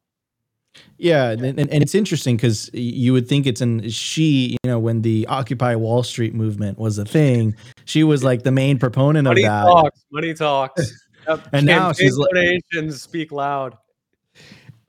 Yeah, 0.98 1.30
and, 1.30 1.44
and, 1.44 1.58
and 1.58 1.82
it's 1.82 1.94
interesting 1.94 2.36
because 2.36 2.70
you 2.72 3.12
would 3.12 3.28
think 3.28 3.46
it's 3.46 3.60
in 3.60 3.88
she, 3.90 4.56
you 4.62 4.70
know, 4.70 4.78
when 4.78 5.02
the 5.02 5.26
Occupy 5.28 5.74
Wall 5.74 6.02
Street 6.02 6.34
movement 6.34 6.78
was 6.78 6.98
a 6.98 7.04
thing, 7.04 7.54
she 7.84 8.04
was 8.04 8.24
like 8.24 8.42
the 8.42 8.52
main 8.52 8.78
proponent 8.78 9.24
money 9.24 9.44
of 9.44 9.50
that. 9.50 9.64
Talks, 9.64 10.04
money 10.10 10.34
talks. 10.34 10.92
Yep. 11.26 11.48
and 11.54 11.64
now 11.64 11.90
she's 11.90 12.18
donations 12.18 13.00
speak 13.00 13.32
loud. 13.32 13.78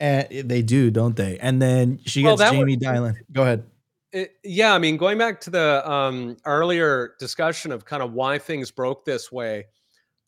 And 0.02 0.28
they 0.30 0.62
do, 0.62 0.92
don't 0.92 1.16
they? 1.16 1.38
And 1.40 1.62
then 1.62 2.02
she 2.06 2.26
well, 2.26 2.36
gets 2.36 2.52
Jamie 2.52 2.76
Dimon. 2.76 3.16
Go 3.32 3.44
ahead. 3.44 3.64
It, 4.12 4.34
yeah, 4.44 4.74
I 4.74 4.78
mean, 4.78 4.98
going 4.98 5.18
back 5.18 5.40
to 5.42 5.50
the 5.50 5.90
um, 5.90 6.36
earlier 6.44 7.14
discussion 7.20 7.72
of 7.72 7.86
kind 7.86 8.04
of 8.04 8.12
why 8.12 8.38
things 8.38 8.70
broke 8.70 9.06
this 9.06 9.32
way 9.32 9.68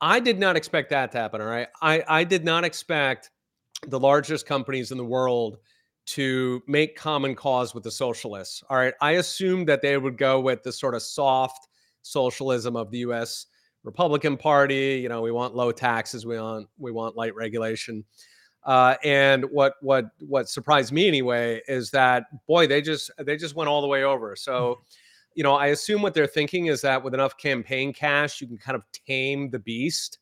I 0.01 0.19
did 0.19 0.39
not 0.39 0.55
expect 0.55 0.89
that 0.91 1.11
to 1.13 1.17
happen. 1.17 1.41
All 1.41 1.47
right. 1.47 1.67
I, 1.81 2.03
I 2.07 2.23
did 2.23 2.45
not 2.45 2.63
expect 2.63 3.31
the 3.87 3.99
largest 3.99 4.45
companies 4.45 4.91
in 4.91 4.97
the 4.97 5.05
world 5.05 5.57
to 6.07 6.63
make 6.67 6.95
common 6.95 7.35
cause 7.35 7.73
with 7.73 7.83
the 7.83 7.91
socialists. 7.91 8.63
All 8.69 8.77
right. 8.77 8.93
I 9.01 9.13
assumed 9.13 9.67
that 9.67 9.81
they 9.81 9.97
would 9.97 10.17
go 10.17 10.39
with 10.39 10.63
the 10.63 10.71
sort 10.71 10.95
of 10.95 11.01
soft 11.01 11.67
socialism 12.01 12.75
of 12.75 12.89
the 12.91 12.99
US 12.99 13.47
Republican 13.83 14.37
Party. 14.37 14.99
You 15.01 15.09
know, 15.09 15.21
we 15.21 15.31
want 15.31 15.55
low 15.55 15.71
taxes, 15.71 16.25
we 16.25 16.39
want 16.39 16.67
we 16.77 16.91
want 16.91 17.17
light 17.17 17.35
regulation. 17.35 18.03
Uh, 18.63 18.95
and 19.03 19.45
what 19.45 19.75
what 19.81 20.05
what 20.19 20.49
surprised 20.49 20.91
me 20.91 21.07
anyway 21.07 21.61
is 21.67 21.91
that 21.91 22.23
boy, 22.47 22.67
they 22.67 22.81
just 22.81 23.11
they 23.19 23.37
just 23.37 23.55
went 23.55 23.69
all 23.69 23.81
the 23.81 23.87
way 23.87 24.03
over. 24.03 24.35
So 24.35 24.81
you 25.35 25.43
know, 25.43 25.53
I 25.53 25.67
assume 25.67 26.01
what 26.01 26.13
they're 26.13 26.25
thinking 26.25 26.65
is 26.65 26.81
that 26.81 27.03
with 27.03 27.13
enough 27.13 27.37
campaign 27.37 27.93
cash, 27.93 28.41
you 28.41 28.47
can 28.47 28.57
kind 28.57 28.75
of 28.75 28.83
tame 29.05 29.51
the 29.51 29.59
beast, 29.59 30.17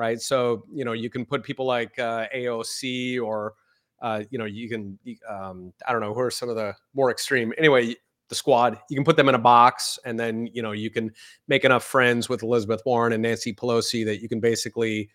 right? 0.00 0.18
So, 0.18 0.64
you 0.72 0.86
know, 0.86 0.92
you 0.92 1.10
can 1.10 1.26
put 1.26 1.44
people 1.44 1.66
like 1.66 1.98
uh, 1.98 2.24
AOC 2.34 3.20
or, 3.22 3.52
uh, 4.00 4.22
you 4.30 4.38
know, 4.38 4.46
you 4.46 4.66
can, 4.66 4.98
um, 5.28 5.74
I 5.86 5.92
don't 5.92 6.00
know, 6.00 6.14
who 6.14 6.20
are 6.20 6.30
some 6.30 6.48
of 6.48 6.56
the 6.56 6.74
more 6.94 7.10
extreme. 7.10 7.52
Anyway, 7.58 7.94
the 8.30 8.34
squad, 8.34 8.78
you 8.88 8.96
can 8.96 9.04
put 9.04 9.18
them 9.18 9.28
in 9.28 9.34
a 9.34 9.38
box 9.38 9.98
and 10.06 10.18
then, 10.18 10.48
you 10.54 10.62
know, 10.62 10.72
you 10.72 10.88
can 10.88 11.10
make 11.48 11.66
enough 11.66 11.84
friends 11.84 12.30
with 12.30 12.42
Elizabeth 12.42 12.80
Warren 12.86 13.12
and 13.12 13.22
Nancy 13.22 13.52
Pelosi 13.52 14.02
that 14.06 14.22
you 14.22 14.28
can 14.28 14.40
basically 14.40 15.10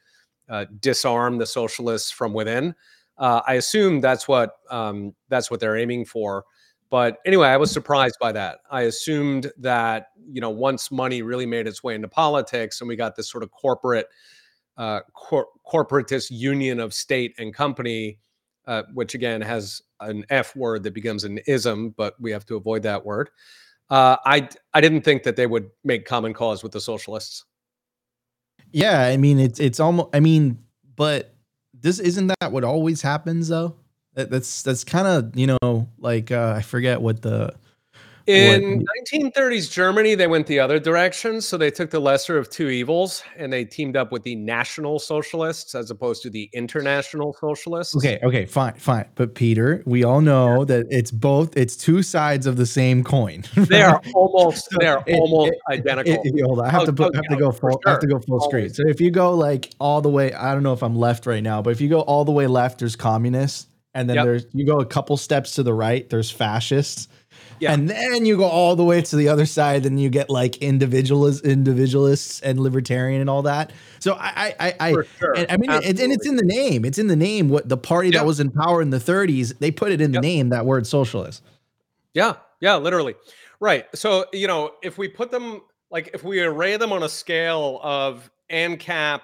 uh, 0.49 0.65
disarm 0.79 1.39
the 1.39 1.47
socialists 1.47 2.11
from 2.11 2.31
within. 2.31 2.75
Uh, 3.17 3.41
I 3.47 3.55
assume 3.55 4.01
that's 4.01 4.27
what 4.27 4.51
um, 4.69 5.15
that's 5.29 5.49
what 5.49 5.59
they're 5.59 5.77
aiming 5.77 6.05
for. 6.05 6.43
But 6.91 7.17
anyway, 7.25 7.47
I 7.47 7.57
was 7.57 7.71
surprised 7.71 8.17
by 8.21 8.33
that. 8.33 8.59
I 8.69 8.81
assumed 8.81 9.51
that, 9.57 10.09
you 10.31 10.41
know, 10.41 10.51
once 10.51 10.91
money 10.91 11.23
really 11.23 11.47
made 11.47 11.65
its 11.65 11.83
way 11.83 11.95
into 11.95 12.07
politics 12.07 12.81
and 12.81 12.87
we 12.87 12.95
got 12.95 13.15
this 13.15 13.31
sort 13.31 13.43
of 13.43 13.49
corporate, 13.49 14.05
uh, 14.77 15.01
cor- 15.13 15.47
corporatist 15.65 16.27
union 16.31 16.79
of 16.79 16.93
state 16.93 17.33
and 17.37 17.53
company, 17.53 18.19
uh, 18.67 18.83
which 18.93 19.15
again 19.15 19.41
has 19.41 19.81
an 19.99 20.25
F 20.29 20.55
word 20.55 20.83
that 20.83 20.93
becomes 20.93 21.23
an 21.23 21.39
ism, 21.47 21.89
but 21.91 22.19
we 22.19 22.31
have 22.31 22.45
to 22.45 22.55
avoid 22.55 22.83
that 22.83 23.05
word. 23.05 23.29
Uh, 23.89 24.17
I 24.25 24.49
I 24.73 24.81
didn't 24.81 25.01
think 25.01 25.23
that 25.23 25.35
they 25.35 25.47
would 25.47 25.69
make 25.83 26.05
common 26.05 26.33
cause 26.33 26.63
with 26.63 26.71
the 26.71 26.81
socialists. 26.81 27.45
Yeah, 28.71 29.01
I 29.01 29.17
mean 29.17 29.39
it's 29.39 29.59
it's 29.59 29.79
almost. 29.79 30.09
I 30.13 30.19
mean, 30.19 30.59
but 30.95 31.35
this 31.73 31.99
isn't 31.99 32.33
that 32.39 32.51
what 32.51 32.63
always 32.63 33.01
happens 33.01 33.47
though 33.47 33.75
that's 34.15 34.63
that's 34.63 34.83
kind 34.83 35.07
of 35.07 35.37
you 35.37 35.47
know 35.47 35.89
like 35.99 36.31
uh, 36.31 36.53
I 36.57 36.61
forget 36.61 37.01
what 37.01 37.21
the 37.21 37.53
in 38.27 38.79
what, 38.79 38.87
1930s 39.11 39.71
Germany 39.71 40.15
they 40.15 40.27
went 40.27 40.47
the 40.47 40.59
other 40.59 40.79
direction, 40.79 41.41
so 41.41 41.57
they 41.57 41.69
took 41.69 41.91
the 41.91 41.99
lesser 41.99 42.37
of 42.37 42.49
two 42.49 42.69
evils 42.69 43.23
and 43.37 43.51
they 43.51 43.65
teamed 43.65 43.95
up 43.95 44.11
with 44.11 44.23
the 44.23 44.35
National 44.35 44.99
Socialists 44.99 45.75
as 45.75 45.91
opposed 45.91 46.23
to 46.23 46.29
the 46.29 46.49
International 46.53 47.33
Socialists. 47.39 47.95
Okay, 47.95 48.19
okay, 48.23 48.45
fine, 48.45 48.73
fine. 48.73 49.05
But 49.15 49.35
Peter, 49.35 49.83
we 49.85 50.03
all 50.03 50.21
know 50.21 50.59
yeah. 50.59 50.65
that 50.65 50.87
it's 50.89 51.11
both 51.11 51.55
it's 51.55 51.75
two 51.75 52.01
sides 52.01 52.47
of 52.47 52.57
the 52.57 52.65
same 52.65 53.03
coin. 53.03 53.43
Right? 53.55 53.69
They 53.75 53.81
are 53.81 54.01
almost 54.13 54.69
they 54.79 54.87
are 54.87 55.03
it, 55.05 55.19
almost 55.19 55.51
it, 55.51 55.59
identical. 55.69 56.21
It, 56.23 56.43
hold 56.45 56.59
on, 56.59 56.65
I 56.65 56.71
have 56.71 56.83
oh, 56.83 56.85
to 56.85 56.93
put, 56.93 57.13
oh, 57.13 57.15
have 57.15 57.27
to 57.27 57.35
go 57.35 57.51
full 57.51 57.71
sure. 57.71 57.81
I 57.85 57.89
have 57.91 57.99
to 57.99 58.07
go 58.07 58.19
full 58.19 58.39
screen. 58.39 58.73
So 58.73 58.83
if 58.87 59.01
you 59.01 59.11
go 59.11 59.33
like 59.33 59.71
all 59.79 60.01
the 60.01 60.09
way, 60.09 60.31
I 60.33 60.53
don't 60.53 60.63
know 60.63 60.73
if 60.73 60.81
I'm 60.81 60.95
left 60.95 61.25
right 61.25 61.43
now, 61.43 61.61
but 61.61 61.71
if 61.71 61.81
you 61.81 61.89
go 61.89 62.01
all 62.01 62.23
the 62.23 62.31
way 62.31 62.47
left, 62.47 62.79
there's 62.79 62.95
communists 62.95 63.67
and 63.95 64.09
then 64.09 64.17
yep. 64.17 64.25
there's 64.25 64.45
you 64.53 64.65
go 64.65 64.77
a 64.77 64.85
couple 64.85 65.17
steps 65.17 65.55
to 65.55 65.63
the 65.63 65.73
right 65.73 66.09
there's 66.09 66.29
fascists 66.29 67.07
yeah. 67.59 67.73
and 67.73 67.89
then 67.89 68.25
you 68.25 68.37
go 68.37 68.45
all 68.45 68.75
the 68.75 68.83
way 68.83 69.01
to 69.01 69.15
the 69.15 69.27
other 69.27 69.45
side 69.45 69.85
and 69.85 69.99
you 70.01 70.09
get 70.09 70.29
like 70.29 70.57
individualists 70.57 71.41
individualists 71.41 72.41
and 72.41 72.59
libertarian 72.59 73.21
and 73.21 73.29
all 73.29 73.41
that 73.41 73.71
so 73.99 74.15
i 74.19 74.53
i 74.59 74.75
i, 74.79 74.91
sure. 74.91 75.05
I 75.49 75.57
mean 75.57 75.71
it, 75.71 75.99
and 75.99 76.11
it's 76.11 76.27
in 76.27 76.35
the 76.35 76.45
name 76.45 76.85
it's 76.85 76.97
in 76.97 77.07
the 77.07 77.15
name 77.15 77.49
what 77.49 77.67
the 77.69 77.77
party 77.77 78.09
yep. 78.09 78.21
that 78.21 78.25
was 78.25 78.39
in 78.39 78.51
power 78.51 78.81
in 78.81 78.89
the 78.89 78.99
30s 78.99 79.57
they 79.59 79.71
put 79.71 79.91
it 79.91 80.01
in 80.01 80.13
yep. 80.13 80.21
the 80.21 80.27
name 80.27 80.49
that 80.49 80.65
word 80.65 80.87
socialist 80.87 81.43
yeah 82.13 82.35
yeah 82.59 82.75
literally 82.75 83.15
right 83.59 83.85
so 83.93 84.25
you 84.33 84.47
know 84.47 84.71
if 84.83 84.97
we 84.97 85.07
put 85.07 85.31
them 85.31 85.61
like 85.91 86.09
if 86.13 86.23
we 86.23 86.41
array 86.41 86.77
them 86.77 86.91
on 86.91 87.03
a 87.03 87.09
scale 87.09 87.79
of 87.83 88.29
ancap 88.51 89.21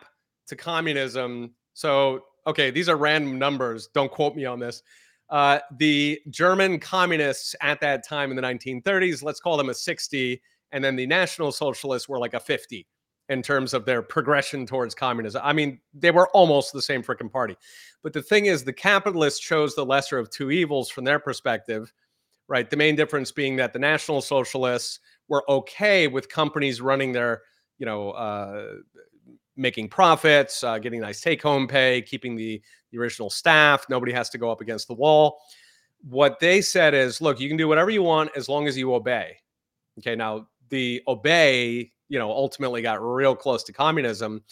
to 0.47 0.55
communism 0.55 1.53
so 1.73 2.23
okay, 2.47 2.71
these 2.71 2.89
are 2.89 2.95
random 2.97 3.39
numbers. 3.39 3.87
Don't 3.87 4.11
quote 4.11 4.35
me 4.35 4.45
on 4.45 4.59
this. 4.59 4.83
Uh, 5.31 5.59
the 5.77 6.19
German 6.29 6.77
communists 6.77 7.55
at 7.61 7.79
that 7.79 8.05
time 8.05 8.29
in 8.29 8.35
the 8.35 8.41
1930s, 8.41 9.23
let's 9.23 9.39
call 9.39 9.55
them 9.55 9.69
a 9.69 9.73
60, 9.73 10.41
and 10.73 10.83
then 10.83 10.97
the 10.97 11.07
National 11.07 11.51
Socialists 11.53 12.09
were 12.09 12.19
like 12.19 12.33
a 12.33 12.39
50 12.39 12.85
in 13.29 13.41
terms 13.41 13.73
of 13.73 13.85
their 13.85 14.01
progression 14.01 14.65
towards 14.65 14.93
communism. 14.93 15.41
I 15.43 15.53
mean, 15.53 15.79
they 15.93 16.11
were 16.11 16.27
almost 16.29 16.73
the 16.73 16.81
same 16.81 17.01
freaking 17.01 17.31
party. 17.31 17.55
But 18.03 18.11
the 18.11 18.21
thing 18.21 18.47
is, 18.47 18.65
the 18.65 18.73
capitalists 18.73 19.39
chose 19.39 19.73
the 19.73 19.85
lesser 19.85 20.17
of 20.17 20.29
two 20.29 20.51
evils 20.51 20.89
from 20.89 21.05
their 21.05 21.19
perspective, 21.19 21.93
right? 22.49 22.69
The 22.69 22.75
main 22.75 22.97
difference 22.97 23.31
being 23.31 23.55
that 23.55 23.71
the 23.71 23.79
National 23.79 24.21
Socialists 24.21 24.99
were 25.29 25.49
okay 25.49 26.09
with 26.09 26.27
companies 26.27 26.81
running 26.81 27.13
their, 27.13 27.43
you 27.77 27.85
know, 27.85 28.11
uh, 28.11 28.75
making 29.55 29.89
profits, 29.89 30.63
uh, 30.63 30.79
getting 30.79 31.01
nice 31.01 31.21
take 31.21 31.41
home 31.41 31.67
pay, 31.67 32.01
keeping 32.01 32.35
the, 32.35 32.61
the 32.91 32.97
original 32.97 33.29
staff. 33.29 33.85
Nobody 33.89 34.11
has 34.11 34.29
to 34.29 34.37
go 34.37 34.51
up 34.51 34.61
against 34.61 34.87
the 34.87 34.93
wall. 34.93 35.39
What 36.03 36.39
they 36.39 36.61
said 36.61 36.93
is, 36.93 37.21
look, 37.21 37.39
you 37.39 37.47
can 37.47 37.57
do 37.57 37.67
whatever 37.67 37.89
you 37.89 38.03
want 38.03 38.31
as 38.35 38.49
long 38.49 38.67
as 38.67 38.77
you 38.77 38.93
obey. 38.93 39.37
Okay. 39.99 40.15
Now, 40.15 40.47
the 40.71 41.03
obey 41.07 41.91
you 42.11 42.17
know 42.17 42.31
ultimately 42.31 42.81
got 42.81 43.01
real 43.01 43.35
close 43.35 43.63
to 43.63 43.71
communism 43.71 44.43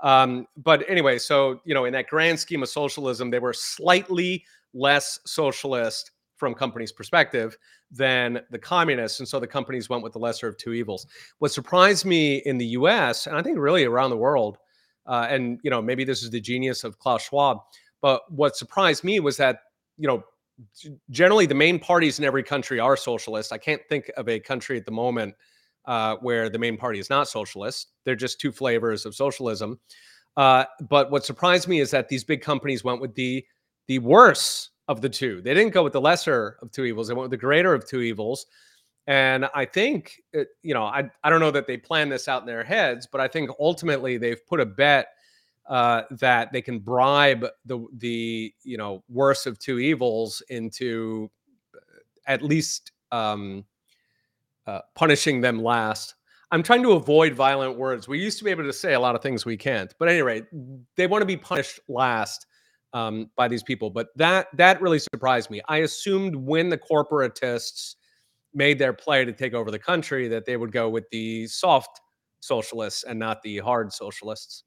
um, 0.00 0.46
but 0.56 0.84
anyway 0.88 1.18
so 1.18 1.60
you 1.64 1.74
know 1.74 1.84
in 1.84 1.92
that 1.92 2.08
grand 2.08 2.38
scheme 2.38 2.62
of 2.62 2.68
socialism 2.68 3.30
they 3.30 3.38
were 3.38 3.52
slightly 3.52 4.44
less 4.74 5.20
socialist 5.24 6.10
from 6.36 6.54
companies 6.54 6.92
perspective 6.92 7.56
than 7.90 8.40
the 8.50 8.58
communists 8.58 9.20
and 9.20 9.28
so 9.28 9.40
the 9.40 9.46
companies 9.46 9.88
went 9.88 10.02
with 10.02 10.12
the 10.12 10.18
lesser 10.18 10.46
of 10.46 10.56
two 10.56 10.72
evils 10.72 11.06
what 11.38 11.50
surprised 11.50 12.04
me 12.04 12.36
in 12.38 12.58
the 12.58 12.66
us 12.66 13.26
and 13.26 13.36
i 13.36 13.42
think 13.42 13.58
really 13.58 13.84
around 13.84 14.10
the 14.10 14.16
world 14.16 14.58
uh, 15.06 15.26
and 15.30 15.60
you 15.62 15.70
know 15.70 15.80
maybe 15.80 16.04
this 16.04 16.22
is 16.22 16.30
the 16.30 16.40
genius 16.40 16.84
of 16.84 16.98
klaus 16.98 17.22
schwab 17.22 17.58
but 18.00 18.30
what 18.30 18.56
surprised 18.56 19.04
me 19.04 19.20
was 19.20 19.36
that 19.36 19.60
you 19.98 20.06
know 20.06 20.22
generally 21.10 21.46
the 21.46 21.54
main 21.54 21.78
parties 21.78 22.18
in 22.18 22.24
every 22.24 22.42
country 22.42 22.80
are 22.80 22.96
socialist 22.96 23.52
i 23.52 23.58
can't 23.58 23.82
think 23.88 24.10
of 24.16 24.28
a 24.28 24.38
country 24.38 24.76
at 24.76 24.84
the 24.84 24.92
moment 24.92 25.34
uh, 25.86 26.16
where 26.16 26.48
the 26.48 26.58
main 26.58 26.76
party 26.76 26.98
is 26.98 27.10
not 27.10 27.28
socialist. 27.28 27.92
They're 28.04 28.16
just 28.16 28.40
two 28.40 28.52
flavors 28.52 29.06
of 29.06 29.14
socialism. 29.14 29.78
Uh, 30.36 30.64
but 30.88 31.10
what 31.10 31.24
surprised 31.24 31.68
me 31.68 31.80
is 31.80 31.90
that 31.92 32.08
these 32.08 32.24
big 32.24 32.42
companies 32.42 32.84
went 32.84 33.00
with 33.00 33.14
the 33.14 33.44
the 33.86 34.00
worse 34.00 34.70
of 34.88 35.00
the 35.00 35.08
two. 35.08 35.42
They 35.42 35.54
didn't 35.54 35.72
go 35.72 35.82
with 35.82 35.92
the 35.92 36.00
lesser 36.00 36.58
of 36.62 36.70
two 36.70 36.84
evils. 36.84 37.08
They 37.08 37.14
went 37.14 37.24
with 37.24 37.30
the 37.32 37.36
greater 37.36 37.74
of 37.74 37.86
two 37.86 38.00
evils. 38.00 38.46
And 39.08 39.46
I 39.54 39.64
think, 39.64 40.20
it, 40.32 40.40
uh, 40.40 40.50
you 40.62 40.74
know, 40.74 40.84
I, 40.84 41.08
I 41.22 41.30
don't 41.30 41.40
know 41.40 41.52
that 41.52 41.66
they 41.66 41.76
planned 41.76 42.10
this 42.10 42.26
out 42.28 42.42
in 42.42 42.46
their 42.46 42.64
heads, 42.64 43.06
but 43.06 43.20
I 43.20 43.28
think 43.28 43.50
ultimately 43.60 44.18
they've 44.18 44.44
put 44.46 44.60
a 44.60 44.66
bet 44.66 45.08
uh, 45.68 46.02
that 46.12 46.52
they 46.52 46.62
can 46.62 46.78
bribe 46.78 47.44
the 47.64 47.84
the 47.98 48.54
you 48.62 48.76
know 48.76 49.02
worst 49.08 49.46
of 49.46 49.58
two 49.58 49.78
evils 49.80 50.42
into 50.48 51.28
uh, 51.74 51.78
at 52.28 52.42
least 52.42 52.92
um, 53.10 53.64
uh, 54.66 54.80
punishing 54.94 55.40
them 55.40 55.60
last. 55.62 56.14
I'm 56.52 56.62
trying 56.62 56.84
to 56.84 56.92
avoid 56.92 57.34
violent 57.34 57.76
words. 57.76 58.06
We 58.06 58.20
used 58.20 58.38
to 58.38 58.44
be 58.44 58.52
able 58.52 58.62
to 58.62 58.72
say 58.72 58.94
a 58.94 59.00
lot 59.00 59.16
of 59.16 59.22
things 59.22 59.44
we 59.44 59.56
can't, 59.56 59.92
but 59.98 60.08
anyway, 60.08 60.44
they 60.96 61.08
want 61.08 61.22
to 61.22 61.26
be 61.26 61.36
punished 61.36 61.80
last 61.88 62.46
um, 62.92 63.30
by 63.36 63.48
these 63.48 63.62
people. 63.62 63.90
But 63.90 64.08
that 64.16 64.48
that 64.54 64.80
really 64.80 64.98
surprised 64.98 65.50
me. 65.50 65.60
I 65.68 65.78
assumed 65.78 66.34
when 66.36 66.68
the 66.68 66.78
corporatists 66.78 67.96
made 68.54 68.78
their 68.78 68.92
play 68.92 69.24
to 69.24 69.32
take 69.32 69.54
over 69.54 69.70
the 69.70 69.78
country 69.78 70.28
that 70.28 70.46
they 70.46 70.56
would 70.56 70.72
go 70.72 70.88
with 70.88 71.08
the 71.10 71.46
soft 71.46 72.00
socialists 72.40 73.04
and 73.04 73.18
not 73.18 73.42
the 73.42 73.58
hard 73.58 73.92
socialists. 73.92 74.64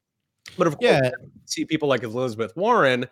But 0.56 0.66
of 0.66 0.78
course, 0.78 1.00
yeah. 1.02 1.10
see 1.44 1.64
people 1.64 1.88
like 1.88 2.02
Elizabeth 2.02 2.52
Warren. 2.56 3.06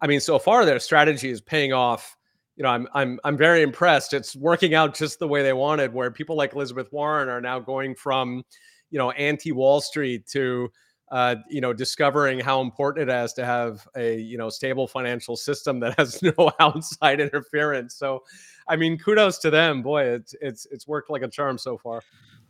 I 0.00 0.06
mean, 0.06 0.20
so 0.20 0.38
far 0.38 0.64
their 0.64 0.80
strategy 0.80 1.30
is 1.30 1.40
paying 1.40 1.72
off 1.72 2.16
you 2.56 2.62
know, 2.62 2.68
I'm 2.68 2.86
I'm 2.94 3.20
I'm 3.24 3.36
very 3.36 3.62
impressed. 3.62 4.12
It's 4.12 4.36
working 4.36 4.74
out 4.74 4.94
just 4.94 5.18
the 5.18 5.28
way 5.28 5.42
they 5.42 5.52
wanted, 5.52 5.92
where 5.92 6.10
people 6.10 6.36
like 6.36 6.54
Elizabeth 6.54 6.92
Warren 6.92 7.28
are 7.28 7.40
now 7.40 7.58
going 7.58 7.94
from, 7.94 8.42
you 8.90 8.98
know, 8.98 9.10
anti 9.12 9.52
Wall 9.52 9.80
Street 9.80 10.26
to 10.28 10.70
uh, 11.12 11.36
you 11.48 11.60
know, 11.60 11.74
discovering 11.74 12.40
how 12.40 12.62
important 12.62 13.08
it 13.08 13.14
is 13.14 13.34
to 13.34 13.44
have 13.44 13.86
a 13.96 14.18
you 14.18 14.38
know 14.38 14.48
stable 14.48 14.88
financial 14.88 15.36
system 15.36 15.78
that 15.78 15.94
has 15.98 16.22
no 16.22 16.50
outside 16.58 17.20
interference. 17.20 17.94
So, 17.94 18.24
I 18.66 18.76
mean, 18.76 18.98
kudos 18.98 19.38
to 19.40 19.50
them. 19.50 19.82
Boy, 19.82 20.04
it's 20.04 20.34
it's 20.40 20.66
it's 20.72 20.88
worked 20.88 21.10
like 21.10 21.22
a 21.22 21.28
charm 21.28 21.58
so 21.58 21.76
far. 21.76 22.02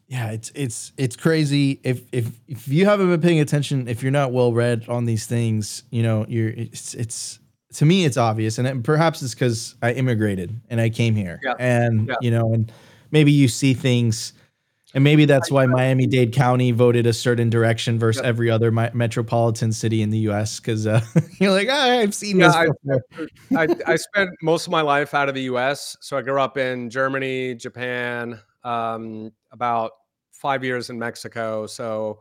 Yeah, 0.07 0.31
it's 0.31 0.53
it's 0.55 0.93
it's 0.97 1.17
crazy. 1.17 1.81
If 1.83 2.03
if 2.13 2.31
if 2.47 2.69
you 2.69 2.87
haven't 2.87 3.11
been 3.11 3.21
paying 3.21 3.41
attention, 3.41 3.89
if 3.89 4.01
you're 4.01 4.13
not 4.13 4.33
well 4.33 4.53
read 4.53 4.89
on 4.89 5.07
these 5.07 5.27
things, 5.27 5.83
you 5.91 6.05
know, 6.05 6.25
you're 6.29 6.51
it's 6.51 6.95
it's 6.95 7.41
to 7.75 7.85
me 7.85 8.05
it's 8.05 8.17
obvious 8.17 8.59
and 8.59 8.69
it, 8.69 8.83
perhaps 8.83 9.23
it's 9.23 9.33
because 9.33 9.77
i 9.81 9.93
immigrated 9.93 10.61
and 10.69 10.79
i 10.79 10.91
came 10.91 11.15
here 11.15 11.41
yeah. 11.43 11.55
and 11.59 12.09
yeah. 12.09 12.15
you 12.21 12.31
know 12.31 12.53
and 12.53 12.71
maybe 13.13 13.33
you 13.33 13.49
see 13.49 13.73
things 13.73 14.35
and 14.95 15.05
maybe 15.05 15.25
that's 15.25 15.51
why 15.51 15.67
miami-dade 15.67 16.33
county 16.33 16.71
voted 16.71 17.07
a 17.07 17.13
certain 17.13 17.51
direction 17.51 17.99
versus 17.99 18.23
yeah. 18.23 18.29
every 18.29 18.51
other 18.51 18.71
mi- 18.71 18.91
metropolitan 18.93 19.73
city 19.73 20.03
in 20.03 20.11
the 20.11 20.19
us 20.19 20.61
because 20.61 20.87
uh, 20.87 21.01
you're 21.39 21.51
like 21.51 21.69
oh, 21.71 22.01
i've 22.01 22.15
seen 22.15 22.39
this 22.39 22.55
I, 22.55 22.69
I, 23.57 23.69
I, 23.87 23.97
spent 23.97 24.31
most 24.43 24.67
of 24.67 24.71
my 24.71 24.83
life 24.83 25.15
out 25.15 25.29
of 25.29 25.35
the 25.35 25.43
us 25.43 25.97
so 26.01 26.17
i 26.17 26.23
grew 26.23 26.41
up 26.41 26.57
in 26.57 26.91
germany 26.91 27.55
japan 27.55 28.41
um, 28.65 29.33
about 29.51 29.93
five 30.33 30.65
years 30.65 30.91
in 30.91 30.99
mexico 30.99 31.67
so 31.67 32.21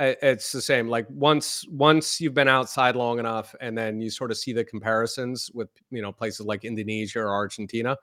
it's 0.00 0.50
the 0.50 0.62
same 0.62 0.88
like 0.88 1.06
once 1.10 1.66
once 1.68 2.22
you've 2.22 2.32
been 2.32 2.48
outside 2.48 2.96
long 2.96 3.18
enough 3.18 3.54
and 3.60 3.76
then 3.76 4.00
you 4.00 4.08
sort 4.08 4.30
of 4.30 4.38
see 4.38 4.52
the 4.52 4.64
comparisons 4.64 5.50
with 5.52 5.68
you 5.90 6.00
know 6.00 6.10
places 6.10 6.46
like 6.46 6.64
indonesia 6.64 7.20
or 7.20 7.28
argentina 7.28 7.96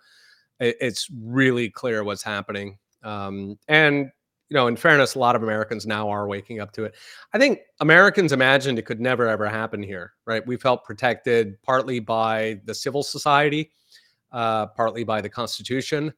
it's 0.59 1.09
really 1.23 1.69
clear 1.69 2.03
what's 2.03 2.21
happening 2.21 2.77
um, 3.03 3.57
and 3.67 4.11
you 4.49 4.55
know 4.55 4.67
in 4.67 4.75
fairness 4.75 5.15
a 5.15 5.19
lot 5.19 5.35
of 5.35 5.43
americans 5.43 5.85
now 5.85 6.09
are 6.09 6.27
waking 6.27 6.59
up 6.59 6.71
to 6.71 6.85
it. 6.85 6.95
I 7.33 7.37
think 7.37 7.59
americans 7.79 8.31
imagined 8.31 8.79
it 8.79 8.85
could 8.85 9.01
never 9.01 9.27
ever 9.27 9.47
happen 9.47 9.83
here 9.83 10.13
right? 10.25 10.45
We 10.45 10.57
felt 10.57 10.83
protected 10.83 11.61
partly 11.63 11.99
by 11.99 12.61
the 12.65 12.73
civil 12.73 13.03
society 13.03 13.71
uh, 14.31 14.67
partly 14.67 15.03
by 15.03 15.21
the 15.21 15.29
constitution 15.29 16.13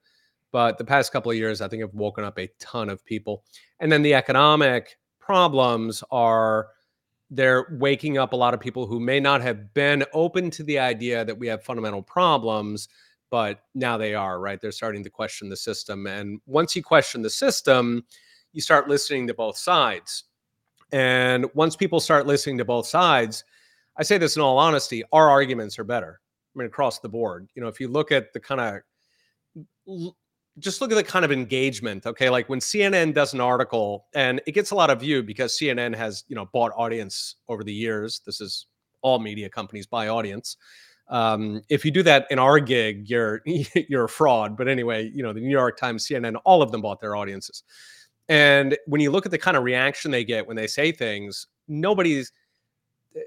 but 0.52 0.78
the 0.78 0.86
past 0.86 1.12
couple 1.12 1.32
of 1.32 1.38
years 1.38 1.62
i 1.62 1.68
think 1.68 1.82
have 1.82 1.94
woken 1.94 2.24
up 2.24 2.40
a 2.40 2.50
ton 2.60 2.90
of 2.90 3.04
people. 3.06 3.44
And 3.80 3.92
then 3.92 4.02
the 4.02 4.14
economic 4.14 4.98
problems 5.20 6.04
are 6.12 6.70
they're 7.30 7.68
waking 7.80 8.18
up 8.18 8.34
a 8.34 8.36
lot 8.36 8.54
of 8.54 8.60
people 8.60 8.88
who 8.88 9.00
may 9.00 9.20
not 9.20 9.42
have 9.42 9.74
been 9.74 10.04
open 10.14 10.50
to 10.50 10.64
the 10.64 10.80
idea 10.80 11.24
that 11.24 11.38
we 11.38 11.48
have 11.48 11.64
fundamental 11.64 12.02
problems 12.02 12.90
but 13.32 13.62
now 13.76 13.98
they 13.98 14.14
are 14.14 14.40
right 14.40 14.62
they're 14.62 14.72
starting 14.72 15.04
to 15.04 15.10
question 15.10 15.50
the 15.50 15.56
system 15.56 16.08
and 16.08 16.40
once 16.46 16.76
you 16.76 16.84
question 16.84 17.22
the 17.22 17.30
system 17.30 18.04
you 18.54 18.62
start 18.62 18.88
listening 18.88 19.28
to 19.28 19.34
both 19.34 19.58
sides 19.58 20.26
and 20.92 21.46
once 21.54 21.76
people 21.76 22.00
start 22.00 22.26
listening 22.26 22.58
to 22.58 22.66
both 22.66 22.88
sides 22.88 23.44
i 23.98 24.04
say 24.04 24.18
this 24.18 24.36
in 24.36 24.42
all 24.42 24.58
honesty 24.58 25.04
our 25.12 25.30
arguments 25.30 25.78
are 25.78 25.84
better 25.84 26.20
i 26.56 26.60
mean 26.60 26.68
across 26.68 27.00
the 27.00 27.10
board 27.10 27.48
you 27.56 27.62
know 27.62 27.68
if 27.68 27.80
you 27.80 27.88
look 27.88 28.12
at 28.12 28.34
the 28.34 28.40
kind 28.40 28.62
of 29.88 30.14
just 30.60 30.82
look 30.82 30.92
at 30.92 30.96
the 30.96 31.04
kind 31.04 31.26
of 31.26 31.32
engagement. 31.32 32.06
Okay, 32.06 32.30
like 32.30 32.50
when 32.50 32.60
CNN 32.60 33.14
does 33.14 33.34
an 33.34 33.42
article 33.42 34.08
and 34.14 34.42
it 34.46 34.52
gets 34.52 34.72
a 34.72 34.76
lot 34.76 34.90
of 34.90 35.00
view 35.00 35.24
because 35.24 35.58
CNN 35.58 35.96
has 35.96 36.24
you 36.28 36.36
know 36.36 36.48
bought 36.54 36.72
audience 36.76 37.36
over 37.48 37.64
the 37.64 37.74
years. 37.74 38.22
This 38.26 38.42
is 38.42 38.68
all 39.02 39.20
media 39.20 39.50
companies 39.50 39.88
buy 39.88 40.10
audience. 40.10 40.58
Um, 41.10 41.62
if 41.70 41.84
you 41.84 41.92
do 41.92 42.04
that 42.04 42.28
in 42.30 42.40
our 42.40 42.60
gig, 42.60 43.10
you're 43.10 43.42
you're 43.46 44.06
a 44.06 44.10
fraud. 44.10 44.56
But 44.56 44.68
anyway, 44.68 45.12
you 45.14 45.24
know 45.24 45.34
the 45.34 45.42
New 45.42 45.50
York 45.50 45.78
Times, 45.78 46.08
CNN, 46.08 46.40
all 46.46 46.62
of 46.62 46.72
them 46.72 46.82
bought 46.82 47.02
their 47.02 47.16
audiences. 47.16 47.64
And 48.28 48.78
when 48.86 49.02
you 49.02 49.10
look 49.10 49.26
at 49.26 49.32
the 49.32 49.38
kind 49.38 49.58
of 49.58 49.64
reaction 49.64 50.12
they 50.12 50.24
get 50.24 50.48
when 50.48 50.56
they 50.56 50.68
say 50.68 50.92
things, 50.92 51.48
nobody's 51.68 52.32
eh, 53.16 53.22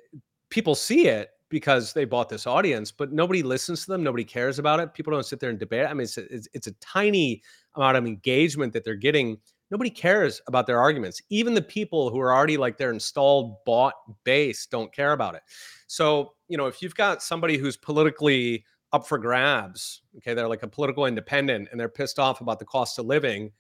people 0.48 0.74
see 0.76 1.08
it 1.08 1.30
because 1.48 1.92
they 1.92 2.06
bought 2.06 2.28
this 2.30 2.46
audience, 2.46 2.90
but 2.90 3.12
nobody 3.12 3.42
listens 3.42 3.84
to 3.84 3.90
them. 3.90 4.02
Nobody 4.02 4.24
cares 4.24 4.58
about 4.58 4.80
it. 4.80 4.94
People 4.94 5.12
don't 5.12 5.26
sit 5.26 5.38
there 5.38 5.50
and 5.50 5.58
debate. 5.58 5.86
I 5.86 5.92
mean, 5.92 6.04
it's 6.04 6.16
a, 6.16 6.34
it's, 6.34 6.48
it's 6.54 6.66
a 6.66 6.72
tiny 6.80 7.42
amount 7.74 7.98
of 7.98 8.06
engagement 8.06 8.72
that 8.72 8.84
they're 8.84 8.94
getting. 8.94 9.38
Nobody 9.72 9.90
cares 9.90 10.40
about 10.46 10.68
their 10.68 10.78
arguments. 10.78 11.20
Even 11.30 11.54
the 11.54 11.62
people 11.62 12.10
who 12.10 12.20
are 12.20 12.32
already 12.32 12.56
like 12.56 12.76
their 12.76 12.92
installed 12.92 13.56
bought 13.64 13.94
base 14.22 14.66
don't 14.66 14.92
care 14.92 15.12
about 15.12 15.34
it. 15.34 15.42
So, 15.88 16.34
you 16.46 16.56
know, 16.56 16.66
if 16.66 16.80
you've 16.80 16.94
got 16.94 17.22
somebody 17.22 17.56
who's 17.56 17.76
politically 17.76 18.64
up 18.92 19.08
for 19.08 19.18
grabs, 19.18 20.02
okay, 20.18 20.34
they're 20.34 20.48
like 20.48 20.62
a 20.62 20.68
political 20.68 21.06
independent 21.06 21.68
and 21.72 21.80
they're 21.80 21.88
pissed 21.88 22.20
off 22.20 22.40
about 22.40 22.60
the 22.60 22.64
cost 22.64 23.00
of 23.00 23.06
living, 23.06 23.50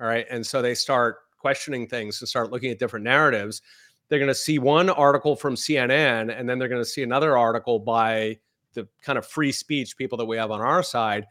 all 0.00 0.06
right, 0.06 0.26
and 0.30 0.46
so 0.46 0.62
they 0.62 0.74
start 0.74 1.16
questioning 1.36 1.88
things 1.88 2.20
and 2.20 2.28
start 2.28 2.52
looking 2.52 2.70
at 2.70 2.78
different 2.78 3.04
narratives 3.04 3.60
they're 4.08 4.18
going 4.18 4.28
to 4.28 4.34
see 4.34 4.58
one 4.58 4.90
article 4.90 5.36
from 5.36 5.54
CNN 5.54 6.36
and 6.36 6.48
then 6.48 6.58
they're 6.58 6.68
going 6.68 6.80
to 6.80 6.88
see 6.88 7.02
another 7.02 7.36
article 7.36 7.78
by 7.78 8.38
the 8.74 8.86
kind 9.02 9.18
of 9.18 9.26
free 9.26 9.52
speech 9.52 9.96
people 9.96 10.18
that 10.18 10.24
we 10.24 10.36
have 10.36 10.50
on 10.50 10.60
our 10.60 10.82
side. 10.82 11.26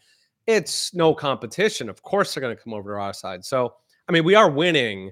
It's 0.47 0.93
no 0.93 1.13
competition. 1.13 1.89
Of 1.89 2.01
course, 2.01 2.33
they're 2.33 2.41
going 2.41 2.55
to 2.55 2.61
come 2.61 2.73
over 2.73 2.93
to 2.93 2.99
our 2.99 3.13
side. 3.13 3.45
So, 3.45 3.75
I 4.07 4.11
mean, 4.11 4.23
we 4.23 4.35
are 4.35 4.49
winning 4.49 5.11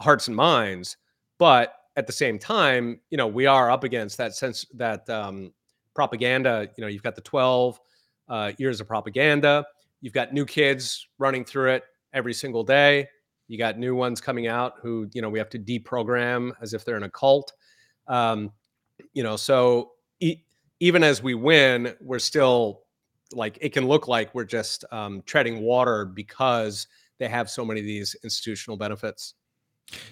hearts 0.00 0.26
and 0.26 0.36
minds, 0.36 0.96
but 1.38 1.74
at 1.96 2.06
the 2.06 2.12
same 2.12 2.38
time, 2.38 3.00
you 3.10 3.16
know, 3.16 3.26
we 3.26 3.46
are 3.46 3.70
up 3.70 3.84
against 3.84 4.18
that 4.18 4.34
sense 4.34 4.66
that 4.74 5.08
um, 5.08 5.52
propaganda. 5.94 6.68
You 6.76 6.82
know, 6.82 6.88
you've 6.88 7.02
got 7.02 7.14
the 7.14 7.22
12 7.22 7.80
uh, 8.28 8.52
years 8.58 8.80
of 8.80 8.86
propaganda. 8.86 9.64
You've 10.00 10.12
got 10.12 10.32
new 10.32 10.44
kids 10.44 11.08
running 11.18 11.44
through 11.44 11.72
it 11.72 11.84
every 12.12 12.34
single 12.34 12.64
day. 12.64 13.08
You 13.48 13.58
got 13.58 13.78
new 13.78 13.94
ones 13.94 14.20
coming 14.20 14.46
out 14.46 14.74
who, 14.82 15.08
you 15.12 15.22
know, 15.22 15.30
we 15.30 15.38
have 15.38 15.50
to 15.50 15.58
deprogram 15.58 16.52
as 16.60 16.74
if 16.74 16.84
they're 16.84 16.96
in 16.96 17.04
a 17.04 17.10
cult. 17.10 17.52
Um, 18.08 18.52
you 19.14 19.22
know, 19.22 19.36
so 19.36 19.92
e- 20.20 20.42
even 20.80 21.02
as 21.02 21.22
we 21.22 21.34
win, 21.34 21.94
we're 22.00 22.18
still 22.18 22.82
like 23.32 23.58
it 23.60 23.72
can 23.72 23.86
look 23.86 24.06
like 24.06 24.34
we're 24.34 24.44
just 24.44 24.84
um, 24.92 25.22
treading 25.26 25.62
water 25.62 26.04
because 26.04 26.86
they 27.18 27.28
have 27.28 27.50
so 27.50 27.64
many 27.64 27.80
of 27.80 27.86
these 27.86 28.16
institutional 28.22 28.76
benefits. 28.76 29.34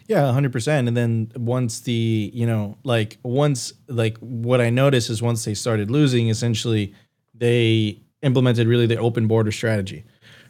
Yeah, 0.07 0.31
hundred 0.33 0.53
percent. 0.53 0.87
And 0.89 0.97
then 0.97 1.33
once 1.37 1.81
the 1.81 2.31
you 2.33 2.47
know 2.47 2.77
like 2.85 3.19
once 3.23 3.73
like 3.89 4.19
what 4.19 4.61
I 4.61 4.71
noticed 4.71 5.11
is 5.11 5.21
once 5.21 5.45
they 5.45 5.55
started 5.55 5.91
losing, 5.91 6.29
essentially 6.29 6.95
they 7.35 8.01
implemented 8.23 8.69
really 8.69 8.87
the 8.87 8.97
open 8.97 9.27
border 9.27 9.51
strategy, 9.51 10.05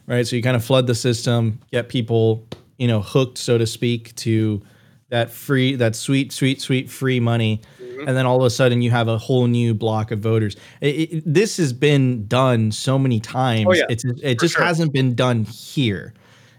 right? 0.06 0.26
So 0.26 0.36
you 0.36 0.42
kind 0.42 0.56
of 0.56 0.64
flood 0.64 0.86
the 0.86 0.94
system, 0.94 1.60
get 1.72 1.88
people 1.88 2.46
you 2.76 2.86
know 2.86 3.00
hooked, 3.00 3.38
so 3.38 3.56
to 3.56 3.66
speak, 3.66 4.14
to 4.16 4.62
that 5.14 5.30
free 5.30 5.76
that 5.76 5.94
sweet 5.94 6.32
sweet 6.32 6.60
sweet 6.60 6.90
free 6.90 7.20
money 7.20 7.60
mm-hmm. 7.80 8.08
and 8.08 8.16
then 8.16 8.26
all 8.26 8.36
of 8.36 8.44
a 8.44 8.50
sudden 8.50 8.82
you 8.82 8.90
have 8.90 9.06
a 9.06 9.16
whole 9.16 9.46
new 9.46 9.72
block 9.74 10.10
of 10.10 10.18
voters 10.18 10.56
it, 10.80 10.88
it, 10.88 11.22
this 11.24 11.56
has 11.56 11.72
been 11.72 12.26
done 12.26 12.72
so 12.72 12.98
many 12.98 13.20
times 13.20 13.66
oh, 13.68 13.74
yeah. 13.74 13.84
it's 13.88 14.04
it 14.22 14.40
just 14.40 14.54
sure. 14.54 14.64
hasn't 14.64 14.92
been 14.92 15.14
done 15.14 15.44
here 15.44 16.14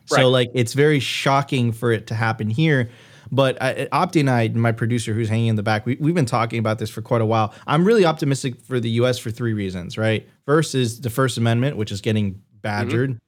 so 0.06 0.30
like 0.30 0.49
it's 0.53 0.74
very 0.74 0.99
shocking 0.99 1.72
for 1.72 1.91
it 1.91 2.08
to 2.08 2.16
happen 2.16 2.49
here. 2.49 2.89
But 3.32 3.62
I, 3.62 3.88
Opti 3.91 4.20
and 4.20 4.30
I, 4.30 4.47
my 4.49 4.72
producer 4.72 5.14
who's 5.14 5.28
hanging 5.28 5.47
in 5.47 5.56
the 5.56 5.64
back, 5.64 5.86
we, 5.86 5.97
we've 5.99 6.14
been 6.14 6.26
talking 6.26 6.60
about 6.60 6.78
this 6.78 6.89
for 6.89 7.01
quite 7.01 7.22
a 7.22 7.26
while. 7.26 7.53
I'm 7.66 7.84
really 7.84 8.06
optimistic 8.06 8.62
for 8.62 8.80
the 8.80 8.89
U.S. 8.91 9.18
for 9.18 9.32
three 9.32 9.53
reasons. 9.53 9.97
Right, 9.97 10.28
first 10.45 10.76
is 10.76 11.01
the 11.01 11.10
First 11.10 11.38
Amendment, 11.38 11.78
which 11.78 11.91
is 11.91 12.01
getting 12.01 12.41
badgered. 12.62 13.12
Mm-hmm. 13.12 13.20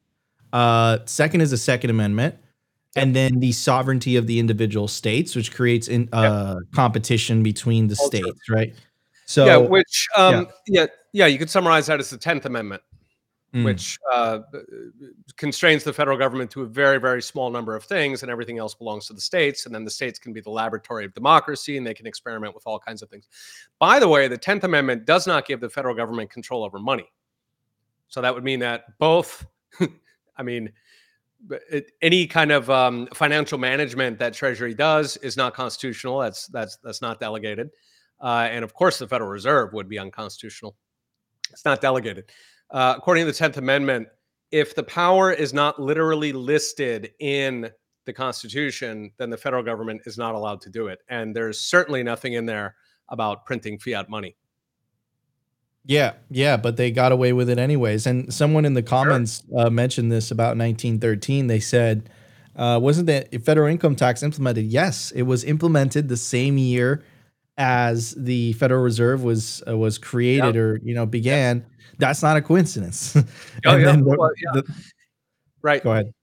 Uh, 0.53 0.99
second 1.05 1.41
is 1.41 1.51
the 1.51 1.57
Second 1.57 1.89
Amendment, 1.89 2.35
and 2.95 3.15
then 3.15 3.39
the 3.39 3.51
sovereignty 3.51 4.15
of 4.15 4.27
the 4.27 4.39
individual 4.39 4.87
states, 4.87 5.35
which 5.35 5.53
creates 5.53 5.87
in 5.87 6.09
uh, 6.13 6.55
yep. 6.57 6.71
competition 6.73 7.43
between 7.43 7.87
the 7.87 7.95
states. 7.95 8.49
Right. 8.49 8.73
So 9.25 9.45
yeah, 9.45 9.57
which 9.57 10.07
um, 10.15 10.33
yeah. 10.67 10.81
yeah, 10.81 10.85
yeah, 11.11 11.25
you 11.25 11.37
could 11.37 11.49
summarize 11.49 11.87
that 11.87 11.99
as 11.99 12.09
the 12.09 12.17
Tenth 12.17 12.45
Amendment 12.45 12.81
mm. 13.57 13.65
which 13.65 13.97
uh, 14.13 14.39
constrains 15.35 15.83
the 15.83 15.91
federal 15.91 16.17
government 16.17 16.51
to 16.51 16.61
a 16.61 16.65
very, 16.65 16.99
very 16.99 17.21
small 17.21 17.49
number 17.49 17.75
of 17.75 17.83
things, 17.83 18.21
and 18.21 18.31
everything 18.31 18.57
else 18.57 18.75
belongs 18.75 19.07
to 19.07 19.13
the 19.13 19.21
states. 19.21 19.65
And 19.65 19.73
then 19.73 19.83
the 19.83 19.91
states 19.91 20.19
can 20.19 20.33
be 20.33 20.41
the 20.41 20.49
laboratory 20.49 21.05
of 21.05 21.13
democracy, 21.13 21.77
and 21.77 21.85
they 21.85 21.93
can 21.93 22.05
experiment 22.05 22.53
with 22.53 22.63
all 22.67 22.79
kinds 22.79 23.01
of 23.01 23.09
things. 23.09 23.27
By 23.79 23.99
the 23.99 24.07
way, 24.07 24.27
the 24.27 24.37
Tenth 24.37 24.63
Amendment 24.63 25.05
does 25.05 25.27
not 25.27 25.47
give 25.47 25.59
the 25.59 25.69
federal 25.69 25.95
government 25.95 26.29
control 26.29 26.63
over 26.63 26.79
money. 26.79 27.11
So 28.09 28.21
that 28.21 28.33
would 28.33 28.43
mean 28.43 28.59
that 28.59 28.97
both, 28.99 29.45
I 30.37 30.43
mean, 30.43 30.71
any 32.01 32.27
kind 32.27 32.51
of 32.51 32.69
um, 32.69 33.07
financial 33.13 33.57
management 33.57 34.19
that 34.19 34.33
Treasury 34.33 34.73
does 34.73 35.17
is 35.17 35.37
not 35.37 35.53
constitutional. 35.53 36.19
That's 36.19 36.47
that's 36.47 36.77
that's 36.77 37.01
not 37.01 37.19
delegated, 37.19 37.69
uh, 38.21 38.47
and 38.49 38.63
of 38.63 38.73
course, 38.73 38.97
the 38.97 39.07
Federal 39.07 39.29
Reserve 39.29 39.73
would 39.73 39.87
be 39.87 39.99
unconstitutional. 39.99 40.75
It's 41.51 41.63
not 41.63 41.79
delegated 41.79 42.31
uh, 42.71 42.95
according 42.97 43.25
to 43.25 43.31
the 43.31 43.37
10th 43.37 43.57
Amendment, 43.57 44.07
if 44.51 44.75
the 44.75 44.83
power 44.83 45.31
is 45.31 45.53
not 45.53 45.79
literally 45.79 46.31
listed 46.31 47.11
in 47.19 47.69
the 48.05 48.13
Constitution, 48.13 49.11
then 49.17 49.29
the 49.29 49.37
federal 49.37 49.63
government 49.63 50.01
is 50.05 50.17
not 50.17 50.35
allowed 50.35 50.61
to 50.61 50.69
do 50.69 50.87
it. 50.87 50.99
And 51.09 51.35
there's 51.35 51.59
certainly 51.59 52.03
nothing 52.03 52.33
in 52.33 52.45
there 52.45 52.75
about 53.09 53.45
printing 53.45 53.77
fiat 53.77 54.09
money. 54.09 54.35
Yeah, 55.85 56.13
yeah, 56.29 56.57
but 56.57 56.75
they 56.75 56.91
got 56.91 57.13
away 57.13 57.31
with 57.31 57.49
it 57.49 57.57
anyways. 57.57 58.05
And 58.05 58.33
someone 58.33 58.65
in 58.65 58.73
the 58.73 58.83
comments 58.83 59.43
sure. 59.49 59.67
uh, 59.67 59.69
mentioned 59.69 60.11
this 60.11 60.31
about 60.31 60.57
1913. 60.57 61.47
They 61.47 61.61
said, 61.61 62.09
uh, 62.57 62.79
wasn't 62.81 63.07
the 63.07 63.39
federal 63.45 63.67
income 63.67 63.95
tax 63.95 64.21
implemented? 64.23 64.65
Yes, 64.65 65.11
it 65.11 65.21
was 65.23 65.43
implemented 65.45 66.09
the 66.09 66.17
same 66.17 66.57
year 66.57 67.03
as 67.57 68.11
the 68.15 68.53
Federal 68.53 68.83
Reserve 68.83 69.23
was 69.23 69.63
uh, 69.67 69.77
was 69.77 69.97
created 69.97 70.55
or 70.55 70.79
you 70.83 70.93
know 70.93 71.05
began. 71.05 71.65
That's 71.99 72.21
not 72.21 72.37
a 72.37 72.41
coincidence. 72.41 73.15
Oh, 73.65 73.75
yeah. 73.75 73.95
Well, 73.95 74.29
yeah. 74.37 74.61
The, 74.61 74.75
right. 75.63 75.83
Go 75.83 75.91
ahead. 75.91 76.13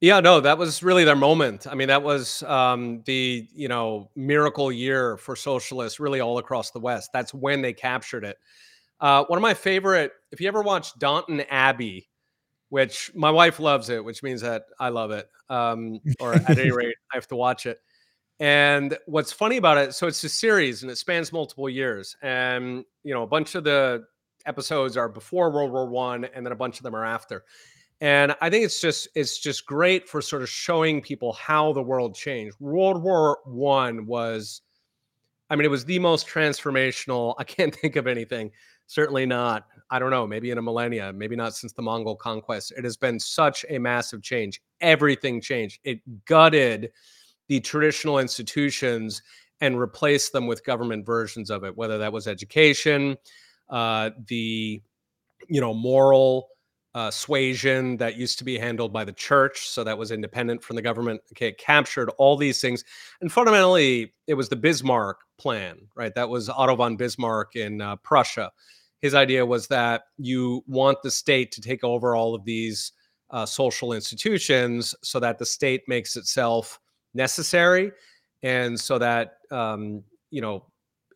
Yeah, 0.00 0.18
no, 0.18 0.40
that 0.40 0.58
was 0.58 0.82
really 0.82 1.04
their 1.04 1.14
moment. 1.14 1.66
I 1.68 1.76
mean, 1.76 1.86
that 1.88 2.02
was 2.02 2.42
um, 2.44 3.02
the 3.04 3.46
you 3.54 3.68
know 3.68 4.10
miracle 4.16 4.72
year 4.72 5.16
for 5.16 5.36
socialists, 5.36 6.00
really 6.00 6.20
all 6.20 6.38
across 6.38 6.70
the 6.72 6.80
West. 6.80 7.10
That's 7.12 7.32
when 7.32 7.62
they 7.62 7.72
captured 7.72 8.24
it. 8.24 8.36
Uh, 9.00 9.24
one 9.26 9.36
of 9.36 9.42
my 9.42 9.54
favorite, 9.54 10.12
if 10.32 10.40
you 10.40 10.48
ever 10.48 10.62
watch 10.62 10.98
Downton 10.98 11.42
Abbey, 11.42 12.08
which 12.70 13.12
my 13.14 13.30
wife 13.30 13.60
loves 13.60 13.90
it, 13.90 14.04
which 14.04 14.22
means 14.22 14.40
that 14.40 14.64
I 14.80 14.88
love 14.88 15.10
it, 15.10 15.28
um, 15.48 16.00
or 16.18 16.34
at 16.34 16.58
any 16.58 16.70
rate, 16.72 16.96
I 17.12 17.16
have 17.16 17.28
to 17.28 17.36
watch 17.36 17.66
it. 17.66 17.78
And 18.40 18.96
what's 19.06 19.32
funny 19.32 19.56
about 19.56 19.78
it, 19.78 19.94
so 19.94 20.06
it's 20.06 20.22
a 20.24 20.28
series 20.28 20.82
and 20.82 20.90
it 20.90 20.98
spans 20.98 21.32
multiple 21.32 21.68
years, 21.68 22.16
and 22.22 22.84
you 23.04 23.14
know 23.14 23.22
a 23.22 23.26
bunch 23.26 23.54
of 23.54 23.64
the 23.64 24.04
episodes 24.46 24.96
are 24.96 25.08
before 25.08 25.50
World 25.50 25.72
War 25.72 25.86
One, 25.86 26.24
and 26.24 26.44
then 26.44 26.52
a 26.52 26.56
bunch 26.56 26.78
of 26.78 26.82
them 26.82 26.96
are 26.96 27.04
after. 27.04 27.44
And 28.00 28.34
I 28.40 28.50
think 28.50 28.64
it's 28.64 28.80
just 28.80 29.08
it's 29.14 29.38
just 29.38 29.64
great 29.64 30.08
for 30.08 30.20
sort 30.20 30.42
of 30.42 30.48
showing 30.48 31.00
people 31.00 31.32
how 31.34 31.72
the 31.72 31.82
world 31.82 32.16
changed. 32.16 32.56
World 32.58 33.00
War 33.02 33.38
One 33.44 34.06
was, 34.06 34.62
I 35.48 35.54
mean, 35.54 35.64
it 35.64 35.70
was 35.70 35.84
the 35.84 36.00
most 36.00 36.26
transformational. 36.26 37.34
I 37.38 37.44
can't 37.44 37.74
think 37.80 37.96
of 37.96 38.06
anything. 38.08 38.50
Certainly 38.88 39.26
not. 39.26 39.66
I 39.88 39.98
don't 39.98 40.10
know. 40.10 40.26
Maybe 40.26 40.50
in 40.50 40.58
a 40.58 40.62
millennia. 40.62 41.12
Maybe 41.12 41.36
not 41.36 41.54
since 41.54 41.72
the 41.72 41.82
Mongol 41.82 42.16
conquest. 42.16 42.72
It 42.76 42.82
has 42.82 42.96
been 42.96 43.20
such 43.20 43.64
a 43.68 43.78
massive 43.78 44.22
change. 44.22 44.60
Everything 44.80 45.40
changed. 45.40 45.78
It 45.84 46.00
gutted 46.24 46.90
the 47.48 47.60
traditional 47.60 48.18
institutions 48.18 49.22
and 49.60 49.78
replace 49.78 50.30
them 50.30 50.46
with 50.46 50.64
government 50.64 51.06
versions 51.06 51.48
of 51.48 51.62
it. 51.64 51.76
Whether 51.76 51.96
that 51.98 52.12
was 52.12 52.26
education, 52.26 53.16
uh, 53.70 54.10
the 54.26 54.82
you 55.48 55.60
know 55.60 55.72
moral 55.72 56.48
uh, 56.94 57.10
suasion 57.10 57.96
that 57.96 58.16
used 58.16 58.38
to 58.38 58.44
be 58.44 58.58
handled 58.58 58.92
by 58.92 59.04
the 59.04 59.12
church, 59.12 59.68
so 59.68 59.82
that 59.84 59.96
was 59.96 60.10
independent 60.10 60.62
from 60.62 60.76
the 60.76 60.82
government. 60.82 61.20
Okay, 61.32 61.48
it 61.48 61.58
captured 61.58 62.10
all 62.18 62.36
these 62.36 62.60
things, 62.60 62.84
and 63.20 63.32
fundamentally, 63.32 64.12
it 64.26 64.34
was 64.34 64.48
the 64.48 64.56
Bismarck 64.56 65.20
plan, 65.38 65.78
right? 65.96 66.14
That 66.14 66.28
was 66.28 66.48
Otto 66.48 66.76
von 66.76 66.96
Bismarck 66.96 67.56
in 67.56 67.80
uh, 67.80 67.96
Prussia. 67.96 68.50
His 69.00 69.14
idea 69.14 69.44
was 69.44 69.66
that 69.68 70.02
you 70.18 70.62
want 70.66 70.98
the 71.02 71.10
state 71.10 71.50
to 71.52 71.60
take 71.60 71.82
over 71.82 72.14
all 72.14 72.34
of 72.34 72.44
these 72.44 72.92
uh, 73.30 73.46
social 73.46 73.92
institutions, 73.92 74.94
so 75.02 75.18
that 75.20 75.38
the 75.38 75.46
state 75.46 75.82
makes 75.86 76.16
itself 76.16 76.78
necessary, 77.14 77.92
and 78.42 78.78
so 78.78 78.98
that 78.98 79.38
um, 79.50 80.02
you 80.30 80.40
know 80.40 80.64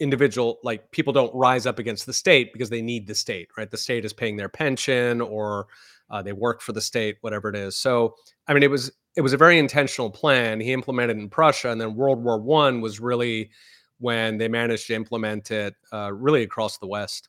individual 0.01 0.59
like 0.63 0.91
people 0.91 1.13
don't 1.13 1.35
rise 1.35 1.67
up 1.67 1.79
against 1.79 2.07
the 2.07 2.13
state 2.13 2.53
because 2.53 2.71
they 2.71 2.83
need 2.83 3.07
the 3.07 3.15
state 3.15 3.49
right? 3.57 3.71
The 3.71 3.77
state 3.77 4.05
is 4.05 4.13
paying 4.13 4.37
their 4.37 4.49
pension 4.49 5.21
or 5.21 5.67
uh, 6.11 6.23
they 6.23 6.33
work 6.33 6.61
for 6.61 6.73
the 6.73 6.81
state 6.81 7.17
whatever 7.21 7.49
it 7.49 7.57
is. 7.57 7.77
So 7.77 8.15
i 8.49 8.55
mean 8.55 8.63
it 8.63 8.71
was 8.71 8.91
it 9.17 9.23
was 9.23 9.33
a 9.33 9.37
very 9.37 9.59
intentional 9.59 10.11
plan. 10.11 10.61
He 10.61 10.73
implemented 10.73 11.17
in 11.17 11.29
prussia 11.29 11.71
and 11.71 11.81
then 11.81 11.95
world 11.95 12.23
war 12.23 12.39
one 12.39 12.81
was 12.81 13.01
really 13.01 13.51
when 13.99 14.37
they 14.37 14.49
managed 14.49 14.87
to 14.89 14.95
implement 14.95 15.51
it 15.51 15.75
uh, 15.93 16.13
really 16.13 16.43
across 16.43 16.79
the 16.79 16.87
west. 16.87 17.29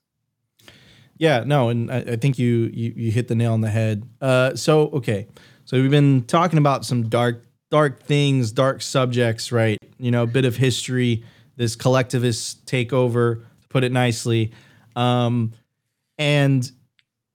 Yeah 1.18 1.43
no 1.45 1.70
and 1.70 1.91
I, 1.91 1.97
I, 1.99 2.15
think 2.18 2.38
you, 2.38 2.70
you 2.74 2.93
you 2.95 3.11
hit 3.11 3.28
the 3.28 3.36
nail 3.36 3.53
on 3.53 3.61
the 3.61 3.70
head. 3.70 4.03
Uh, 4.22 4.55
so 4.55 4.89
okay. 4.89 5.28
So 5.65 5.82
we've 5.82 5.91
been 5.91 6.24
talking 6.24 6.59
about 6.59 6.86
some 6.86 7.09
dark 7.09 7.47
dark 7.70 8.03
things 8.03 8.51
dark 8.51 8.82
subjects 8.82 9.51
right 9.51 9.78
you 9.97 10.11
know 10.11 10.24
a 10.24 10.28
bit 10.28 10.45
of 10.45 10.55
history 10.55 11.24
this 11.57 11.76
collectivist 11.76 12.65
takeover, 12.65 13.41
to 13.61 13.68
put 13.68 13.84
it 13.84 13.91
nicely. 13.91 14.53
Um, 14.95 15.53
and 16.18 16.72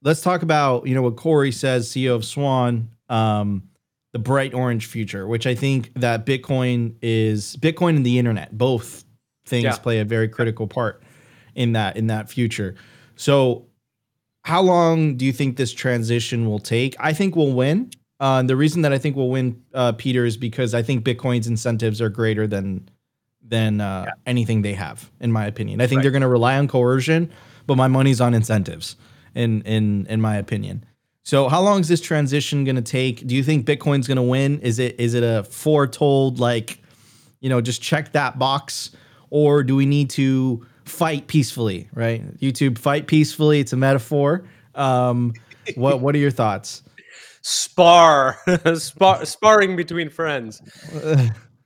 let's 0.03 0.23
talk 0.23 0.43
about 0.43 0.87
you 0.87 0.95
know 0.95 1.03
what 1.03 1.17
Cory 1.17 1.53
says, 1.53 1.89
CEO 1.89 2.15
of 2.15 2.25
Swan, 2.25 2.89
um, 3.09 3.69
the 4.13 4.19
bright 4.19 4.55
orange 4.55 4.87
future, 4.87 5.27
which 5.27 5.47
I 5.47 5.55
think 5.55 5.93
that 5.97 6.25
Bitcoin 6.25 6.95
is 7.03 7.57
Bitcoin 7.59 7.97
and 7.97 8.07
the 8.07 8.19
internet, 8.19 8.57
both 8.57 9.05
things 9.45 9.65
yeah. 9.65 9.77
play 9.77 9.99
a 9.99 10.05
very 10.05 10.29
critical 10.29 10.67
part 10.67 11.03
in 11.55 11.73
that 11.73 11.97
in 11.97 12.07
that 12.07 12.31
future. 12.31 12.77
So, 13.17 13.67
how 14.45 14.63
long 14.63 15.17
do 15.17 15.25
you 15.25 15.33
think 15.33 15.57
this 15.57 15.73
transition 15.73 16.47
will 16.47 16.59
take? 16.59 16.97
I 16.99 17.13
think 17.13 17.37
we'll 17.37 17.53
win. 17.53 17.91
Uh, 18.23 18.41
the 18.41 18.55
reason 18.55 18.83
that 18.83 18.93
I 18.93 18.99
think 18.99 19.17
we'll 19.17 19.31
win, 19.31 19.61
uh, 19.75 19.91
Peter, 19.91 20.25
is 20.25 20.37
because 20.37 20.75
I 20.75 20.83
think 20.83 21.05
Bitcoin's 21.05 21.49
incentives 21.49 22.01
are 22.01 22.09
greater 22.09 22.47
than 22.47 22.89
than 23.43 23.81
uh, 23.81 24.05
yeah. 24.07 24.13
anything 24.27 24.63
they 24.63 24.75
have, 24.75 25.11
in 25.19 25.33
my 25.33 25.45
opinion. 25.45 25.81
I 25.81 25.89
think 25.89 25.99
right. 25.99 26.03
they're 26.03 26.13
going 26.13 26.23
to 26.23 26.29
rely 26.29 26.57
on 26.57 26.69
coercion, 26.69 27.33
but 27.67 27.75
my 27.75 27.89
money's 27.89 28.21
on 28.21 28.33
incentives, 28.33 28.95
in 29.35 29.63
in 29.63 30.07
in 30.07 30.21
my 30.21 30.37
opinion. 30.37 30.85
So, 31.25 31.49
how 31.49 31.63
long 31.63 31.81
is 31.81 31.89
this 31.89 32.01
transition 32.01 32.63
going 32.63 32.77
to 32.77 32.83
take? 32.83 33.27
Do 33.27 33.35
you 33.35 33.43
think 33.43 33.67
Bitcoin's 33.67 34.07
going 34.07 34.17
to 34.17 34.23
win? 34.23 34.61
Is 34.61 34.79
it 34.79 35.01
is 35.01 35.15
it 35.15 35.25
a 35.25 35.43
foretold 35.43 36.39
like, 36.39 36.81
you 37.41 37.49
know, 37.49 37.61
just 37.61 37.83
check 37.83 38.13
that 38.13 38.39
box, 38.39 38.93
or 39.31 39.65
do 39.65 39.75
we 39.75 39.85
need 39.85 40.11
to 40.11 40.65
fight 40.85 41.27
peacefully, 41.27 41.89
right? 41.93 42.39
YouTube 42.39 42.79
fight 42.79 43.09
peacefully. 43.09 43.59
It's 43.59 43.73
a 43.73 43.77
metaphor. 43.77 44.45
Um, 44.77 45.35
what 45.75 45.99
what 45.99 46.15
are 46.15 46.19
your 46.19 46.31
thoughts? 46.31 46.85
Spar, 47.43 48.39
Spar 48.77 49.25
sparring 49.25 49.77
between 49.77 50.09
friends. 50.09 50.63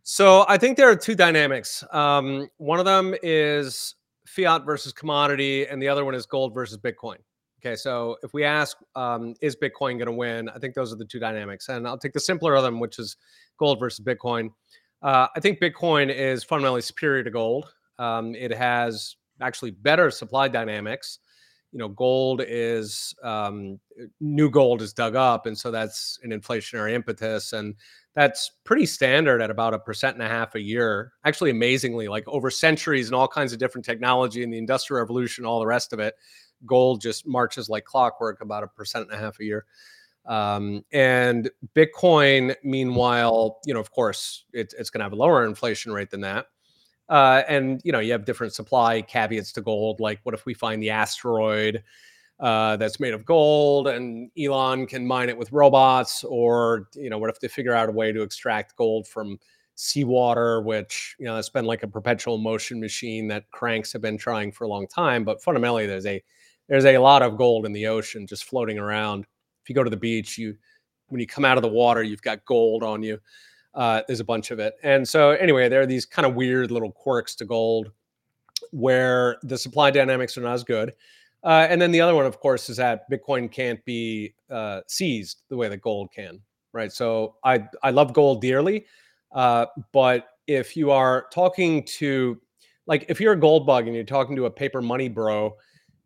So 0.08 0.44
I 0.48 0.56
think 0.56 0.76
there 0.76 0.88
are 0.88 0.94
two 0.94 1.16
dynamics. 1.16 1.82
Um, 1.90 2.48
one 2.58 2.78
of 2.78 2.84
them 2.84 3.16
is 3.24 3.96
fiat 4.24 4.64
versus 4.64 4.92
commodity, 4.92 5.66
and 5.66 5.82
the 5.82 5.88
other 5.88 6.04
one 6.04 6.14
is 6.14 6.26
gold 6.26 6.54
versus 6.54 6.78
Bitcoin. 6.78 7.16
Okay, 7.60 7.74
so 7.74 8.16
if 8.22 8.32
we 8.32 8.44
ask, 8.44 8.76
um, 8.94 9.34
is 9.40 9.56
Bitcoin 9.56 9.98
going 9.98 10.06
to 10.06 10.12
win? 10.12 10.48
I 10.48 10.60
think 10.60 10.74
those 10.74 10.92
are 10.92 10.96
the 10.96 11.04
two 11.04 11.18
dynamics, 11.18 11.68
and 11.70 11.88
I'll 11.88 11.98
take 11.98 12.12
the 12.12 12.20
simpler 12.20 12.54
of 12.54 12.62
them, 12.62 12.78
which 12.78 13.00
is 13.00 13.16
gold 13.58 13.80
versus 13.80 14.04
Bitcoin. 14.04 14.50
Uh, 15.02 15.26
I 15.34 15.40
think 15.40 15.58
Bitcoin 15.58 16.14
is 16.14 16.44
fundamentally 16.44 16.82
superior 16.82 17.24
to 17.24 17.30
gold. 17.30 17.66
Um, 17.98 18.36
it 18.36 18.52
has 18.52 19.16
actually 19.40 19.72
better 19.72 20.12
supply 20.12 20.46
dynamics. 20.46 21.18
You 21.76 21.80
know, 21.80 21.88
gold 21.88 22.40
is 22.42 23.14
um, 23.22 23.78
new 24.18 24.48
gold 24.48 24.80
is 24.80 24.94
dug 24.94 25.14
up, 25.14 25.44
and 25.44 25.58
so 25.58 25.70
that's 25.70 26.18
an 26.22 26.30
inflationary 26.30 26.94
impetus, 26.94 27.52
and 27.52 27.74
that's 28.14 28.50
pretty 28.64 28.86
standard 28.86 29.42
at 29.42 29.50
about 29.50 29.74
a 29.74 29.78
percent 29.78 30.16
and 30.16 30.22
a 30.22 30.28
half 30.28 30.54
a 30.54 30.58
year. 30.58 31.12
Actually, 31.26 31.50
amazingly, 31.50 32.08
like 32.08 32.26
over 32.28 32.50
centuries 32.50 33.08
and 33.08 33.14
all 33.14 33.28
kinds 33.28 33.52
of 33.52 33.58
different 33.58 33.84
technology 33.84 34.42
and 34.42 34.50
the 34.50 34.56
industrial 34.56 35.00
revolution, 35.02 35.44
all 35.44 35.60
the 35.60 35.66
rest 35.66 35.92
of 35.92 35.98
it, 35.98 36.14
gold 36.64 37.02
just 37.02 37.26
marches 37.26 37.68
like 37.68 37.84
clockwork, 37.84 38.40
about 38.40 38.62
a 38.62 38.68
percent 38.68 39.04
and 39.10 39.12
a 39.12 39.22
half 39.22 39.38
a 39.40 39.44
year. 39.44 39.66
Um, 40.24 40.82
and 40.92 41.50
Bitcoin, 41.74 42.54
meanwhile, 42.64 43.60
you 43.66 43.74
know, 43.74 43.80
of 43.80 43.90
course, 43.90 44.46
it, 44.54 44.72
it's 44.78 44.88
going 44.88 45.00
to 45.00 45.04
have 45.04 45.12
a 45.12 45.16
lower 45.16 45.44
inflation 45.44 45.92
rate 45.92 46.10
than 46.10 46.22
that. 46.22 46.46
Uh, 47.09 47.42
and 47.48 47.80
you 47.84 47.92
know, 47.92 48.00
you 48.00 48.12
have 48.12 48.24
different 48.24 48.52
supply 48.52 49.02
caveats 49.02 49.52
to 49.52 49.61
gold. 49.61 50.00
Like, 50.00 50.20
what 50.24 50.34
if 50.34 50.46
we 50.46 50.54
find 50.54 50.82
the 50.82 50.90
asteroid 50.90 51.82
uh, 52.40 52.76
that's 52.76 53.00
made 53.00 53.14
of 53.14 53.24
gold, 53.24 53.88
and 53.88 54.30
Elon 54.38 54.86
can 54.86 55.07
mine 55.07 55.28
it 55.28 55.38
with 55.38 55.52
robots? 55.52 56.24
Or 56.24 56.88
you 56.94 57.11
know, 57.11 57.18
what 57.18 57.30
if 57.30 57.40
they 57.40 57.48
figure 57.48 57.74
out 57.74 57.88
a 57.88 57.92
way 57.92 58.12
to 58.12 58.22
extract 58.22 58.76
gold 58.76 59.07
from 59.07 59.38
seawater, 59.76 60.62
which 60.62 61.14
you 61.18 61.26
know, 61.26 61.36
it's 61.36 61.50
been 61.50 61.66
like 61.66 61.82
a 61.82 61.88
perpetual 61.88 62.38
motion 62.38 62.80
machine 62.80 63.28
that 63.28 63.50
cranks 63.50 63.92
have 63.92 64.02
been 64.02 64.18
trying 64.18 64.50
for 64.50 64.64
a 64.64 64.68
long 64.68 64.86
time. 64.88 65.22
But 65.24 65.42
fundamentally, 65.42 65.86
there's 65.86 66.07
a 66.07 66.22
there's 66.68 66.84
a 66.86 66.98
lot 66.98 67.22
of 67.22 67.36
gold 67.36 67.66
in 67.66 67.72
the 67.72 67.86
ocean 67.86 68.26
just 68.26 68.44
floating 68.44 68.78
around 68.78 69.26
if 69.66 69.70
you 69.70 69.74
go 69.74 69.82
to 69.82 69.90
the 69.90 69.96
beach, 69.96 70.38
you 70.38 70.57
when 71.09 71.20
you 71.20 71.26
come 71.26 71.44
out 71.44 71.59
of 71.59 71.62
the 71.62 71.68
water, 71.68 72.02
you've 72.02 72.22
got 72.22 72.44
gold 72.44 72.84
on 72.84 73.02
you. 73.02 73.18
Uh, 73.76 74.02
there's 74.06 74.20
a 74.20 74.24
bunch 74.24 74.50
of 74.50 74.58
it, 74.58 74.74
and 74.82 75.06
so 75.06 75.30
anyway, 75.30 75.68
there 75.68 75.80
are 75.82 75.86
these 75.86 76.04
kind 76.04 76.26
of 76.26 76.34
weird 76.34 76.70
little 76.70 76.90
quirks 76.90 77.36
to 77.36 77.44
gold 77.44 77.92
where 78.72 79.36
the 79.42 79.56
supply 79.56 79.90
dynamics 79.90 80.36
are 80.36 80.40
not 80.40 80.54
as 80.54 80.64
good. 80.64 80.92
Uh, 81.44 81.66
and 81.70 81.80
then 81.80 81.92
the 81.92 82.00
other 82.00 82.14
one, 82.14 82.26
of 82.26 82.40
course, 82.40 82.68
is 82.68 82.78
that 82.78 83.08
Bitcoin 83.10 83.52
can't 83.52 83.84
be 83.84 84.34
uh, 84.50 84.80
seized 84.88 85.42
the 85.48 85.56
way 85.56 85.68
that 85.68 85.80
gold 85.80 86.10
can, 86.12 86.40
right? 86.72 86.90
So 86.90 87.36
I 87.44 87.68
I 87.82 87.90
love 87.90 88.12
gold 88.12 88.40
dearly, 88.40 88.86
uh, 89.32 89.66
but 89.92 90.28
if 90.46 90.76
you 90.76 90.90
are 90.90 91.26
talking 91.32 91.84
to 91.84 92.40
like 92.86 93.04
if 93.08 93.20
you're 93.20 93.34
a 93.34 93.40
gold 93.40 93.66
bug 93.66 93.86
and 93.86 93.94
you're 93.94 94.04
talking 94.04 94.34
to 94.36 94.46
a 94.46 94.50
paper 94.50 94.80
money 94.80 95.08
bro 95.08 95.54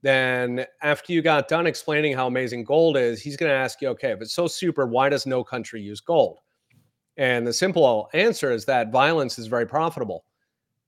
then 0.02 0.64
after 0.82 1.12
you 1.12 1.22
got 1.22 1.48
done 1.48 1.66
explaining 1.66 2.14
how 2.14 2.26
amazing 2.26 2.64
gold 2.64 2.96
is, 2.96 3.20
he's 3.20 3.36
going 3.36 3.50
to 3.50 3.56
ask 3.56 3.80
you, 3.82 3.88
okay, 3.88 4.12
if 4.12 4.20
it's 4.20 4.32
so 4.32 4.46
super, 4.46 4.86
why 4.86 5.08
does 5.08 5.26
no 5.26 5.44
country 5.44 5.82
use 5.82 6.00
gold? 6.00 6.38
And 7.20 7.46
the 7.46 7.52
simple 7.52 8.08
answer 8.14 8.50
is 8.50 8.64
that 8.64 8.90
violence 8.90 9.38
is 9.38 9.46
very 9.46 9.66
profitable. 9.66 10.24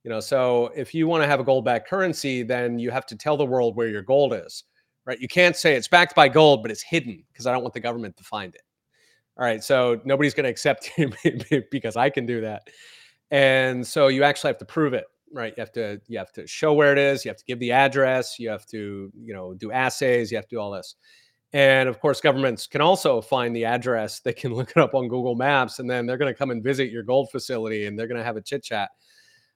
You 0.03 0.09
know, 0.11 0.19
so 0.19 0.73
if 0.75 0.95
you 0.95 1.07
want 1.07 1.23
to 1.23 1.27
have 1.27 1.41
a 1.41 1.45
gold-backed 1.45 1.87
currency, 1.87 2.43
then 2.43 2.79
you 2.79 2.91
have 2.91 3.05
to 3.07 3.17
tell 3.17 3.37
the 3.37 3.45
world 3.45 3.77
where 3.77 3.87
your 3.87 4.01
gold 4.01 4.33
is, 4.33 4.65
right? 5.05 5.21
You 5.21 5.29
can't 5.29 5.55
say 5.55 5.75
it's 5.75 5.89
backed 5.89 6.17
by 6.17 6.29
gold, 6.29 6.63
but 6.63 6.71
it's 6.71 6.83
hidden 6.83 7.23
because 7.31 7.47
I 7.47 7.53
don't 7.53 7.61
want 7.61 7.75
the 7.75 7.81
government 7.81 8.17
to 8.17 8.25
find 8.25 8.55
it. 8.55 8.63
All 9.37 9.45
right, 9.45 9.63
so 9.63 10.01
nobody's 10.05 10.33
going 10.33 10.45
to 10.45 10.51
accept 10.51 10.91
it 10.97 11.71
because 11.71 11.97
I 11.97 12.09
can 12.09 12.25
do 12.25 12.41
that. 12.41 12.63
And 13.31 13.87
so 13.87 14.09
you 14.09 14.25
actually 14.25 14.49
have 14.49 14.59
to 14.59 14.65
prove 14.65 14.95
it 14.95 15.05
right? 15.35 15.55
You 15.57 15.61
have 15.63 15.73
to 15.73 15.99
you 16.09 16.19
have 16.19 16.33
to 16.33 16.47
show 16.47 16.75
where 16.75 16.93
it 16.93 16.99
is. 16.99 17.25
You 17.25 17.31
have 17.31 17.39
to 17.39 17.45
give 17.45 17.59
the 17.59 17.73
address. 17.73 18.39
You 18.39 18.51
have 18.51 18.67
to 18.67 19.11
you 19.19 19.35
know 19.35 19.55
do 19.55 19.73
assays. 19.73 20.31
You 20.31 20.37
have 20.37 20.47
to 20.49 20.57
do 20.57 20.61
all 20.61 20.71
this. 20.71 20.95
And 21.53 21.89
of 21.89 22.01
course, 22.01 22.21
governments 22.21 22.67
can 22.67 22.81
also 22.81 23.21
find 23.21 23.55
the 23.55 23.65
address. 23.65 24.21
They 24.21 24.33
can 24.33 24.55
look 24.55 24.71
it 24.71 24.79
up 24.79 24.95
on 24.95 25.09
Google 25.09 25.35
Maps, 25.35 25.79
and 25.79 25.89
then 25.89 26.07
they're 26.07 26.19
going 26.19 26.33
to 26.33 26.39
come 26.39 26.51
and 26.51 26.63
visit 26.63 26.91
your 26.91 27.03
gold 27.03 27.31
facility, 27.31 27.87
and 27.87 27.99
they're 27.99 28.07
going 28.07 28.19
to 28.19 28.25
have 28.25 28.37
a 28.37 28.43
chit 28.43 28.63
chat. 28.63 28.91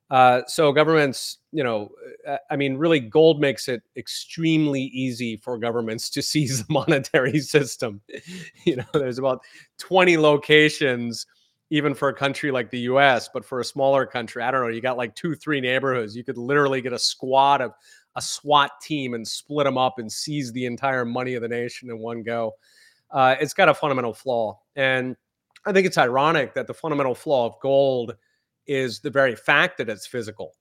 Uh, 0.08 0.42
so 0.46 0.70
governments, 0.70 1.38
you 1.50 1.64
know, 1.64 1.90
uh, 2.28 2.36
I 2.48 2.56
mean, 2.56 2.76
really, 2.76 3.00
gold 3.00 3.40
makes 3.40 3.66
it 3.66 3.82
extremely 3.96 4.82
easy 4.82 5.36
for 5.36 5.58
governments 5.58 6.10
to 6.10 6.22
seize 6.22 6.64
the 6.64 6.72
monetary 6.72 7.40
system. 7.40 8.00
you 8.64 8.76
know, 8.76 8.84
there's 8.92 9.18
about 9.18 9.40
20 9.78 10.16
locations 10.16 11.26
even 11.70 11.94
for 11.94 12.08
a 12.08 12.14
country 12.14 12.52
like 12.52 12.70
the 12.70 12.80
US, 12.80 13.28
but 13.32 13.44
for 13.44 13.58
a 13.58 13.64
smaller 13.64 14.06
country, 14.06 14.42
I 14.42 14.52
don't 14.52 14.60
know, 14.62 14.68
you 14.68 14.80
got 14.80 14.96
like 14.96 15.16
two, 15.16 15.34
three 15.34 15.60
neighborhoods. 15.60 16.16
You 16.16 16.22
could 16.22 16.38
literally 16.38 16.80
get 16.80 16.92
a 16.92 16.98
squad 16.98 17.60
of 17.60 17.72
a 18.16 18.22
SWAT 18.22 18.72
team 18.80 19.14
and 19.14 19.26
split 19.26 19.64
them 19.64 19.78
up 19.78 19.98
and 19.98 20.10
seize 20.10 20.50
the 20.52 20.66
entire 20.66 21.04
money 21.04 21.34
of 21.34 21.42
the 21.42 21.48
nation 21.48 21.90
in 21.90 21.98
one 21.98 22.22
go. 22.22 22.52
Uh, 23.10 23.36
it's 23.40 23.54
got 23.54 23.68
a 23.68 23.74
fundamental 23.74 24.12
flaw. 24.12 24.58
And 24.74 25.16
I 25.66 25.72
think 25.72 25.86
it's 25.86 25.98
ironic 25.98 26.54
that 26.54 26.66
the 26.66 26.74
fundamental 26.74 27.14
flaw 27.14 27.46
of 27.46 27.60
gold 27.60 28.16
is 28.66 29.00
the 29.00 29.10
very 29.10 29.36
fact 29.36 29.78
that 29.78 29.88
it's 29.88 30.06
physical, 30.06 30.52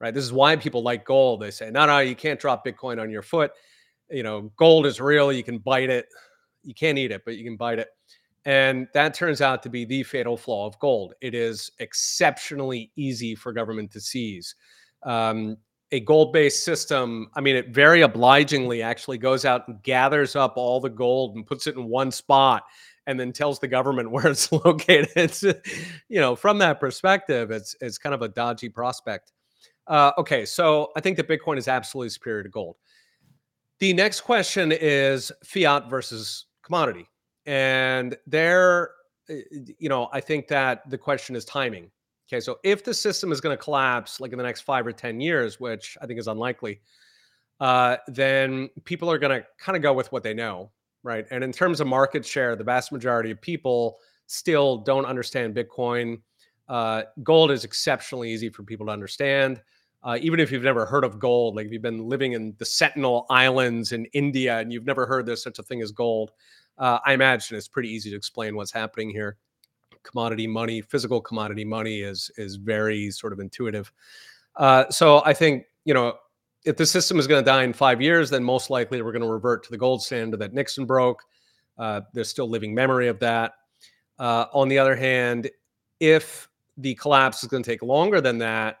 right? 0.00 0.12
This 0.12 0.24
is 0.24 0.32
why 0.32 0.56
people 0.56 0.82
like 0.82 1.04
gold. 1.04 1.40
They 1.40 1.50
say, 1.50 1.70
no, 1.70 1.86
no, 1.86 1.98
you 1.98 2.16
can't 2.16 2.40
drop 2.40 2.64
Bitcoin 2.64 3.00
on 3.00 3.10
your 3.10 3.22
foot. 3.22 3.52
You 4.10 4.22
know, 4.22 4.50
gold 4.56 4.86
is 4.86 5.00
real. 5.00 5.32
You 5.32 5.44
can 5.44 5.58
bite 5.58 5.90
it. 5.90 6.06
You 6.62 6.74
can't 6.74 6.98
eat 6.98 7.12
it, 7.12 7.22
but 7.24 7.36
you 7.36 7.44
can 7.44 7.56
bite 7.56 7.78
it. 7.78 7.88
And 8.46 8.88
that 8.94 9.14
turns 9.14 9.42
out 9.42 9.62
to 9.64 9.68
be 9.68 9.84
the 9.84 10.02
fatal 10.02 10.36
flaw 10.36 10.66
of 10.66 10.78
gold. 10.78 11.14
It 11.20 11.34
is 11.34 11.70
exceptionally 11.78 12.90
easy 12.96 13.34
for 13.34 13.52
government 13.52 13.92
to 13.92 14.00
seize. 14.00 14.54
Um, 15.02 15.56
a 15.92 16.00
gold 16.00 16.32
based 16.32 16.64
system, 16.64 17.28
I 17.34 17.40
mean, 17.40 17.56
it 17.56 17.68
very 17.68 18.02
obligingly 18.02 18.82
actually 18.82 19.18
goes 19.18 19.44
out 19.44 19.66
and 19.68 19.82
gathers 19.82 20.36
up 20.36 20.54
all 20.56 20.80
the 20.80 20.90
gold 20.90 21.36
and 21.36 21.46
puts 21.46 21.66
it 21.66 21.76
in 21.76 21.86
one 21.86 22.10
spot 22.10 22.64
and 23.06 23.18
then 23.18 23.32
tells 23.32 23.58
the 23.58 23.68
government 23.68 24.10
where 24.12 24.28
it's 24.28 24.52
located. 24.52 25.32
You 26.08 26.20
know, 26.20 26.36
from 26.36 26.58
that 26.58 26.80
perspective, 26.80 27.50
it's, 27.50 27.74
it's 27.80 27.98
kind 27.98 28.14
of 28.14 28.22
a 28.22 28.28
dodgy 28.28 28.68
prospect. 28.68 29.32
Uh, 29.86 30.12
okay, 30.18 30.44
so 30.44 30.92
I 30.96 31.00
think 31.00 31.16
that 31.16 31.28
Bitcoin 31.28 31.58
is 31.58 31.66
absolutely 31.66 32.10
superior 32.10 32.44
to 32.44 32.48
gold. 32.48 32.76
The 33.80 33.92
next 33.92 34.20
question 34.20 34.72
is 34.72 35.32
fiat 35.42 35.90
versus 35.90 36.46
commodity. 36.62 37.08
And 37.46 38.16
there, 38.26 38.90
eh, 39.28 39.40
you 39.78 39.88
know, 39.88 40.08
I 40.12 40.20
think 40.20 40.46
that 40.48 40.88
the 40.88 40.98
question 40.98 41.34
is 41.34 41.44
timing. 41.44 41.90
Okay, 42.30 42.40
so 42.40 42.58
if 42.62 42.84
the 42.84 42.94
system 42.94 43.32
is 43.32 43.40
going 43.40 43.56
to 43.56 43.62
collapse 43.62 44.20
like 44.20 44.30
in 44.30 44.38
the 44.38 44.44
next 44.44 44.60
five 44.60 44.86
or 44.86 44.92
10 44.92 45.20
years, 45.20 45.58
which 45.58 45.98
I 46.00 46.06
think 46.06 46.20
is 46.20 46.28
unlikely, 46.28 46.80
uh, 47.58 47.96
then 48.06 48.70
people 48.84 49.10
are 49.10 49.18
going 49.18 49.40
to 49.40 49.46
kind 49.58 49.74
of 49.74 49.82
go 49.82 49.92
with 49.92 50.12
what 50.12 50.22
they 50.22 50.32
know, 50.32 50.70
right? 51.02 51.26
And 51.32 51.42
in 51.42 51.50
terms 51.50 51.80
of 51.80 51.88
market 51.88 52.24
share, 52.24 52.54
the 52.54 52.62
vast 52.62 52.92
majority 52.92 53.32
of 53.32 53.40
people 53.40 53.98
still 54.26 54.78
don't 54.78 55.06
understand 55.06 55.56
Bitcoin. 55.56 56.20
Uh, 56.68 57.02
gold 57.24 57.50
is 57.50 57.64
exceptionally 57.64 58.30
easy 58.30 58.48
for 58.48 58.62
people 58.62 58.86
to 58.86 58.92
understand. 58.92 59.60
Uh, 60.04 60.16
even 60.22 60.38
if 60.38 60.52
you've 60.52 60.62
never 60.62 60.86
heard 60.86 61.04
of 61.04 61.18
gold, 61.18 61.56
like 61.56 61.66
if 61.66 61.72
you've 61.72 61.82
been 61.82 62.08
living 62.08 62.32
in 62.34 62.54
the 62.58 62.64
Sentinel 62.64 63.26
Islands 63.28 63.90
in 63.90 64.04
India 64.12 64.58
and 64.60 64.72
you've 64.72 64.86
never 64.86 65.04
heard 65.04 65.26
there's 65.26 65.42
such 65.42 65.58
a 65.58 65.64
thing 65.64 65.82
as 65.82 65.90
gold, 65.90 66.30
uh, 66.78 67.00
I 67.04 67.12
imagine 67.12 67.56
it's 67.56 67.68
pretty 67.68 67.90
easy 67.90 68.08
to 68.10 68.16
explain 68.16 68.54
what's 68.54 68.72
happening 68.72 69.10
here. 69.10 69.36
Commodity 70.02 70.46
money, 70.46 70.80
physical 70.80 71.20
commodity 71.20 71.64
money 71.64 72.00
is 72.00 72.30
is 72.36 72.56
very 72.56 73.10
sort 73.10 73.32
of 73.32 73.40
intuitive. 73.40 73.92
Uh, 74.56 74.88
so 74.90 75.22
I 75.24 75.32
think 75.32 75.64
you 75.84 75.94
know 75.94 76.14
if 76.64 76.76
the 76.76 76.86
system 76.86 77.18
is 77.18 77.26
going 77.26 77.42
to 77.42 77.48
die 77.48 77.64
in 77.64 77.72
five 77.72 78.00
years, 78.02 78.30
then 78.30 78.44
most 78.44 78.70
likely 78.70 79.00
we're 79.02 79.12
going 79.12 79.22
to 79.22 79.28
revert 79.28 79.64
to 79.64 79.70
the 79.70 79.78
gold 79.78 80.02
standard 80.02 80.38
that 80.40 80.52
Nixon 80.52 80.84
broke. 80.84 81.22
Uh, 81.78 82.02
there's 82.12 82.28
still 82.28 82.48
living 82.48 82.74
memory 82.74 83.08
of 83.08 83.18
that. 83.20 83.52
Uh, 84.18 84.46
on 84.52 84.68
the 84.68 84.78
other 84.78 84.94
hand, 84.94 85.48
if 86.00 86.48
the 86.76 86.94
collapse 86.96 87.42
is 87.42 87.48
going 87.48 87.62
to 87.62 87.70
take 87.70 87.82
longer 87.82 88.20
than 88.20 88.36
that, 88.38 88.78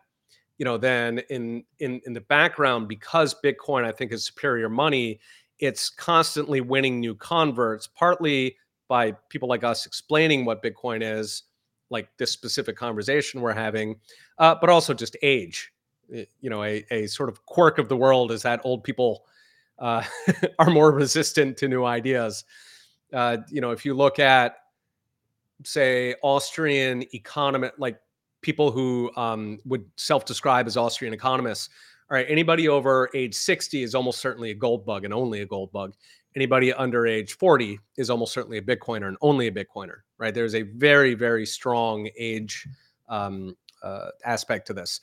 you 0.58 0.64
know, 0.64 0.76
then 0.76 1.20
in 1.30 1.64
in 1.78 2.00
in 2.04 2.12
the 2.12 2.20
background, 2.20 2.88
because 2.88 3.34
Bitcoin 3.42 3.84
I 3.84 3.92
think 3.92 4.12
is 4.12 4.24
superior 4.24 4.68
money, 4.68 5.18
it's 5.58 5.88
constantly 5.88 6.60
winning 6.60 7.00
new 7.00 7.14
converts, 7.14 7.86
partly 7.86 8.56
by 8.90 9.12
people 9.28 9.48
like 9.48 9.62
us 9.62 9.86
explaining 9.86 10.44
what 10.44 10.64
Bitcoin 10.64 11.00
is, 11.00 11.44
like 11.90 12.08
this 12.18 12.32
specific 12.32 12.76
conversation 12.76 13.40
we're 13.40 13.52
having, 13.52 13.94
uh, 14.38 14.56
but 14.60 14.68
also 14.68 14.92
just 14.92 15.16
age. 15.22 15.72
You 16.08 16.50
know, 16.50 16.64
a, 16.64 16.84
a 16.90 17.06
sort 17.06 17.28
of 17.28 17.46
quirk 17.46 17.78
of 17.78 17.88
the 17.88 17.96
world 17.96 18.32
is 18.32 18.42
that 18.42 18.60
old 18.64 18.82
people 18.82 19.26
uh, 19.78 20.02
are 20.58 20.70
more 20.70 20.90
resistant 20.90 21.56
to 21.58 21.68
new 21.68 21.84
ideas. 21.84 22.44
Uh, 23.12 23.38
you 23.48 23.60
know, 23.60 23.70
if 23.70 23.84
you 23.84 23.94
look 23.94 24.18
at, 24.18 24.56
say, 25.64 26.16
Austrian 26.22 27.04
economic, 27.14 27.74
like 27.78 28.00
people 28.42 28.72
who 28.72 29.12
um, 29.16 29.60
would 29.66 29.84
self-describe 29.96 30.66
as 30.66 30.76
Austrian 30.76 31.14
economists, 31.14 31.68
all 32.10 32.16
right, 32.16 32.26
anybody 32.28 32.68
over 32.68 33.08
age 33.14 33.36
60 33.36 33.84
is 33.84 33.94
almost 33.94 34.18
certainly 34.18 34.50
a 34.50 34.54
gold 34.54 34.84
bug 34.84 35.04
and 35.04 35.14
only 35.14 35.42
a 35.42 35.46
gold 35.46 35.70
bug. 35.70 35.94
Anybody 36.36 36.72
under 36.72 37.06
age 37.06 37.34
40 37.34 37.78
is 37.96 38.08
almost 38.08 38.32
certainly 38.32 38.58
a 38.58 38.62
Bitcoiner 38.62 39.08
and 39.08 39.16
only 39.20 39.48
a 39.48 39.52
Bitcoiner, 39.52 39.98
right? 40.18 40.32
There's 40.32 40.54
a 40.54 40.62
very, 40.62 41.14
very 41.14 41.44
strong 41.44 42.08
age 42.16 42.68
um, 43.08 43.56
uh, 43.82 44.10
aspect 44.24 44.66
to 44.68 44.72
this. 44.72 45.00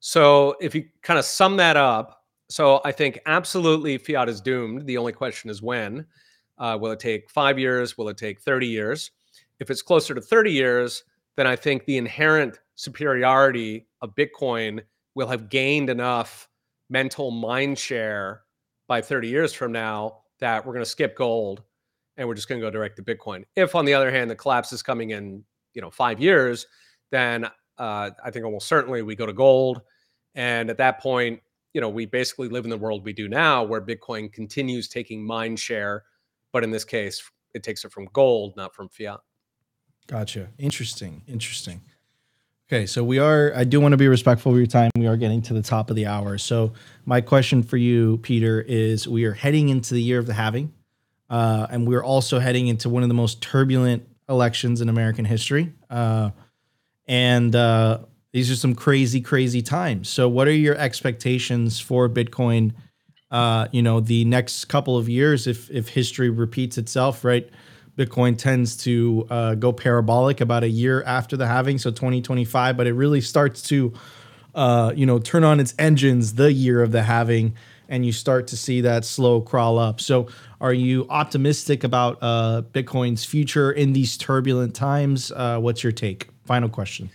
So 0.00 0.56
if 0.60 0.74
you 0.74 0.84
kind 1.02 1.18
of 1.18 1.24
sum 1.24 1.56
that 1.58 1.76
up, 1.76 2.24
so 2.48 2.80
I 2.84 2.92
think 2.92 3.18
absolutely 3.26 3.98
fiat 3.98 4.28
is 4.28 4.40
doomed. 4.40 4.86
The 4.86 4.98
only 4.98 5.12
question 5.12 5.50
is 5.50 5.62
when. 5.62 6.06
Uh, 6.58 6.78
will 6.80 6.92
it 6.92 7.00
take 7.00 7.30
five 7.30 7.58
years? 7.58 7.98
Will 7.98 8.08
it 8.08 8.16
take 8.16 8.40
30 8.40 8.66
years? 8.66 9.10
If 9.58 9.70
it's 9.70 9.82
closer 9.82 10.14
to 10.14 10.20
30 10.20 10.52
years, 10.52 11.04
then 11.36 11.46
I 11.46 11.56
think 11.56 11.84
the 11.84 11.96
inherent 11.96 12.58
superiority 12.74 13.86
of 14.00 14.14
Bitcoin 14.14 14.80
will 15.14 15.28
have 15.28 15.48
gained 15.48 15.90
enough 15.90 16.48
mental 16.90 17.30
mind 17.30 17.78
share 17.78 18.42
by 18.86 19.00
30 19.00 19.28
years 19.28 19.52
from 19.52 19.72
now 19.72 20.21
that 20.42 20.66
we're 20.66 20.72
going 20.72 20.84
to 20.84 20.90
skip 20.90 21.16
gold 21.16 21.62
and 22.16 22.26
we're 22.26 22.34
just 22.34 22.48
going 22.48 22.60
to 22.60 22.66
go 22.66 22.68
direct 22.68 22.96
to 22.96 23.02
Bitcoin. 23.02 23.44
If, 23.54 23.76
on 23.76 23.84
the 23.84 23.94
other 23.94 24.10
hand, 24.10 24.28
the 24.28 24.34
collapse 24.34 24.72
is 24.72 24.82
coming 24.82 25.10
in, 25.10 25.44
you 25.72 25.80
know, 25.80 25.88
five 25.88 26.18
years, 26.18 26.66
then 27.12 27.46
uh, 27.78 28.10
I 28.24 28.30
think 28.32 28.44
almost 28.44 28.66
certainly 28.66 29.02
we 29.02 29.14
go 29.14 29.24
to 29.24 29.32
gold. 29.32 29.82
And 30.34 30.68
at 30.68 30.78
that 30.78 31.00
point, 31.00 31.40
you 31.74 31.80
know, 31.80 31.88
we 31.88 32.06
basically 32.06 32.48
live 32.48 32.64
in 32.64 32.70
the 32.70 32.76
world 32.76 33.04
we 33.04 33.12
do 33.12 33.28
now, 33.28 33.62
where 33.62 33.80
Bitcoin 33.80 34.32
continues 34.32 34.88
taking 34.88 35.24
mind 35.24 35.60
share, 35.60 36.02
but 36.50 36.64
in 36.64 36.72
this 36.72 36.84
case, 36.84 37.22
it 37.54 37.62
takes 37.62 37.84
it 37.84 37.92
from 37.92 38.08
gold, 38.12 38.54
not 38.56 38.74
from 38.74 38.88
fiat. 38.88 39.20
Gotcha. 40.08 40.48
Interesting. 40.58 41.22
Interesting. 41.28 41.82
Okay, 42.72 42.86
so 42.86 43.04
we 43.04 43.18
are. 43.18 43.52
I 43.54 43.64
do 43.64 43.82
want 43.82 43.92
to 43.92 43.98
be 43.98 44.08
respectful 44.08 44.50
of 44.50 44.56
your 44.56 44.66
time. 44.66 44.90
We 44.96 45.06
are 45.06 45.18
getting 45.18 45.42
to 45.42 45.52
the 45.52 45.60
top 45.60 45.90
of 45.90 45.96
the 45.96 46.06
hour. 46.06 46.38
So 46.38 46.72
my 47.04 47.20
question 47.20 47.62
for 47.62 47.76
you, 47.76 48.16
Peter, 48.22 48.62
is: 48.62 49.06
We 49.06 49.26
are 49.26 49.34
heading 49.34 49.68
into 49.68 49.92
the 49.92 50.00
year 50.00 50.18
of 50.18 50.26
the 50.26 50.32
halving, 50.32 50.72
uh, 51.28 51.66
and 51.68 51.86
we're 51.86 52.02
also 52.02 52.38
heading 52.38 52.68
into 52.68 52.88
one 52.88 53.02
of 53.02 53.10
the 53.10 53.14
most 53.14 53.42
turbulent 53.42 54.08
elections 54.26 54.80
in 54.80 54.88
American 54.88 55.26
history. 55.26 55.74
Uh, 55.90 56.30
and 57.06 57.54
uh, 57.54 57.98
these 58.32 58.50
are 58.50 58.56
some 58.56 58.74
crazy, 58.74 59.20
crazy 59.20 59.60
times. 59.60 60.08
So, 60.08 60.26
what 60.26 60.48
are 60.48 60.54
your 60.54 60.76
expectations 60.76 61.78
for 61.78 62.08
Bitcoin? 62.08 62.72
Uh, 63.30 63.68
you 63.70 63.82
know, 63.82 64.00
the 64.00 64.24
next 64.24 64.64
couple 64.64 64.96
of 64.96 65.10
years, 65.10 65.46
if 65.46 65.70
if 65.70 65.90
history 65.90 66.30
repeats 66.30 66.78
itself, 66.78 67.22
right? 67.22 67.50
Bitcoin 67.96 68.38
tends 68.38 68.76
to 68.78 69.26
uh, 69.28 69.54
go 69.54 69.72
parabolic 69.72 70.40
about 70.40 70.62
a 70.64 70.68
year 70.68 71.02
after 71.02 71.36
the 71.36 71.46
halving, 71.46 71.78
so 71.78 71.90
2025, 71.90 72.76
but 72.76 72.86
it 72.86 72.94
really 72.94 73.20
starts 73.20 73.60
to, 73.62 73.92
uh, 74.54 74.92
you 74.96 75.04
know, 75.04 75.18
turn 75.18 75.44
on 75.44 75.60
its 75.60 75.74
engines 75.78 76.34
the 76.34 76.52
year 76.52 76.82
of 76.82 76.90
the 76.92 77.02
halving, 77.02 77.54
and 77.90 78.06
you 78.06 78.12
start 78.12 78.46
to 78.46 78.56
see 78.56 78.80
that 78.80 79.04
slow 79.04 79.42
crawl 79.42 79.78
up. 79.78 80.00
So, 80.00 80.28
are 80.60 80.72
you 80.72 81.06
optimistic 81.10 81.84
about 81.84 82.18
uh, 82.22 82.62
Bitcoin's 82.72 83.26
future 83.26 83.72
in 83.72 83.92
these 83.92 84.16
turbulent 84.16 84.74
times? 84.74 85.30
Uh, 85.32 85.58
what's 85.58 85.82
your 85.82 85.92
take? 85.92 86.28
Final 86.46 86.70
question. 86.70 87.10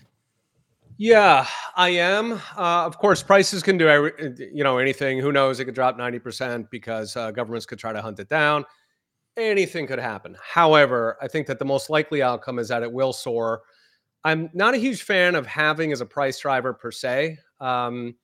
Yeah, 0.99 1.47
I 1.75 1.89
am. 1.89 2.33
Uh, 2.33 2.85
of 2.85 2.97
course, 2.99 3.23
prices 3.23 3.63
can 3.63 3.77
do 3.77 4.11
you 4.37 4.63
know 4.63 4.77
anything. 4.77 5.19
Who 5.19 5.31
knows? 5.31 5.59
It 5.59 5.65
could 5.65 5.75
drop 5.75 5.97
ninety 5.97 6.19
percent 6.19 6.69
because 6.69 7.15
uh, 7.15 7.31
governments 7.31 7.65
could 7.65 7.79
try 7.79 7.93
to 7.93 8.01
hunt 8.01 8.19
it 8.19 8.29
down 8.29 8.65
anything 9.37 9.87
could 9.87 9.99
happen. 9.99 10.35
However, 10.41 11.17
I 11.21 11.27
think 11.27 11.47
that 11.47 11.59
the 11.59 11.65
most 11.65 11.89
likely 11.89 12.21
outcome 12.21 12.59
is 12.59 12.67
that 12.69 12.83
it 12.83 12.91
will 12.91 13.13
soar. 13.13 13.61
I'm 14.23 14.49
not 14.53 14.73
a 14.73 14.77
huge 14.77 15.03
fan 15.03 15.35
of 15.35 15.45
halving 15.45 15.91
as 15.91 16.01
a 16.01 16.05
price 16.05 16.39
driver 16.39 16.73
per 16.73 16.91
se. 16.91 17.37
Um, 17.61 18.15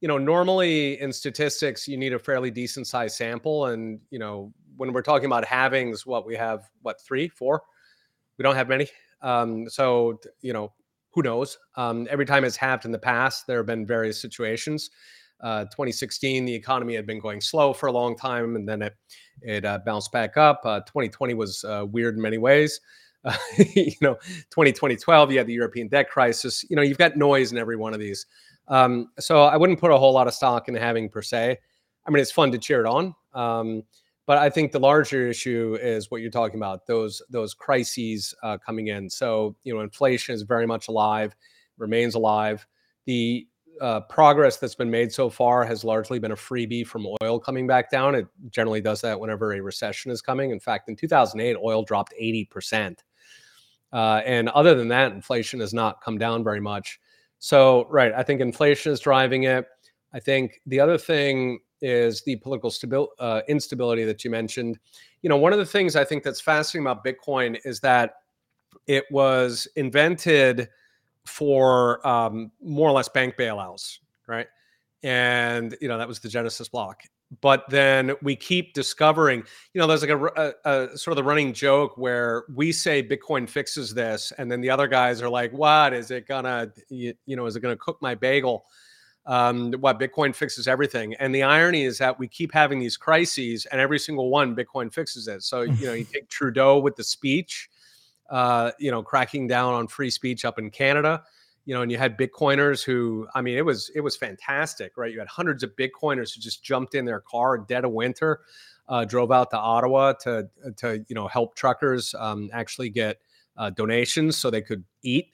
you 0.00 0.08
know, 0.08 0.18
normally 0.18 1.00
in 1.00 1.12
statistics, 1.12 1.86
you 1.86 1.96
need 1.96 2.12
a 2.12 2.18
fairly 2.18 2.50
decent 2.50 2.88
size 2.88 3.16
sample. 3.16 3.66
And, 3.66 4.00
you 4.10 4.18
know, 4.18 4.52
when 4.76 4.92
we're 4.92 5.02
talking 5.02 5.26
about 5.26 5.44
halvings, 5.44 6.04
what 6.04 6.26
we 6.26 6.34
have, 6.34 6.68
what, 6.80 7.00
three, 7.00 7.28
four? 7.28 7.62
We 8.38 8.42
don't 8.42 8.56
have 8.56 8.68
many. 8.68 8.88
Um, 9.20 9.68
so, 9.68 10.18
you 10.40 10.52
know, 10.52 10.72
who 11.10 11.22
knows? 11.22 11.58
Um, 11.76 12.08
every 12.10 12.26
time 12.26 12.44
it's 12.44 12.56
halved 12.56 12.84
in 12.84 12.90
the 12.90 12.98
past, 12.98 13.46
there 13.46 13.58
have 13.58 13.66
been 13.66 13.86
various 13.86 14.20
situations. 14.20 14.90
Uh, 15.42 15.64
2016, 15.64 16.44
the 16.44 16.54
economy 16.54 16.94
had 16.94 17.06
been 17.06 17.18
going 17.18 17.40
slow 17.40 17.72
for 17.72 17.86
a 17.86 17.92
long 17.92 18.16
time, 18.16 18.56
and 18.56 18.68
then 18.68 18.82
it 18.82 18.94
it 19.42 19.64
uh, 19.64 19.78
bounced 19.84 20.12
back 20.12 20.36
up. 20.36 20.60
Uh, 20.64 20.80
2020 20.80 21.34
was 21.34 21.64
uh, 21.64 21.84
weird 21.90 22.14
in 22.16 22.22
many 22.22 22.38
ways. 22.38 22.80
you 23.74 23.92
know, 24.00 24.14
2020, 24.50 24.96
12, 24.96 25.32
you 25.32 25.38
had 25.38 25.46
the 25.46 25.52
European 25.52 25.88
debt 25.88 26.10
crisis. 26.10 26.64
You 26.68 26.76
know, 26.76 26.82
you've 26.82 26.98
got 26.98 27.16
noise 27.16 27.52
in 27.52 27.58
every 27.58 27.76
one 27.76 27.94
of 27.94 28.00
these. 28.00 28.26
Um, 28.68 29.08
so 29.18 29.42
I 29.42 29.56
wouldn't 29.56 29.80
put 29.80 29.90
a 29.90 29.98
whole 29.98 30.12
lot 30.12 30.26
of 30.26 30.34
stock 30.34 30.68
in 30.68 30.74
halving 30.74 31.08
per 31.08 31.22
se. 31.22 31.58
I 32.06 32.10
mean, 32.10 32.20
it's 32.20 32.32
fun 32.32 32.50
to 32.52 32.58
cheer 32.58 32.80
it 32.80 32.86
on. 32.86 33.14
Um, 33.34 33.84
but 34.26 34.38
I 34.38 34.50
think 34.50 34.72
the 34.72 34.80
larger 34.80 35.28
issue 35.28 35.76
is 35.80 36.10
what 36.10 36.20
you're 36.20 36.30
talking 36.30 36.58
about 36.58 36.86
those 36.86 37.20
those 37.28 37.54
crises 37.54 38.34
uh, 38.42 38.56
coming 38.64 38.88
in. 38.88 39.10
So 39.10 39.56
you 39.64 39.74
know, 39.74 39.80
inflation 39.80 40.34
is 40.34 40.42
very 40.42 40.66
much 40.66 40.88
alive, 40.88 41.34
remains 41.76 42.14
alive. 42.14 42.66
The 43.06 43.46
uh, 43.80 44.00
progress 44.02 44.58
that's 44.58 44.74
been 44.74 44.90
made 44.90 45.12
so 45.12 45.30
far 45.30 45.64
has 45.64 45.84
largely 45.84 46.18
been 46.18 46.32
a 46.32 46.36
freebie 46.36 46.86
from 46.86 47.06
oil 47.22 47.38
coming 47.38 47.66
back 47.66 47.90
down. 47.90 48.14
It 48.14 48.26
generally 48.50 48.80
does 48.80 49.00
that 49.00 49.18
whenever 49.18 49.52
a 49.52 49.60
recession 49.60 50.10
is 50.10 50.20
coming. 50.20 50.50
In 50.50 50.60
fact, 50.60 50.88
in 50.88 50.96
2008, 50.96 51.56
oil 51.62 51.82
dropped 51.82 52.14
80%. 52.20 52.98
Uh, 53.92 54.22
and 54.24 54.48
other 54.50 54.74
than 54.74 54.88
that, 54.88 55.12
inflation 55.12 55.60
has 55.60 55.74
not 55.74 56.00
come 56.02 56.18
down 56.18 56.42
very 56.42 56.60
much. 56.60 57.00
So, 57.38 57.86
right, 57.90 58.12
I 58.12 58.22
think 58.22 58.40
inflation 58.40 58.92
is 58.92 59.00
driving 59.00 59.44
it. 59.44 59.66
I 60.14 60.20
think 60.20 60.60
the 60.66 60.80
other 60.80 60.96
thing 60.96 61.58
is 61.80 62.22
the 62.22 62.36
political 62.36 62.70
stabil- 62.70 63.08
uh, 63.18 63.42
instability 63.48 64.04
that 64.04 64.24
you 64.24 64.30
mentioned. 64.30 64.78
You 65.22 65.28
know, 65.28 65.36
one 65.36 65.52
of 65.52 65.58
the 65.58 65.66
things 65.66 65.96
I 65.96 66.04
think 66.04 66.22
that's 66.22 66.40
fascinating 66.40 66.86
about 66.86 67.04
Bitcoin 67.04 67.58
is 67.64 67.80
that 67.80 68.14
it 68.86 69.04
was 69.10 69.66
invented 69.76 70.68
for 71.26 72.06
um, 72.06 72.50
more 72.62 72.88
or 72.88 72.92
less 72.92 73.08
bank 73.08 73.36
bailouts, 73.36 73.98
right? 74.26 74.46
And 75.02 75.76
you 75.80 75.88
know 75.88 75.98
that 75.98 76.08
was 76.08 76.20
the 76.20 76.28
Genesis 76.28 76.68
block. 76.68 77.02
But 77.40 77.64
then 77.70 78.12
we 78.20 78.36
keep 78.36 78.74
discovering, 78.74 79.42
you 79.72 79.80
know, 79.80 79.86
there's 79.86 80.02
like 80.02 80.10
a, 80.10 80.52
a, 80.64 80.92
a, 80.92 80.98
sort 80.98 81.12
of 81.12 81.16
the 81.16 81.24
running 81.24 81.54
joke 81.54 81.96
where 81.96 82.44
we 82.54 82.72
say 82.72 83.02
Bitcoin 83.02 83.48
fixes 83.48 83.94
this, 83.94 84.32
and 84.36 84.52
then 84.52 84.60
the 84.60 84.68
other 84.68 84.86
guys 84.86 85.22
are 85.22 85.30
like, 85.30 85.50
"What 85.52 85.94
is 85.94 86.10
it 86.10 86.28
gonna, 86.28 86.70
you, 86.90 87.14
you 87.24 87.36
know, 87.36 87.46
is 87.46 87.56
it 87.56 87.60
gonna 87.60 87.76
cook 87.76 87.98
my 88.02 88.14
bagel?" 88.14 88.66
Um, 89.24 89.72
what 89.74 90.00
Bitcoin 90.00 90.34
fixes 90.34 90.68
everything, 90.68 91.14
and 91.14 91.34
the 91.34 91.42
irony 91.44 91.84
is 91.84 91.96
that 91.98 92.18
we 92.18 92.28
keep 92.28 92.52
having 92.52 92.80
these 92.80 92.98
crises, 92.98 93.66
and 93.66 93.80
every 93.80 93.98
single 93.98 94.28
one 94.28 94.54
Bitcoin 94.54 94.92
fixes 94.92 95.26
it. 95.26 95.42
So 95.42 95.62
you 95.62 95.86
know, 95.86 95.94
you 95.94 96.04
take 96.12 96.28
Trudeau 96.28 96.80
with 96.80 96.96
the 96.96 97.04
speech 97.04 97.70
uh, 98.32 98.72
you 98.78 98.90
know, 98.90 99.02
cracking 99.02 99.46
down 99.46 99.74
on 99.74 99.86
free 99.86 100.10
speech 100.10 100.44
up 100.44 100.58
in 100.58 100.70
Canada. 100.70 101.22
You 101.64 101.74
know, 101.74 101.82
and 101.82 101.92
you 101.92 101.98
had 101.98 102.18
Bitcoiners 102.18 102.82
who, 102.82 103.28
I 103.36 103.42
mean, 103.42 103.56
it 103.56 103.64
was 103.64 103.90
it 103.94 104.00
was 104.00 104.16
fantastic, 104.16 104.96
right? 104.96 105.12
You 105.12 105.20
had 105.20 105.28
hundreds 105.28 105.62
of 105.62 105.70
Bitcoiners 105.76 106.34
who 106.34 106.40
just 106.40 106.64
jumped 106.64 106.96
in 106.96 107.04
their 107.04 107.20
car 107.20 107.58
dead 107.58 107.84
of 107.84 107.92
winter, 107.92 108.40
uh, 108.88 109.04
drove 109.04 109.30
out 109.30 109.50
to 109.50 109.58
Ottawa 109.58 110.14
to 110.22 110.48
to 110.78 111.04
you 111.06 111.14
know 111.14 111.28
help 111.28 111.54
truckers 111.54 112.16
um, 112.18 112.50
actually 112.52 112.88
get 112.88 113.18
uh, 113.56 113.70
donations 113.70 114.38
so 114.38 114.50
they 114.50 114.62
could 114.62 114.82
eat 115.02 115.28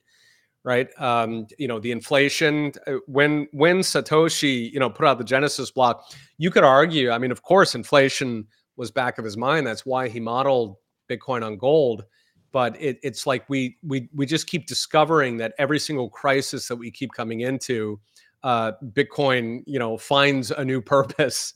right? 0.65 0.89
Um, 0.99 1.47
you 1.57 1.69
know, 1.69 1.79
the 1.79 1.93
inflation 1.93 2.73
uh, 2.87 2.95
when 3.07 3.47
when 3.53 3.79
Satoshi, 3.79 4.71
you 4.71 4.81
know, 4.81 4.91
put 4.91 5.07
out 5.07 5.17
the 5.17 5.25
Genesis 5.25 5.71
block, 5.71 6.13
you 6.37 6.51
could 6.51 6.65
argue. 6.65 7.11
I 7.11 7.17
mean, 7.17 7.31
of 7.31 7.43
course, 7.43 7.75
inflation 7.75 8.47
was 8.77 8.91
back 8.91 9.19
of 9.19 9.25
his 9.25 9.37
mind. 9.37 9.67
That's 9.67 9.87
why 9.87 10.09
he 10.09 10.21
modeled 10.21 10.77
Bitcoin 11.09 11.47
on 11.47 11.57
gold 11.57 12.05
but 12.53 12.81
it, 12.81 12.99
it's 13.03 13.27
like 13.27 13.49
we 13.49 13.77
we 13.83 14.09
we 14.15 14.27
just 14.27 14.47
keep 14.47 14.67
discovering 14.67 15.37
that 15.39 15.55
every 15.59 15.79
single 15.79 16.09
crisis 16.09 16.69
that 16.69 16.77
we 16.77 16.91
keep 16.91 17.13
coming 17.13 17.41
into 17.41 18.01
uh, 18.45 18.73
bitcoin 18.93 19.63
you 19.67 19.79
know 19.79 19.97
finds 19.97 20.51
a 20.53 20.65
new 20.65 20.81
purpose 20.95 21.55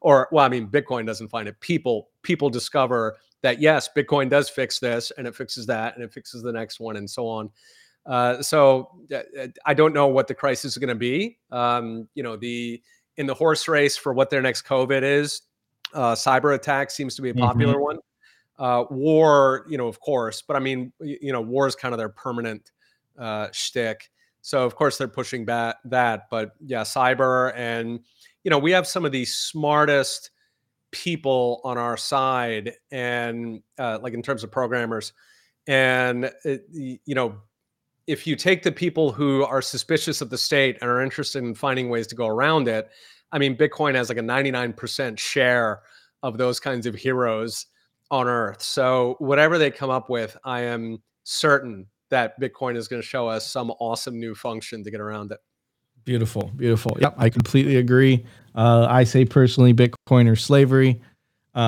or 0.00 0.28
well 0.32 0.44
i 0.44 0.48
mean 0.48 0.66
bitcoin 0.66 1.06
doesn't 1.06 1.28
find 1.28 1.48
it. 1.48 1.58
People 1.60 2.08
people 2.22 2.48
discover 2.50 3.16
that 3.42 3.60
yes 3.60 3.88
bitcoin 3.96 4.28
does 4.28 4.48
fix 4.48 4.78
this 4.78 5.12
and 5.18 5.26
it 5.26 5.34
fixes 5.34 5.66
that 5.66 5.94
and 5.94 6.04
it 6.04 6.12
fixes 6.12 6.42
the 6.42 6.52
next 6.52 6.80
one 6.80 6.96
and 6.96 7.08
so 7.08 7.26
on. 7.26 7.50
Uh, 8.04 8.42
so 8.42 8.90
uh, 9.12 9.18
uh 9.40 9.46
i 9.66 9.74
don't 9.74 9.92
know 9.92 10.08
what 10.08 10.26
the 10.26 10.34
crisis 10.34 10.72
is 10.72 10.78
going 10.78 10.88
to 10.88 10.94
be. 10.94 11.38
Um, 11.50 12.08
you 12.14 12.22
know 12.22 12.36
the 12.36 12.82
in 13.18 13.26
the 13.26 13.34
horse 13.34 13.68
race 13.68 13.96
for 13.96 14.14
what 14.14 14.30
their 14.30 14.40
next 14.40 14.62
covid 14.62 15.02
is 15.02 15.42
uh, 15.94 16.14
cyber 16.14 16.54
attack 16.54 16.90
seems 16.90 17.14
to 17.16 17.22
be 17.22 17.30
a 17.30 17.34
popular 17.34 17.74
mm-hmm. 17.74 17.82
one 17.82 17.98
uh, 18.58 18.84
war, 18.90 19.64
you 19.68 19.78
know, 19.78 19.88
of 19.88 20.00
course, 20.00 20.42
but 20.42 20.56
I 20.56 20.60
mean, 20.60 20.92
you 21.00 21.32
know, 21.32 21.40
war 21.40 21.66
is 21.66 21.74
kind 21.74 21.94
of 21.94 21.98
their 21.98 22.08
permanent 22.08 22.70
uh, 23.18 23.48
shtick. 23.52 24.10
So 24.40 24.64
of 24.64 24.74
course 24.74 24.98
they're 24.98 25.08
pushing 25.08 25.44
back 25.44 25.76
that, 25.84 26.24
but 26.30 26.52
yeah, 26.60 26.82
cyber 26.82 27.52
and 27.56 28.00
you 28.42 28.50
know 28.50 28.58
we 28.58 28.72
have 28.72 28.86
some 28.86 29.04
of 29.04 29.12
the 29.12 29.24
smartest 29.24 30.30
people 30.90 31.60
on 31.64 31.78
our 31.78 31.96
side, 31.96 32.72
and 32.90 33.62
uh, 33.78 33.98
like 34.02 34.14
in 34.14 34.22
terms 34.22 34.42
of 34.42 34.50
programmers, 34.50 35.12
and 35.68 36.30
it, 36.44 36.66
you 36.72 37.14
know 37.14 37.36
if 38.06 38.26
you 38.26 38.36
take 38.36 38.62
the 38.62 38.72
people 38.72 39.12
who 39.12 39.44
are 39.44 39.62
suspicious 39.62 40.20
of 40.20 40.30
the 40.30 40.38
state 40.38 40.76
and 40.80 40.90
are 40.90 41.02
interested 41.02 41.42
in 41.42 41.54
finding 41.54 41.88
ways 41.88 42.06
to 42.08 42.14
go 42.14 42.26
around 42.26 42.68
it, 42.68 42.90
I 43.30 43.38
mean, 43.38 43.56
Bitcoin 43.56 43.94
has 43.94 44.08
like 44.08 44.18
a 44.18 44.22
99% 44.22 45.18
share 45.18 45.82
of 46.22 46.36
those 46.36 46.60
kinds 46.60 46.86
of 46.86 46.94
heroes 46.94 47.66
on 48.12 48.28
earth. 48.28 48.62
So 48.62 49.16
whatever 49.18 49.58
they 49.58 49.70
come 49.70 49.90
up 49.90 50.08
with, 50.08 50.36
I 50.44 50.60
am 50.60 51.02
certain 51.24 51.86
that 52.10 52.38
Bitcoin 52.38 52.76
is 52.76 52.86
going 52.86 53.00
to 53.00 53.08
show 53.08 53.26
us 53.26 53.50
some 53.50 53.72
awesome 53.80 54.20
new 54.20 54.34
function 54.34 54.84
to 54.84 54.90
get 54.90 55.00
around 55.00 55.32
it. 55.32 55.38
Beautiful, 56.04 56.50
beautiful. 56.56 56.96
Yep, 57.00 57.14
I 57.16 57.30
completely 57.30 57.76
agree. 57.76 58.24
Uh, 58.54 58.86
I 58.88 59.04
say 59.04 59.24
personally, 59.24 59.72
Bitcoin 59.72 60.30
or 60.30 60.36
slavery. 60.36 61.00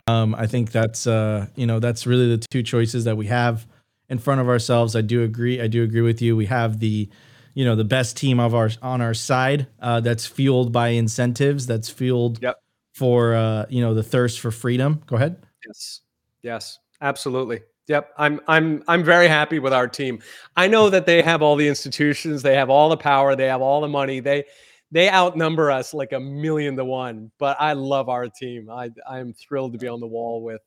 Um, 0.06 0.34
I 0.34 0.46
think 0.46 0.70
that's 0.70 1.06
uh, 1.06 1.46
you 1.54 1.66
know 1.66 1.78
that's 1.78 2.06
really 2.06 2.28
the 2.28 2.44
two 2.50 2.62
choices 2.62 3.04
that 3.04 3.16
we 3.16 3.26
have 3.26 3.66
in 4.08 4.18
front 4.18 4.40
of 4.40 4.48
ourselves. 4.48 4.96
I 4.96 5.02
do 5.02 5.22
agree. 5.22 5.60
I 5.60 5.66
do 5.66 5.82
agree 5.82 6.00
with 6.00 6.20
you. 6.20 6.36
We 6.36 6.46
have 6.46 6.80
the 6.80 7.08
you 7.54 7.64
know 7.64 7.76
the 7.76 7.84
best 7.84 8.16
team 8.16 8.40
of 8.40 8.54
our 8.54 8.70
on 8.82 9.00
our 9.00 9.14
side 9.14 9.68
uh, 9.80 10.00
that's 10.00 10.26
fueled 10.26 10.72
by 10.72 10.88
incentives. 10.88 11.66
That's 11.66 11.88
fueled 11.88 12.42
yep. 12.42 12.56
for 12.94 13.34
uh, 13.34 13.66
you 13.68 13.80
know 13.80 13.94
the 13.94 14.02
thirst 14.02 14.40
for 14.40 14.50
freedom. 14.50 15.00
Go 15.06 15.16
ahead. 15.16 15.36
Yes. 15.64 16.00
Yes. 16.44 16.78
Absolutely. 17.00 17.62
Yep, 17.86 18.14
I'm 18.16 18.40
I'm 18.48 18.82
I'm 18.88 19.04
very 19.04 19.28
happy 19.28 19.58
with 19.58 19.74
our 19.74 19.86
team. 19.86 20.20
I 20.56 20.68
know 20.68 20.88
that 20.88 21.04
they 21.04 21.20
have 21.20 21.42
all 21.42 21.54
the 21.54 21.68
institutions, 21.68 22.42
they 22.42 22.54
have 22.54 22.70
all 22.70 22.88
the 22.88 22.96
power, 22.96 23.36
they 23.36 23.46
have 23.46 23.60
all 23.60 23.82
the 23.82 23.88
money. 23.88 24.20
They 24.20 24.44
they 24.90 25.10
outnumber 25.10 25.70
us 25.70 25.92
like 25.92 26.12
a 26.12 26.20
million 26.20 26.76
to 26.76 26.84
one. 26.84 27.30
But 27.38 27.58
I 27.60 27.74
love 27.74 28.08
our 28.08 28.28
team. 28.28 28.70
I 28.70 28.90
I'm 29.06 29.34
thrilled 29.34 29.72
to 29.72 29.78
be 29.78 29.88
on 29.88 30.00
the 30.00 30.06
wall 30.06 30.42
with, 30.42 30.62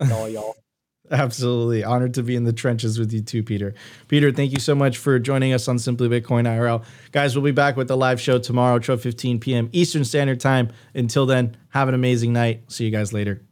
with 0.00 0.10
all 0.10 0.28
y'all. 0.28 0.56
Absolutely. 1.10 1.84
Honored 1.84 2.14
to 2.14 2.22
be 2.22 2.34
in 2.34 2.44
the 2.44 2.52
trenches 2.52 2.98
with 2.98 3.12
you 3.12 3.22
too, 3.22 3.42
Peter. 3.42 3.74
Peter, 4.08 4.32
thank 4.32 4.52
you 4.52 4.58
so 4.58 4.74
much 4.74 4.98
for 4.98 5.18
joining 5.18 5.52
us 5.52 5.68
on 5.68 5.78
Simply 5.78 6.08
Bitcoin 6.08 6.44
IRL. 6.44 6.84
Guys, 7.12 7.36
we'll 7.36 7.44
be 7.44 7.52
back 7.52 7.76
with 7.76 7.88
the 7.88 7.96
live 7.96 8.20
show 8.20 8.38
tomorrow, 8.38 8.78
12 8.78 9.00
15 9.00 9.40
p.m. 9.40 9.70
Eastern 9.72 10.04
Standard 10.04 10.40
Time. 10.40 10.70
Until 10.94 11.24
then, 11.24 11.56
have 11.70 11.88
an 11.88 11.94
amazing 11.94 12.32
night. 12.32 12.70
See 12.70 12.84
you 12.84 12.90
guys 12.90 13.12
later. 13.12 13.47